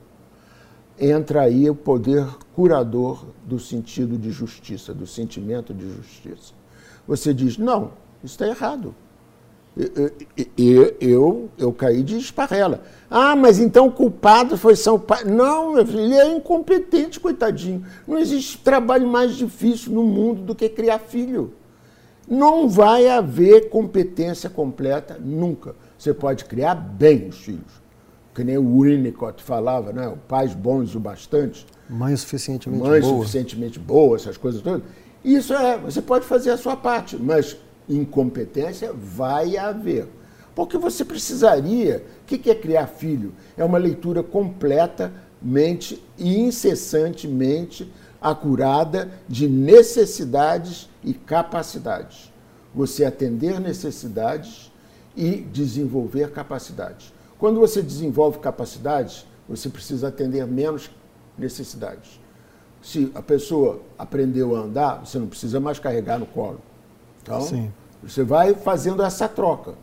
entra 1.00 1.44
aí 1.44 1.70
o 1.70 1.76
poder 1.76 2.26
curador 2.56 3.26
do 3.46 3.60
sentido 3.60 4.18
de 4.18 4.32
justiça, 4.32 4.94
do 4.94 5.06
sentimento 5.06 5.74
de 5.74 5.88
justiça. 5.94 6.54
Você 7.08 7.34
diz, 7.34 7.58
não, 7.58 7.92
isso 8.24 8.34
está 8.34 8.48
errado. 8.48 8.94
Eu, 9.78 10.96
eu, 11.00 11.50
eu, 11.58 11.72
caí 11.72 12.04
de 12.04 12.18
esparrela. 12.18 12.84
Ah, 13.10 13.36
mas 13.36 13.60
então 13.60 13.88
o 13.88 13.92
culpado 13.92 14.58
foi 14.58 14.76
São 14.76 15.00
Paulo. 15.00 15.30
Não, 15.30 15.80
ele 15.80 16.16
é 16.16 16.36
incompetente, 16.36 17.20
coitadinho. 17.20 17.86
Não 18.08 18.18
existe 18.18 18.58
trabalho 18.58 19.08
mais 19.08 19.36
difícil 19.36 19.94
no 19.94 20.04
mundo 20.04 20.42
do 20.42 20.56
que 20.56 20.68
criar 20.68 21.00
filho. 21.00 21.54
Não 22.28 22.68
vai 22.68 23.08
haver 23.08 23.70
competência 23.70 24.50
completa 24.50 25.18
nunca. 25.20 25.76
Você 25.98 26.14
pode 26.14 26.46
criar 26.46 26.76
bem 26.76 27.30
os 27.30 27.38
filhos. 27.38 27.80
Que 28.36 28.44
nem 28.44 28.58
o 28.58 28.82
Winnicott 28.82 29.42
falava, 29.42 29.92
né? 29.94 30.14
Pais 30.28 30.54
bons 30.54 30.94
o 30.96 31.00
bastante 31.00 31.66
Mãe 31.90 32.16
suficientemente 32.16 32.84
mãe 32.84 33.02
boa? 33.02 33.18
suficientemente 33.18 33.80
boa, 33.80 34.16
essas 34.16 34.38
coisas 34.38 34.62
todas. 34.62 34.84
Isso 35.24 35.54
é, 35.54 35.78
você 35.78 36.02
pode 36.02 36.26
fazer 36.26 36.52
a 36.52 36.58
sua 36.58 36.78
parte, 36.78 37.18
mas 37.18 37.58
incompetência 37.90 38.94
vai 38.94 39.58
haver. 39.58 40.08
Porque 40.56 40.78
você 40.78 41.04
precisaria. 41.04 42.06
O 42.22 42.26
que 42.26 42.50
é 42.50 42.56
criar 42.56 42.88
filho? 42.88 43.34
É 43.58 43.64
uma 43.64 43.78
leitura 43.78 44.22
completamente 44.22 46.04
e 46.18 46.38
incessantemente 46.38 47.92
acurada 48.22 49.10
de 49.28 49.48
necessidades 49.48 50.90
e 51.04 51.14
capacidades. 51.14 52.32
Você 52.76 53.06
atender 53.06 53.60
necessidades 53.60 54.72
e 55.16 55.38
desenvolver 55.38 56.32
capacidades. 56.32 57.14
Quando 57.38 57.60
você 57.60 57.82
desenvolve 57.82 58.40
capacidades, 58.40 59.26
você 59.48 59.70
precisa 59.70 60.10
atender 60.10 60.46
menos 60.46 60.92
necessidades. 61.38 62.20
Se 62.82 63.12
a 63.16 63.22
pessoa 63.22 63.82
aprendeu 63.98 64.56
a 64.56 64.60
andar, 64.60 65.06
você 65.06 65.18
não 65.18 65.28
precisa 65.28 65.60
mais 65.60 65.80
carregar 65.80 66.20
no 66.20 66.26
colo. 66.26 66.62
Então, 67.22 67.42
Sim. 67.42 67.72
Você 68.02 68.24
vai 68.24 68.54
fazendo 68.54 69.04
essa 69.04 69.28
troca. 69.28 69.74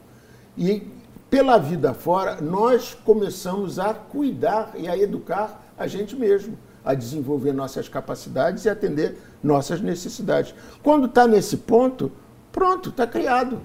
E 0.56 0.86
pela 1.28 1.58
vida 1.58 1.92
fora, 1.92 2.40
nós 2.40 2.96
começamos 3.04 3.78
a 3.78 3.92
cuidar 3.92 4.72
e 4.76 4.88
a 4.88 4.96
educar 4.96 5.62
a 5.76 5.86
gente 5.86 6.16
mesmo, 6.16 6.56
a 6.84 6.94
desenvolver 6.94 7.52
nossas 7.52 7.88
capacidades 7.88 8.64
e 8.64 8.68
atender 8.68 9.18
nossas 9.42 9.80
necessidades. 9.80 10.54
Quando 10.82 11.06
está 11.06 11.26
nesse 11.26 11.58
ponto, 11.58 12.10
pronto, 12.52 12.90
está 12.90 13.06
criado. 13.06 13.60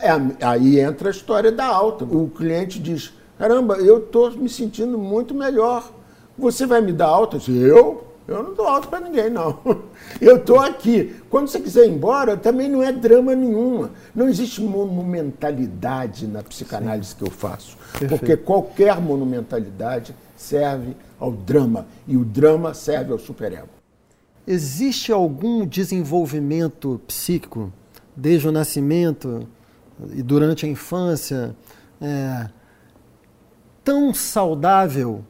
É, 0.00 0.10
aí 0.44 0.78
entra 0.78 1.08
a 1.08 1.10
história 1.10 1.50
da 1.50 1.66
alta. 1.66 2.04
O 2.04 2.28
cliente 2.28 2.78
diz: 2.78 3.14
caramba, 3.38 3.76
eu 3.78 3.98
estou 3.98 4.30
me 4.32 4.48
sentindo 4.48 4.98
muito 4.98 5.34
melhor. 5.34 5.90
Você 6.38 6.66
vai 6.66 6.82
me 6.82 6.92
dar 6.92 7.06
alta? 7.06 7.38
Eu, 7.50 8.06
eu? 8.28 8.42
Não 8.42 8.54
dou 8.54 8.66
alta 8.66 8.88
para 8.88 9.00
ninguém, 9.00 9.30
não. 9.30 9.58
Eu 10.20 10.36
estou 10.36 10.60
aqui. 10.60 11.14
Quando 11.30 11.48
você 11.48 11.60
quiser 11.60 11.86
ir 11.86 11.92
embora, 11.92 12.36
também 12.36 12.68
não 12.68 12.82
é 12.82 12.92
drama 12.92 13.34
nenhuma. 13.34 13.90
Não 14.14 14.28
existe 14.28 14.60
monumentalidade 14.60 16.26
na 16.26 16.42
psicanálise 16.42 17.14
que 17.14 17.22
eu 17.22 17.30
faço. 17.30 17.76
Porque 18.08 18.36
qualquer 18.36 19.00
monumentalidade 19.00 20.14
serve 20.36 20.96
ao 21.18 21.32
drama. 21.32 21.86
E 22.06 22.16
o 22.16 22.24
drama 22.24 22.74
serve 22.74 23.12
ao 23.12 23.18
superego. 23.18 23.68
Existe 24.46 25.12
algum 25.12 25.66
desenvolvimento 25.66 27.00
psíquico, 27.06 27.72
desde 28.14 28.48
o 28.48 28.52
nascimento 28.52 29.46
e 30.14 30.22
durante 30.22 30.66
a 30.66 30.68
infância, 30.68 31.54
é, 32.00 32.48
tão 33.82 34.12
saudável 34.12 35.24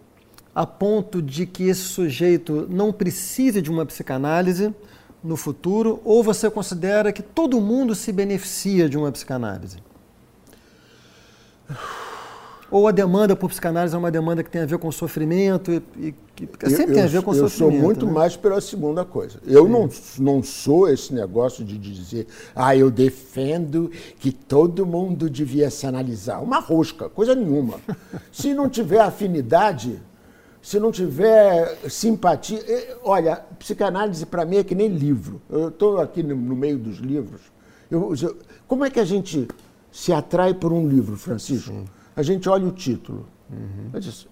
a 0.56 0.64
ponto 0.64 1.20
de 1.20 1.44
que 1.44 1.64
esse 1.64 1.82
sujeito 1.82 2.66
não 2.70 2.90
precise 2.90 3.60
de 3.60 3.70
uma 3.70 3.84
psicanálise 3.84 4.74
no 5.22 5.36
futuro? 5.36 6.00
Ou 6.02 6.24
você 6.24 6.48
considera 6.48 7.12
que 7.12 7.22
todo 7.22 7.60
mundo 7.60 7.94
se 7.94 8.10
beneficia 8.10 8.88
de 8.88 8.96
uma 8.96 9.12
psicanálise? 9.12 9.76
Ou 12.70 12.88
a 12.88 12.90
demanda 12.90 13.36
por 13.36 13.50
psicanálise 13.50 13.94
é 13.94 13.98
uma 13.98 14.10
demanda 14.10 14.42
que 14.42 14.48
tem 14.48 14.62
a 14.62 14.66
ver 14.66 14.78
com 14.78 14.90
sofrimento 14.90 15.70
e, 15.70 15.82
e 15.98 16.14
que 16.34 16.70
sempre 16.70 16.92
eu, 16.92 16.94
tem 16.94 17.02
a 17.02 17.06
ver 17.06 17.22
com 17.22 17.34
eu 17.34 17.48
sofrimento. 17.48 17.74
Eu 17.74 17.78
sou 17.78 17.86
muito 17.86 18.06
né? 18.06 18.12
mais 18.12 18.34
pela 18.34 18.60
segunda 18.62 19.04
coisa. 19.04 19.38
Eu 19.46 19.68
não, 19.68 19.90
não 20.18 20.42
sou 20.42 20.88
esse 20.88 21.12
negócio 21.12 21.62
de 21.62 21.76
dizer, 21.76 22.26
ah, 22.54 22.74
eu 22.74 22.90
defendo 22.90 23.90
que 24.18 24.32
todo 24.32 24.86
mundo 24.86 25.28
devia 25.28 25.70
se 25.70 25.86
analisar. 25.86 26.38
Uma 26.38 26.60
rosca, 26.60 27.10
coisa 27.10 27.34
nenhuma. 27.34 27.74
se 28.32 28.54
não 28.54 28.70
tiver 28.70 29.00
afinidade, 29.00 30.00
se 30.66 30.80
não 30.80 30.90
tiver 30.90 31.78
simpatia. 31.88 32.58
Olha, 33.04 33.36
psicanálise 33.56 34.26
para 34.26 34.44
mim 34.44 34.56
é 34.56 34.64
que 34.64 34.74
nem 34.74 34.88
livro. 34.88 35.40
Eu 35.48 35.68
estou 35.68 36.00
aqui 36.00 36.24
no, 36.24 36.34
meio 36.56 36.76
dos 36.76 36.96
livros. 36.96 37.40
Eu, 37.88 38.12
eu, 38.20 38.36
como 38.66 38.84
é 38.84 38.90
que 38.90 38.98
a 38.98 39.04
gente 39.04 39.46
se 39.92 40.12
atrai 40.12 40.52
por 40.52 40.72
um 40.72 40.88
livro, 40.88 41.16
Francisco? 41.16 41.70
Sim. 41.70 41.84
A 42.16 42.22
gente 42.24 42.48
olha 42.48 42.66
o 42.66 42.72
título. 42.72 43.28
Uhum. 43.48 43.90
Eu 43.92 44.00
disse, 44.00 44.26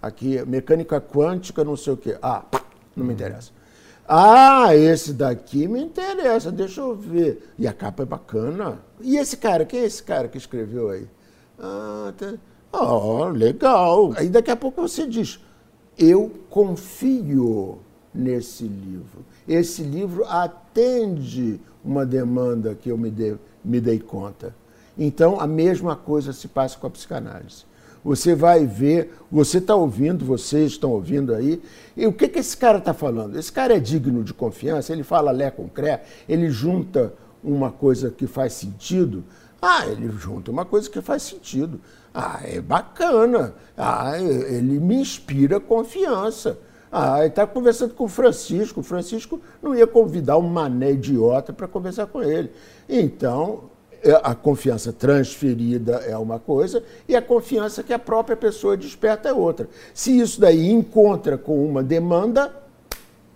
aqui, 0.00 0.40
mecânica 0.46 1.00
quântica, 1.00 1.64
não 1.64 1.76
sei 1.76 1.92
o 1.92 1.96
quê. 1.96 2.16
Ah, 2.22 2.44
não 2.94 3.04
me 3.04 3.12
interessa. 3.12 3.50
Ah, 4.06 4.76
esse 4.76 5.12
daqui 5.12 5.66
me 5.66 5.82
interessa, 5.82 6.52
deixa 6.52 6.82
eu 6.82 6.94
ver. 6.94 7.52
E 7.58 7.66
a 7.66 7.72
capa 7.72 8.04
é 8.04 8.06
bacana. 8.06 8.78
E 9.00 9.16
esse 9.16 9.36
cara, 9.36 9.64
quem 9.64 9.80
é 9.80 9.84
esse 9.86 10.04
cara 10.04 10.28
que 10.28 10.38
escreveu 10.38 10.88
aí? 10.88 11.08
Ah, 11.58 12.12
tá... 12.16 12.34
oh, 12.72 13.24
legal. 13.28 14.12
Aí 14.16 14.28
daqui 14.28 14.50
a 14.50 14.56
pouco 14.56 14.82
você 14.82 15.06
diz, 15.06 15.40
eu 15.98 16.30
confio 16.48 17.78
nesse 18.14 18.64
livro. 18.64 19.24
Esse 19.48 19.82
livro 19.82 20.24
atende 20.26 21.60
uma 21.84 22.04
demanda 22.04 22.74
que 22.74 22.90
eu 22.90 22.98
me, 22.98 23.10
de, 23.10 23.36
me 23.64 23.80
dei 23.80 23.98
conta. 23.98 24.54
Então, 24.98 25.40
a 25.40 25.46
mesma 25.46 25.96
coisa 25.96 26.32
se 26.32 26.48
passa 26.48 26.78
com 26.78 26.86
a 26.86 26.90
psicanálise. 26.90 27.64
Você 28.04 28.34
vai 28.34 28.66
ver, 28.66 29.12
você 29.30 29.58
está 29.58 29.74
ouvindo, 29.74 30.24
vocês 30.24 30.72
estão 30.72 30.90
ouvindo 30.90 31.34
aí, 31.34 31.62
e 31.96 32.06
o 32.06 32.12
que, 32.12 32.28
que 32.28 32.38
esse 32.38 32.56
cara 32.56 32.78
está 32.78 32.94
falando? 32.94 33.38
Esse 33.38 33.52
cara 33.52 33.76
é 33.76 33.78
digno 33.78 34.24
de 34.24 34.32
confiança, 34.32 34.92
ele 34.92 35.02
fala 35.02 35.30
lé 35.30 35.50
com 35.50 35.68
cré, 35.68 36.02
ele 36.26 36.48
junta 36.48 37.12
uma 37.44 37.70
coisa 37.70 38.10
que 38.10 38.26
faz 38.26 38.54
sentido. 38.54 39.22
Ah, 39.60 39.86
ele 39.86 40.10
junta 40.10 40.50
uma 40.50 40.64
coisa 40.64 40.88
que 40.88 41.00
faz 41.00 41.22
sentido. 41.22 41.80
Ah, 42.14 42.40
é 42.44 42.60
bacana. 42.60 43.54
Ah, 43.76 44.18
ele 44.18 44.80
me 44.80 44.96
inspira 44.96 45.60
confiança. 45.60 46.58
Ah, 46.90 47.24
está 47.24 47.46
conversando 47.46 47.94
com 47.94 48.04
o 48.04 48.08
Francisco. 48.08 48.80
O 48.80 48.82
Francisco 48.82 49.40
não 49.62 49.74
ia 49.74 49.86
convidar 49.86 50.38
um 50.38 50.48
mané 50.48 50.92
idiota 50.92 51.52
para 51.52 51.68
conversar 51.68 52.06
com 52.06 52.22
ele. 52.22 52.50
Então, 52.88 53.70
é, 54.02 54.18
a 54.22 54.34
confiança 54.34 54.92
transferida 54.92 55.96
é 55.96 56.16
uma 56.16 56.38
coisa 56.38 56.82
e 57.06 57.14
a 57.14 57.20
confiança 57.20 57.82
que 57.82 57.92
a 57.92 57.98
própria 57.98 58.36
pessoa 58.36 58.76
desperta 58.76 59.28
é 59.28 59.32
outra. 59.32 59.68
Se 59.92 60.18
isso 60.18 60.40
daí 60.40 60.70
encontra 60.70 61.36
com 61.36 61.64
uma 61.64 61.82
demanda, 61.82 62.54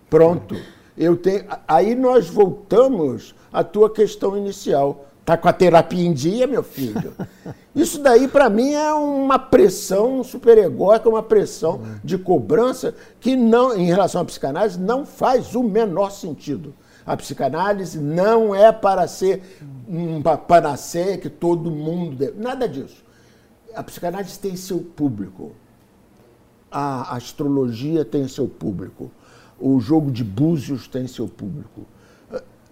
pronto. 0.09 0.55
Eu 0.97 1.15
tenho, 1.15 1.45
aí 1.67 1.93
nós 1.93 2.27
voltamos 2.27 3.35
à 3.53 3.63
tua 3.63 3.89
questão 3.89 4.35
inicial. 4.35 5.05
Tá 5.25 5.35
com 5.35 5.49
a 5.49 5.53
terapia 5.53 6.05
em 6.05 6.13
dia, 6.13 6.45
meu 6.45 6.61
filho? 6.61 7.13
Isso 7.75 7.99
daí, 7.99 8.27
para 8.27 8.47
mim, 8.47 8.73
é 8.73 8.93
uma 8.93 9.39
pressão 9.39 10.23
superegóica, 10.23 11.09
uma 11.09 11.23
pressão 11.23 11.81
de 12.03 12.15
cobrança 12.15 12.93
que, 13.19 13.35
não, 13.35 13.75
em 13.75 13.85
relação 13.85 14.21
à 14.21 14.25
psicanálise, 14.25 14.79
não 14.79 15.03
faz 15.03 15.55
o 15.55 15.63
menor 15.63 16.11
sentido. 16.11 16.75
A 17.03 17.17
psicanálise 17.17 17.99
não 17.99 18.53
é 18.53 18.71
para 18.71 19.07
ser 19.07 19.41
uma 19.87 20.37
panaceia 20.37 21.17
que 21.17 21.29
todo 21.29 21.71
mundo 21.71 22.15
deve. 22.15 22.39
Nada 22.39 22.69
disso. 22.69 23.03
A 23.73 23.81
psicanálise 23.81 24.37
tem 24.39 24.55
seu 24.55 24.79
público. 24.79 25.53
A 26.71 27.15
astrologia 27.15 28.05
tem 28.05 28.27
seu 28.27 28.47
público. 28.47 29.11
O 29.59 29.79
jogo 29.79 30.11
de 30.11 30.23
búzios 30.23 30.87
tem 30.87 31.07
seu 31.07 31.27
público. 31.27 31.81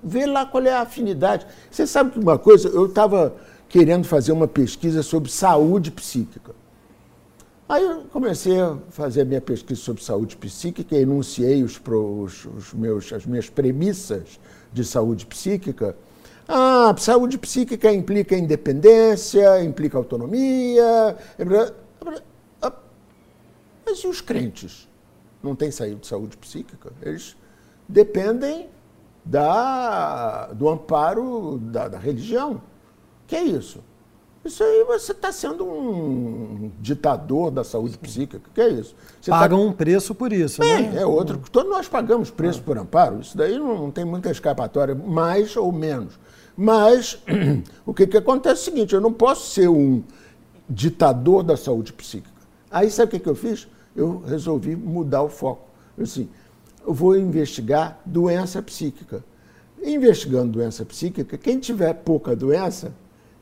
Vê 0.03 0.25
lá 0.25 0.45
qual 0.45 0.63
é 0.63 0.73
a 0.73 0.81
afinidade. 0.81 1.45
Você 1.71 1.87
sabe 1.87 2.19
uma 2.19 2.37
coisa, 2.37 2.67
eu 2.67 2.87
estava 2.87 3.35
querendo 3.69 4.05
fazer 4.05 4.31
uma 4.31 4.47
pesquisa 4.47 5.01
sobre 5.01 5.31
saúde 5.31 5.89
psíquica. 5.91 6.53
Aí 7.67 7.81
eu 7.83 8.03
comecei 8.11 8.59
a 8.59 8.77
fazer 8.89 9.21
a 9.21 9.25
minha 9.25 9.41
pesquisa 9.41 9.79
sobre 9.81 10.03
saúde 10.03 10.35
psíquica, 10.35 10.95
enunciei 10.95 11.63
os, 11.63 11.81
os, 11.87 12.45
os 12.45 12.73
meus, 12.73 13.11
as 13.13 13.25
minhas 13.25 13.49
premissas 13.49 14.39
de 14.71 14.83
saúde 14.83 15.25
psíquica. 15.25 15.95
Ah, 16.47 16.93
saúde 16.99 17.37
psíquica 17.37 17.91
implica 17.91 18.37
independência, 18.37 19.63
implica 19.63 19.97
autonomia. 19.97 21.17
Mas 23.85 23.99
e 23.99 24.07
os 24.07 24.21
crentes? 24.21 24.87
Não 25.41 25.55
têm 25.55 25.71
saúde 25.71 26.37
psíquica? 26.37 26.91
Eles 27.01 27.35
dependem 27.87 28.69
da, 29.23 30.47
do 30.53 30.69
amparo 30.69 31.57
da, 31.57 31.87
da 31.87 31.97
religião. 31.97 32.61
Que 33.27 33.35
é 33.35 33.43
isso? 33.43 33.79
Isso 34.45 34.61
aí 34.61 34.83
você 34.83 35.13
está 35.13 35.31
sendo 35.31 35.65
um 35.65 36.69
ditador 36.81 37.49
da 37.49 37.63
saúde 37.63 37.97
psíquica. 37.97 38.41
Que 38.53 38.61
é 38.61 38.69
isso? 38.69 38.93
Você 39.21 39.31
tá 39.31 39.39
Pagam 39.39 39.59
tá... 39.59 39.65
um 39.65 39.71
preço 39.71 40.13
por 40.13 40.33
isso, 40.33 40.59
Bem, 40.59 40.89
né? 40.89 41.01
É 41.01 41.05
outro. 41.05 41.39
Todos 41.49 41.71
nós 41.71 41.87
pagamos 41.87 42.29
preço 42.29 42.61
por 42.61 42.77
amparo. 42.77 43.21
Isso 43.21 43.37
daí 43.37 43.57
não, 43.57 43.77
não 43.77 43.91
tem 43.91 44.03
muita 44.03 44.29
escapatória, 44.29 44.93
mais 44.93 45.55
ou 45.55 45.71
menos. 45.71 46.19
Mas 46.57 47.23
o 47.85 47.93
que, 47.93 48.05
que 48.05 48.17
acontece 48.17 48.55
é 48.55 48.61
o 48.61 48.65
seguinte: 48.65 48.93
eu 48.93 48.99
não 48.99 49.13
posso 49.13 49.49
ser 49.49 49.69
um 49.69 50.03
ditador 50.69 51.41
da 51.41 51.55
saúde 51.55 51.93
psíquica. 51.93 52.33
Aí 52.69 52.91
sabe 52.91 53.07
o 53.07 53.11
que, 53.11 53.19
que 53.19 53.29
eu 53.29 53.35
fiz? 53.35 53.67
Eu 53.95 54.23
resolvi 54.27 54.75
mudar 54.75 55.23
o 55.23 55.29
foco. 55.29 55.69
Eu, 55.97 56.03
assim, 56.03 56.29
eu 56.85 56.93
vou 56.93 57.17
investigar 57.17 57.99
doença 58.05 58.61
psíquica. 58.61 59.23
Investigando 59.81 60.51
doença 60.51 60.85
psíquica, 60.85 61.37
quem 61.37 61.59
tiver 61.59 61.93
pouca 61.93 62.35
doença 62.35 62.93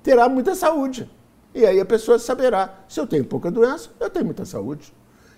terá 0.02 0.28
muita 0.28 0.56
saúde. 0.56 1.10
E 1.54 1.66
aí 1.66 1.80
a 1.80 1.86
pessoa 1.86 2.18
saberá, 2.18 2.84
se 2.88 3.00
eu 3.00 3.06
tenho 3.06 3.26
pouca 3.26 3.52
doença, 3.52 3.90
eu 4.00 4.10
tenho 4.10 4.26
muita 4.26 4.46
saúde. 4.46 4.94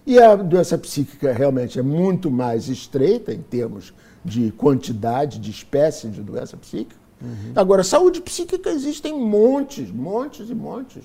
E 0.06 0.20
a 0.20 0.36
doença 0.36 0.78
psíquica 0.78 1.32
realmente 1.32 1.80
é 1.80 1.82
muito 1.82 2.30
mais 2.30 2.68
estreita 2.68 3.34
em 3.34 3.42
termos 3.42 3.94
de 4.24 4.52
quantidade, 4.52 5.40
de 5.40 5.50
espécie 5.50 6.08
de 6.10 6.22
doença 6.22 6.56
psíquica. 6.58 7.02
Uhum. 7.22 7.54
Agora, 7.56 7.84
saúde 7.84 8.22
psíquica 8.22 8.70
existem 8.70 9.18
montes, 9.18 9.90
montes 9.90 10.50
e 10.50 10.56
montes. 10.56 11.04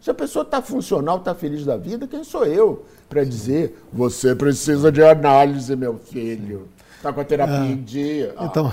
Se 0.00 0.10
a 0.10 0.14
pessoa 0.14 0.44
está 0.44 0.62
funcional, 0.62 1.18
está 1.18 1.34
feliz 1.34 1.64
da 1.64 1.76
vida, 1.76 2.06
quem 2.06 2.22
sou 2.22 2.44
eu 2.44 2.84
para 3.08 3.24
dizer 3.24 3.82
você 3.92 4.34
precisa 4.34 4.92
de 4.92 5.02
análise, 5.02 5.74
meu 5.74 5.98
filho? 5.98 6.68
Está 6.96 7.12
com 7.12 7.20
a 7.20 7.24
terapia 7.24 7.68
é. 7.68 7.72
em 7.72 7.82
dia. 7.82 8.34
Ah. 8.36 8.46
Então, 8.46 8.72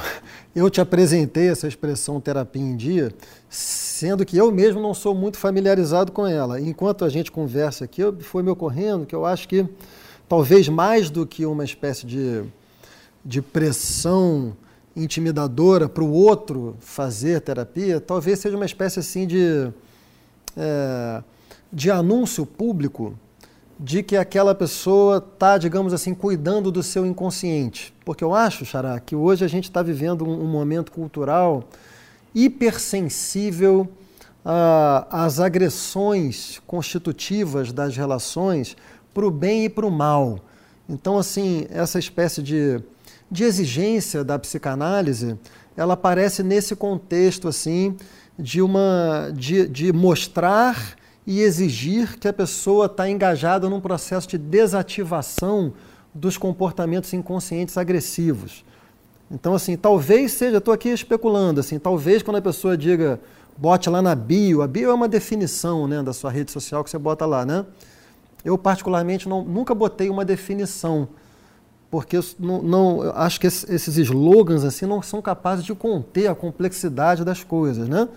eu 0.55 0.69
te 0.69 0.82
apresentei 0.82 1.49
essa 1.49 1.67
expressão 1.67 2.19
terapia 2.19 2.61
em 2.61 2.76
dia, 2.76 3.11
sendo 3.49 4.26
que 4.26 4.36
eu 4.36 4.51
mesmo 4.51 4.82
não 4.82 4.93
sou 4.93 5.13
muito 5.13 5.38
familiarizado 5.38 6.11
com 6.11 6.26
ela. 6.26 6.59
Enquanto 6.59 7.05
a 7.05 7.09
gente 7.09 7.32
conversa 7.32 7.86
aqui, 7.86 8.01
foi 8.21 8.41
me 8.41 8.49
ocorrendo 8.49 9.05
que 9.05 9.13
eu 9.13 9.26
acho 9.26 9.47
que 9.47 9.67
talvez 10.28 10.67
mais 10.67 11.09
do 11.11 11.26
que 11.26 11.45
uma 11.45 11.63
espécie 11.63 12.05
de, 12.05 12.43
de 13.23 13.41
pressão 13.41 14.55
intimidadora 14.95 15.89
para 15.89 16.03
o 16.03 16.11
outro 16.11 16.76
fazer 16.80 17.41
terapia, 17.41 17.99
talvez 17.99 18.39
seja 18.39 18.55
uma 18.55 18.65
espécie 18.65 18.99
assim 18.99 19.28
de, 19.28 19.67
é, 20.56 21.24
de 21.72 21.91
anúncio 21.91 22.45
público 22.45 23.18
de 23.80 24.01
que 24.01 24.16
aquela 24.16 24.56
pessoa 24.56 25.18
está, 25.18 25.58
digamos 25.58 25.93
assim, 25.93 26.14
cuidando 26.14 26.72
do 26.72 26.82
seu 26.82 27.06
inconsciente. 27.06 27.93
Porque 28.06 28.24
eu 28.24 28.34
acho, 28.34 28.66
Xará, 28.66 28.99
que 28.99 29.16
hoje 29.16 29.43
a 29.43 29.47
gente 29.47 29.66
está 29.66 29.82
vivendo 29.82 30.26
um, 30.26 30.43
um, 30.43 30.47
momento 30.47 30.91
cultural 30.91 31.64
hipersensível 32.34 33.88
às 35.10 35.39
agressões 35.39 36.62
constitutivas 36.68 37.74
das 37.74 37.97
relações 37.97 38.78
para 39.14 39.26
o 39.26 39.32
bem 39.32 39.66
e 39.66 39.70
para 39.70 39.86
o 39.86 39.91
mal. 39.91 40.39
Então, 40.88 41.18
assim, 41.18 41.66
essa 41.70 41.97
espécie 41.97 42.43
de, 42.43 42.80
de 43.32 43.43
exigência 43.43 44.24
da 44.24 44.38
psicanálise, 44.38 45.38
ela 45.76 45.95
aparece 45.95 46.43
nesse 46.43 46.76
contexto, 46.76 47.47
assim, 47.47 47.97
de, 48.38 48.62
uma, 48.62 49.32
de, 49.34 49.68
de 49.68 49.94
mostrar 49.94 50.96
e 51.26 51.42
exigir 51.42 52.20
que 52.20 52.28
a 52.28 52.34
pessoa 52.34 52.86
está 52.86 53.10
engajada 53.10 53.70
num 53.70 53.82
processo 53.82 54.28
de 54.28 54.38
desativação 54.38 55.74
dos 56.14 56.38
comportamentos 56.38 57.14
inconscientes 57.14 57.78
agressivos. 57.78 58.64
Então, 59.30 59.56
assim, 59.56 59.76
talvez 59.76 60.34
seja, 60.34 60.58
estou 60.58 60.74
aqui 60.74 60.90
especulando, 60.90 61.60
assim, 61.60 61.80
talvez 61.80 62.22
quando 62.22 62.38
a 62.38 62.42
pessoa 62.42 62.78
diga, 62.78 63.20
bote 63.58 63.90
lá 63.90 64.02
na 64.02 64.14
bio, 64.14 64.62
a 64.62 64.68
bio 64.68 64.92
é 64.92 64.94
uma 64.94 65.08
definição 65.08 65.88
né, 65.88 66.04
da 66.04 66.14
sua 66.14 66.30
rede 66.30 66.52
social 66.52 66.84
que 66.84 66.90
você 66.90 66.98
bota 66.98 67.26
lá, 67.26 67.46
né? 67.46 67.66
Eu, 68.44 68.58
particularmente, 68.58 69.28
não, 69.28 69.44
nunca 69.44 69.74
botei 69.74 70.10
uma 70.10 70.24
definição, 70.24 71.08
porque 71.96 72.20
não, 72.38 72.62
não, 72.62 73.02
acho 73.16 73.39
que 73.39 73.48
esses 73.48 73.98
slogans 73.98 74.66
assim 74.66 74.86
não 74.86 75.02
são 75.02 75.22
capazes 75.22 75.64
de 75.64 75.74
conter 75.74 76.28
a 76.28 76.36
complexidade 76.36 77.24
das 77.24 77.41
coisas, 77.41 77.88
né? 77.88 78.10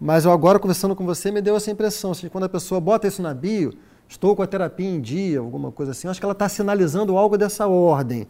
Mas 0.00 0.24
eu 0.24 0.30
agora, 0.30 0.60
conversando 0.60 0.94
com 0.94 1.04
você, 1.04 1.32
me 1.32 1.42
deu 1.42 1.56
essa 1.56 1.68
impressão. 1.68 2.12
Assim, 2.12 2.28
quando 2.28 2.44
a 2.44 2.48
pessoa 2.48 2.80
bota 2.80 3.08
isso 3.08 3.20
na 3.20 3.34
bio, 3.34 3.74
estou 4.08 4.36
com 4.36 4.42
a 4.42 4.46
terapia 4.46 4.88
em 4.88 5.00
dia, 5.00 5.40
alguma 5.40 5.72
coisa 5.72 5.90
assim, 5.90 6.06
acho 6.06 6.20
que 6.20 6.24
ela 6.24 6.32
está 6.32 6.48
sinalizando 6.48 7.18
algo 7.18 7.36
dessa 7.36 7.66
ordem, 7.66 8.28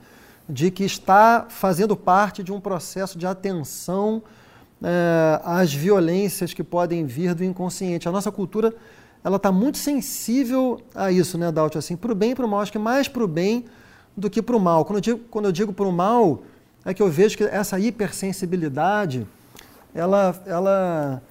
de 0.49 0.70
que 0.70 0.84
está 0.84 1.45
fazendo 1.51 1.95
parte 1.95 2.43
de 2.43 2.51
um 2.51 2.59
processo 2.59 3.18
de 3.18 3.26
atenção 3.26 4.22
é, 4.82 5.39
às 5.45 5.70
violências 5.70 6.55
que 6.55 6.64
podem 6.64 7.05
vir 7.05 7.34
do 7.34 7.45
inconsciente. 7.45 8.09
A 8.09 8.11
nossa 8.11 8.32
cultura 8.32 8.74
ela 9.22 9.36
está 9.36 9.53
muito 9.53 9.76
sensível 9.76 10.80
a 10.95 11.12
isso, 11.12 11.36
né, 11.36 11.53
Daut? 11.53 11.76
Assim, 11.76 11.95
para 11.95 12.11
o 12.11 12.14
bem 12.14 12.30
e 12.30 12.34
para 12.34 12.47
o 12.47 12.49
mal. 12.49 12.61
Acho 12.61 12.72
que 12.72 12.78
mais 12.78 13.07
para 13.07 13.22
o 13.22 13.28
bem 13.28 13.66
do 14.18 14.28
que 14.28 14.42
para 14.42 14.56
o 14.56 14.60
mal. 14.60 14.84
Quando 14.84 14.96
eu 14.96 15.00
digo, 15.00 15.20
quando 15.30 15.44
eu 15.46 15.52
digo 15.52 15.72
para 15.72 15.86
o 15.86 15.92
mal, 15.92 16.42
é 16.84 16.92
que 16.92 17.02
eu 17.02 17.08
vejo 17.08 17.36
que 17.36 17.44
essa 17.44 17.78
hipersensibilidade, 17.78 19.26
ela, 19.94 20.34
ela 20.46 21.22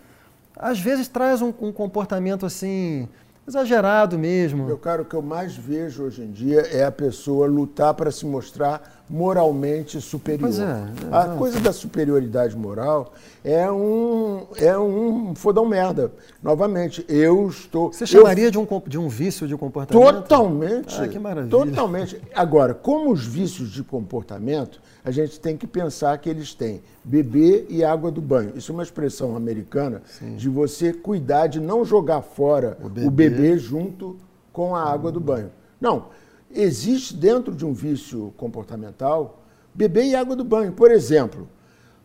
às 0.55 0.79
vezes 0.79 1.07
traz 1.07 1.41
um, 1.41 1.53
um 1.59 1.71
comportamento 1.71 2.45
assim 2.45 3.07
exagerado 3.47 4.17
mesmo. 4.19 4.65
Meu 4.65 4.77
caro, 4.77 5.03
o 5.03 5.05
que 5.05 5.15
eu 5.15 5.21
mais 5.21 5.55
vejo 5.55 6.03
hoje 6.03 6.21
em 6.21 6.31
dia 6.31 6.61
é 6.61 6.83
a 6.83 6.91
pessoa 6.91 7.47
lutar 7.47 7.93
para 7.93 8.11
se 8.11 8.25
mostrar 8.25 8.96
moralmente 9.09 10.01
superior. 10.01 10.49
Pois 10.49 10.59
é, 10.59 10.83
a 11.11 11.35
coisa 11.37 11.59
da 11.59 11.71
superioridade 11.71 12.55
moral 12.57 13.13
é 13.43 13.69
um, 13.71 14.45
é 14.57 14.77
um 14.77 15.33
fodão 15.33 15.65
merda. 15.65 16.11
Novamente, 16.43 17.05
eu 17.07 17.47
estou. 17.47 17.93
Você 17.93 18.05
chamaria 18.05 18.45
eu, 18.45 18.51
de, 18.51 18.57
um, 18.57 18.67
de 18.85 18.99
um 18.99 19.07
vício 19.07 19.47
de 19.47 19.55
comportamento? 19.55 20.13
Totalmente. 20.13 20.99
Ah, 20.99 21.07
que 21.07 21.17
maravilha. 21.17 21.49
Totalmente. 21.49 22.21
Agora, 22.35 22.73
como 22.73 23.11
os 23.11 23.25
vícios 23.25 23.69
de 23.71 23.83
comportamento, 23.83 24.81
a 25.05 25.11
gente 25.11 25.39
tem 25.39 25.55
que 25.55 25.65
pensar 25.65 26.17
que 26.17 26.29
eles 26.29 26.53
têm 26.53 26.81
beber 27.03 27.65
e 27.69 27.83
água 27.83 28.11
do 28.11 28.21
banho. 28.21 28.53
Isso 28.57 28.71
é 28.71 28.73
uma 28.73 28.83
expressão 28.83 29.37
americana 29.37 30.01
Sim. 30.05 30.35
de 30.35 30.49
você 30.49 30.91
cuidar 30.91 31.47
de 31.47 31.61
não 31.61 31.85
jogar 31.85 32.21
fora 32.21 32.77
o 32.83 32.89
bebê, 32.89 33.07
o 33.07 33.11
bebê 33.11 33.57
junto 33.57 34.17
com 34.51 34.75
a 34.75 34.83
água 34.83 35.11
do 35.11 35.21
banho. 35.21 35.49
Não 35.79 36.07
existe 36.51 37.15
dentro 37.15 37.53
de 37.53 37.65
um 37.65 37.73
vício 37.73 38.33
comportamental 38.37 39.39
beber 39.73 40.05
e 40.05 40.15
água 40.15 40.35
do 40.35 40.43
banho. 40.43 40.71
Por 40.71 40.89
exemplo, 40.89 41.47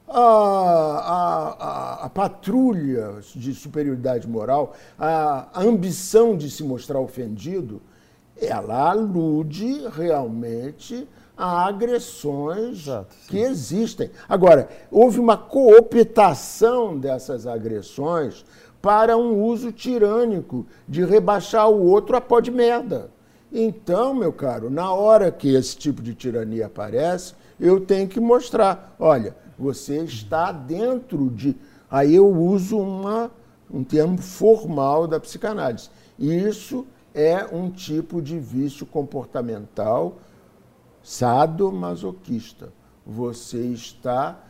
a, 0.07 0.21
a, 0.21 1.49
a, 1.49 2.05
a, 2.05 2.11
patrulha 2.11 3.21
de 3.35 3.55
superioridade 3.55 4.29
moral, 4.29 4.75
a, 4.99 5.49
ambição 5.63 6.37
de 6.37 6.51
se 6.51 6.63
mostrar 6.63 7.01
ofendido, 7.01 7.81
ela 8.37 8.91
alude 8.91 9.89
realmente 9.89 11.09
a 11.37 11.67
agressões 11.67 12.87
Exato, 12.87 13.17
que 13.29 13.39
existem. 13.39 14.11
Agora, 14.29 14.69
houve 14.91 15.19
uma 15.19 15.37
cooptação 15.37 16.99
dessas 16.99 17.47
agressões 17.47 18.45
para 18.83 19.17
um 19.17 19.43
uso 19.43 19.73
tirânico 19.73 20.67
de 20.87 21.05
rebaixar 21.05 21.71
o 21.71 21.87
outro 21.87 22.17
a 22.17 22.21
pó 22.21 22.41
de 22.41 22.51
merda. 22.51 23.11
Então, 23.53 24.15
meu 24.15 24.33
caro, 24.33 24.71
na 24.71 24.93
hora 24.93 25.31
que 25.31 25.55
esse 25.55 25.77
tipo 25.77 26.01
de 26.01 26.15
tirania 26.15 26.67
aparece, 26.67 27.35
eu 27.61 27.81
tenho 27.81 28.09
que 28.09 28.19
mostrar, 28.19 28.97
olha, 28.99 29.37
você 29.59 29.99
está 29.99 30.51
dentro 30.51 31.29
de. 31.29 31.55
Aí 31.91 32.15
eu 32.15 32.27
uso 32.27 32.79
uma, 32.79 33.31
um 33.71 33.85
termo 33.85 34.17
formal 34.17 35.07
da 35.07 35.21
psicanálise. 35.21 35.91
Isso 36.19 36.87
é 37.15 37.45
um 37.45 37.71
tipo 37.71 38.23
de 38.23 38.39
vício 38.39 38.87
comportamental 38.87 40.17
sadomasoquista. 41.03 42.73
Você 43.05 43.59
está 43.59 44.41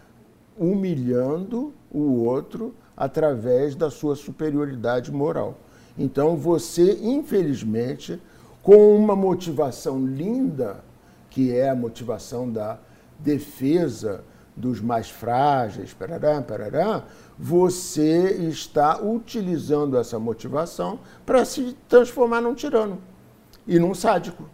humilhando 0.56 1.72
o 1.90 2.24
outro 2.24 2.74
através 2.96 3.74
da 3.74 3.90
sua 3.90 4.14
superioridade 4.14 5.10
moral. 5.10 5.58
Então 5.98 6.36
você, 6.36 6.98
infelizmente, 7.02 8.20
com 8.62 8.96
uma 8.96 9.16
motivação 9.16 10.04
linda, 10.06 10.84
que 11.28 11.54
é 11.54 11.70
a 11.70 11.74
motivação 11.74 12.50
da 12.50 12.78
defesa 13.18 14.24
dos 14.56 14.80
mais 14.80 15.08
frágeis, 15.08 15.92
parará, 15.94 16.40
parará, 16.42 17.04
você 17.38 18.32
está 18.48 19.02
utilizando 19.02 19.96
essa 19.96 20.18
motivação 20.18 21.00
para 21.24 21.44
se 21.44 21.76
transformar 21.88 22.40
num 22.40 22.54
tirano 22.54 22.98
e 23.66 23.78
num 23.78 23.94
sádico. 23.94 24.44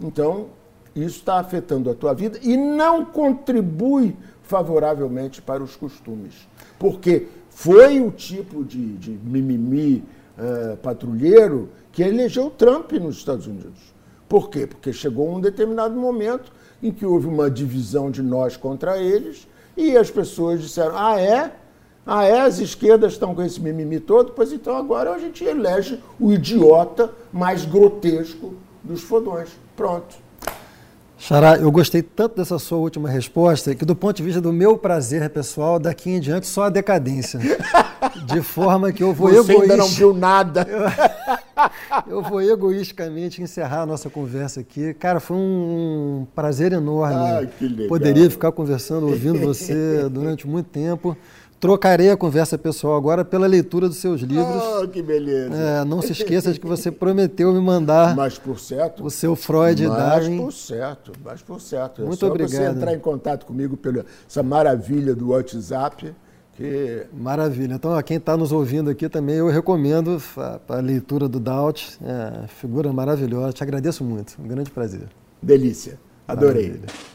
Então, 0.00 0.48
isso 0.94 1.18
está 1.18 1.38
afetando 1.38 1.90
a 1.90 1.94
tua 1.94 2.14
vida 2.14 2.38
e 2.42 2.56
não 2.56 3.04
contribui 3.04 4.16
favoravelmente 4.42 5.42
para 5.42 5.62
os 5.62 5.76
costumes. 5.76 6.48
Porque 6.78 7.28
foi 7.50 8.00
o 8.00 8.10
tipo 8.10 8.64
de, 8.64 8.96
de 8.96 9.10
mimimi 9.10 10.04
uh, 10.38 10.76
patrulheiro 10.78 11.68
que 11.92 12.02
elegeu 12.02 12.50
Trump 12.50 12.92
nos 12.92 13.16
Estados 13.16 13.46
Unidos. 13.46 13.94
Por 14.28 14.50
quê? 14.50 14.66
Porque 14.66 14.92
chegou 14.92 15.34
um 15.34 15.40
determinado 15.40 15.94
momento 15.94 16.50
em 16.82 16.90
que 16.90 17.06
houve 17.06 17.26
uma 17.26 17.50
divisão 17.50 18.10
de 18.10 18.22
nós 18.22 18.56
contra 18.56 18.98
eles 18.98 19.46
e 19.76 19.96
as 19.96 20.10
pessoas 20.10 20.60
disseram: 20.60 20.96
ah, 20.96 21.20
é? 21.20 21.52
Ah, 22.06 22.24
é? 22.24 22.40
As 22.40 22.58
esquerdas 22.58 23.12
estão 23.12 23.34
com 23.34 23.42
esse 23.42 23.60
mimimi 23.60 24.00
todo? 24.00 24.32
Pois 24.32 24.52
então 24.52 24.76
agora 24.76 25.12
a 25.12 25.18
gente 25.18 25.44
elege 25.44 26.00
o 26.20 26.32
idiota 26.32 27.10
mais 27.32 27.64
grotesco 27.64 28.54
dos 28.82 29.02
fodões. 29.02 29.48
Pronto. 29.76 30.24
Xará, 31.16 31.56
eu 31.56 31.70
gostei 31.70 32.02
tanto 32.02 32.36
dessa 32.36 32.58
sua 32.58 32.78
última 32.78 33.08
resposta 33.08 33.74
que, 33.74 33.84
do 33.84 33.96
ponto 33.96 34.16
de 34.16 34.22
vista 34.22 34.40
do 34.40 34.52
meu 34.52 34.76
prazer 34.76 35.30
pessoal, 35.30 35.78
daqui 35.78 36.10
em 36.10 36.20
diante 36.20 36.46
só 36.46 36.64
a 36.64 36.68
decadência. 36.68 37.40
De 38.26 38.42
forma 38.42 38.92
que 38.92 39.02
eu 39.02 39.12
vou 39.12 39.28
Você 39.28 39.52
egoísta... 39.52 39.62
ainda 39.62 39.76
não 39.76 39.88
viu 39.88 40.14
nada. 40.14 40.66
Eu, 42.06 42.16
eu 42.18 42.22
vou 42.22 42.42
egoisticamente 42.42 43.42
encerrar 43.42 43.82
a 43.82 43.86
nossa 43.86 44.10
conversa 44.10 44.60
aqui. 44.60 44.94
Cara, 44.94 45.20
foi 45.20 45.36
um 45.36 46.26
prazer 46.34 46.72
enorme. 46.72 47.14
Ah, 47.14 47.46
que 47.46 47.66
legal. 47.66 47.88
Poderia 47.88 48.30
ficar 48.30 48.52
conversando, 48.52 49.06
ouvindo 49.06 49.38
você 49.40 50.08
durante 50.10 50.46
muito 50.46 50.68
tempo. 50.68 51.16
Trocarei 51.64 52.10
a 52.10 52.16
conversa 52.16 52.58
pessoal 52.58 52.94
agora 52.94 53.24
pela 53.24 53.46
leitura 53.46 53.88
dos 53.88 53.96
seus 53.96 54.20
livros. 54.20 54.62
Oh, 54.82 54.86
que 54.86 55.00
beleza. 55.00 55.54
É, 55.54 55.82
não 55.82 56.02
se 56.02 56.12
esqueça 56.12 56.52
de 56.52 56.60
que 56.60 56.66
você 56.66 56.90
prometeu 56.90 57.50
me 57.54 57.60
mandar 57.60 58.14
mas 58.14 58.36
por 58.36 58.60
certo, 58.60 59.02
o 59.02 59.10
seu 59.10 59.34
Freud 59.34 59.82
e 59.82 59.88
Darwin. 59.88 60.36
Mas 60.36 60.44
por 60.44 60.52
certo, 60.52 61.12
mas 61.24 61.40
por 61.40 61.60
certo. 61.62 62.02
É 62.02 62.04
Muito 62.04 62.18
é 62.18 62.20
só 62.20 62.26
obrigado. 62.26 62.50
você 62.50 62.64
entrar 62.64 62.92
em 62.92 62.98
contato 62.98 63.46
comigo 63.46 63.78
pela 63.78 64.04
essa 64.28 64.42
maravilha 64.42 65.14
do 65.14 65.30
WhatsApp. 65.30 66.14
Que... 66.56 67.06
Maravilha. 67.12 67.74
Então, 67.74 67.94
a 67.94 68.02
quem 68.02 68.16
está 68.16 68.36
nos 68.36 68.52
ouvindo 68.52 68.90
aqui 68.90 69.08
também, 69.08 69.36
eu 69.36 69.48
recomendo 69.48 70.22
a, 70.36 70.60
a 70.68 70.80
leitura 70.80 71.28
do 71.28 71.40
Daut. 71.40 71.98
É, 72.02 72.46
figura 72.46 72.92
maravilhosa. 72.92 73.52
Te 73.52 73.62
agradeço 73.62 74.04
muito. 74.04 74.36
Um 74.40 74.46
grande 74.46 74.70
prazer. 74.70 75.08
Delícia. 75.42 75.98
Adorei. 76.26 76.68
Maravilha. 76.68 77.14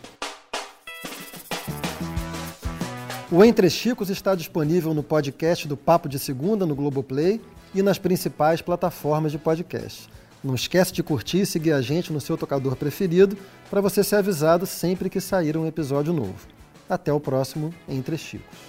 O 3.32 3.44
Entre 3.44 3.70
Chicos 3.70 4.10
está 4.10 4.34
disponível 4.34 4.92
no 4.92 5.04
podcast 5.04 5.68
do 5.68 5.78
Papo 5.78 6.10
de 6.10 6.18
Segunda 6.18 6.66
no 6.66 6.74
Globoplay 6.74 7.40
e 7.76 7.84
nas 7.84 8.00
principais 8.00 8.60
plataformas 8.60 9.32
de 9.32 9.38
podcast. 9.38 10.10
Não 10.44 10.56
esquece 10.56 10.92
de 10.92 11.04
curtir 11.04 11.42
e 11.42 11.46
seguir 11.46 11.74
a 11.74 11.82
gente 11.82 12.12
no 12.12 12.20
seu 12.20 12.36
tocador 12.36 12.76
preferido 12.76 13.38
para 13.70 13.82
você 13.82 14.04
ser 14.04 14.16
avisado 14.16 14.66
sempre 14.66 15.10
que 15.10 15.22
sair 15.22 15.56
um 15.56 15.68
episódio 15.68 16.12
novo. 16.12 16.48
Até 16.90 17.14
o 17.14 17.20
próximo 17.20 17.72
Entre 17.88 18.18
Chicos. 18.18 18.69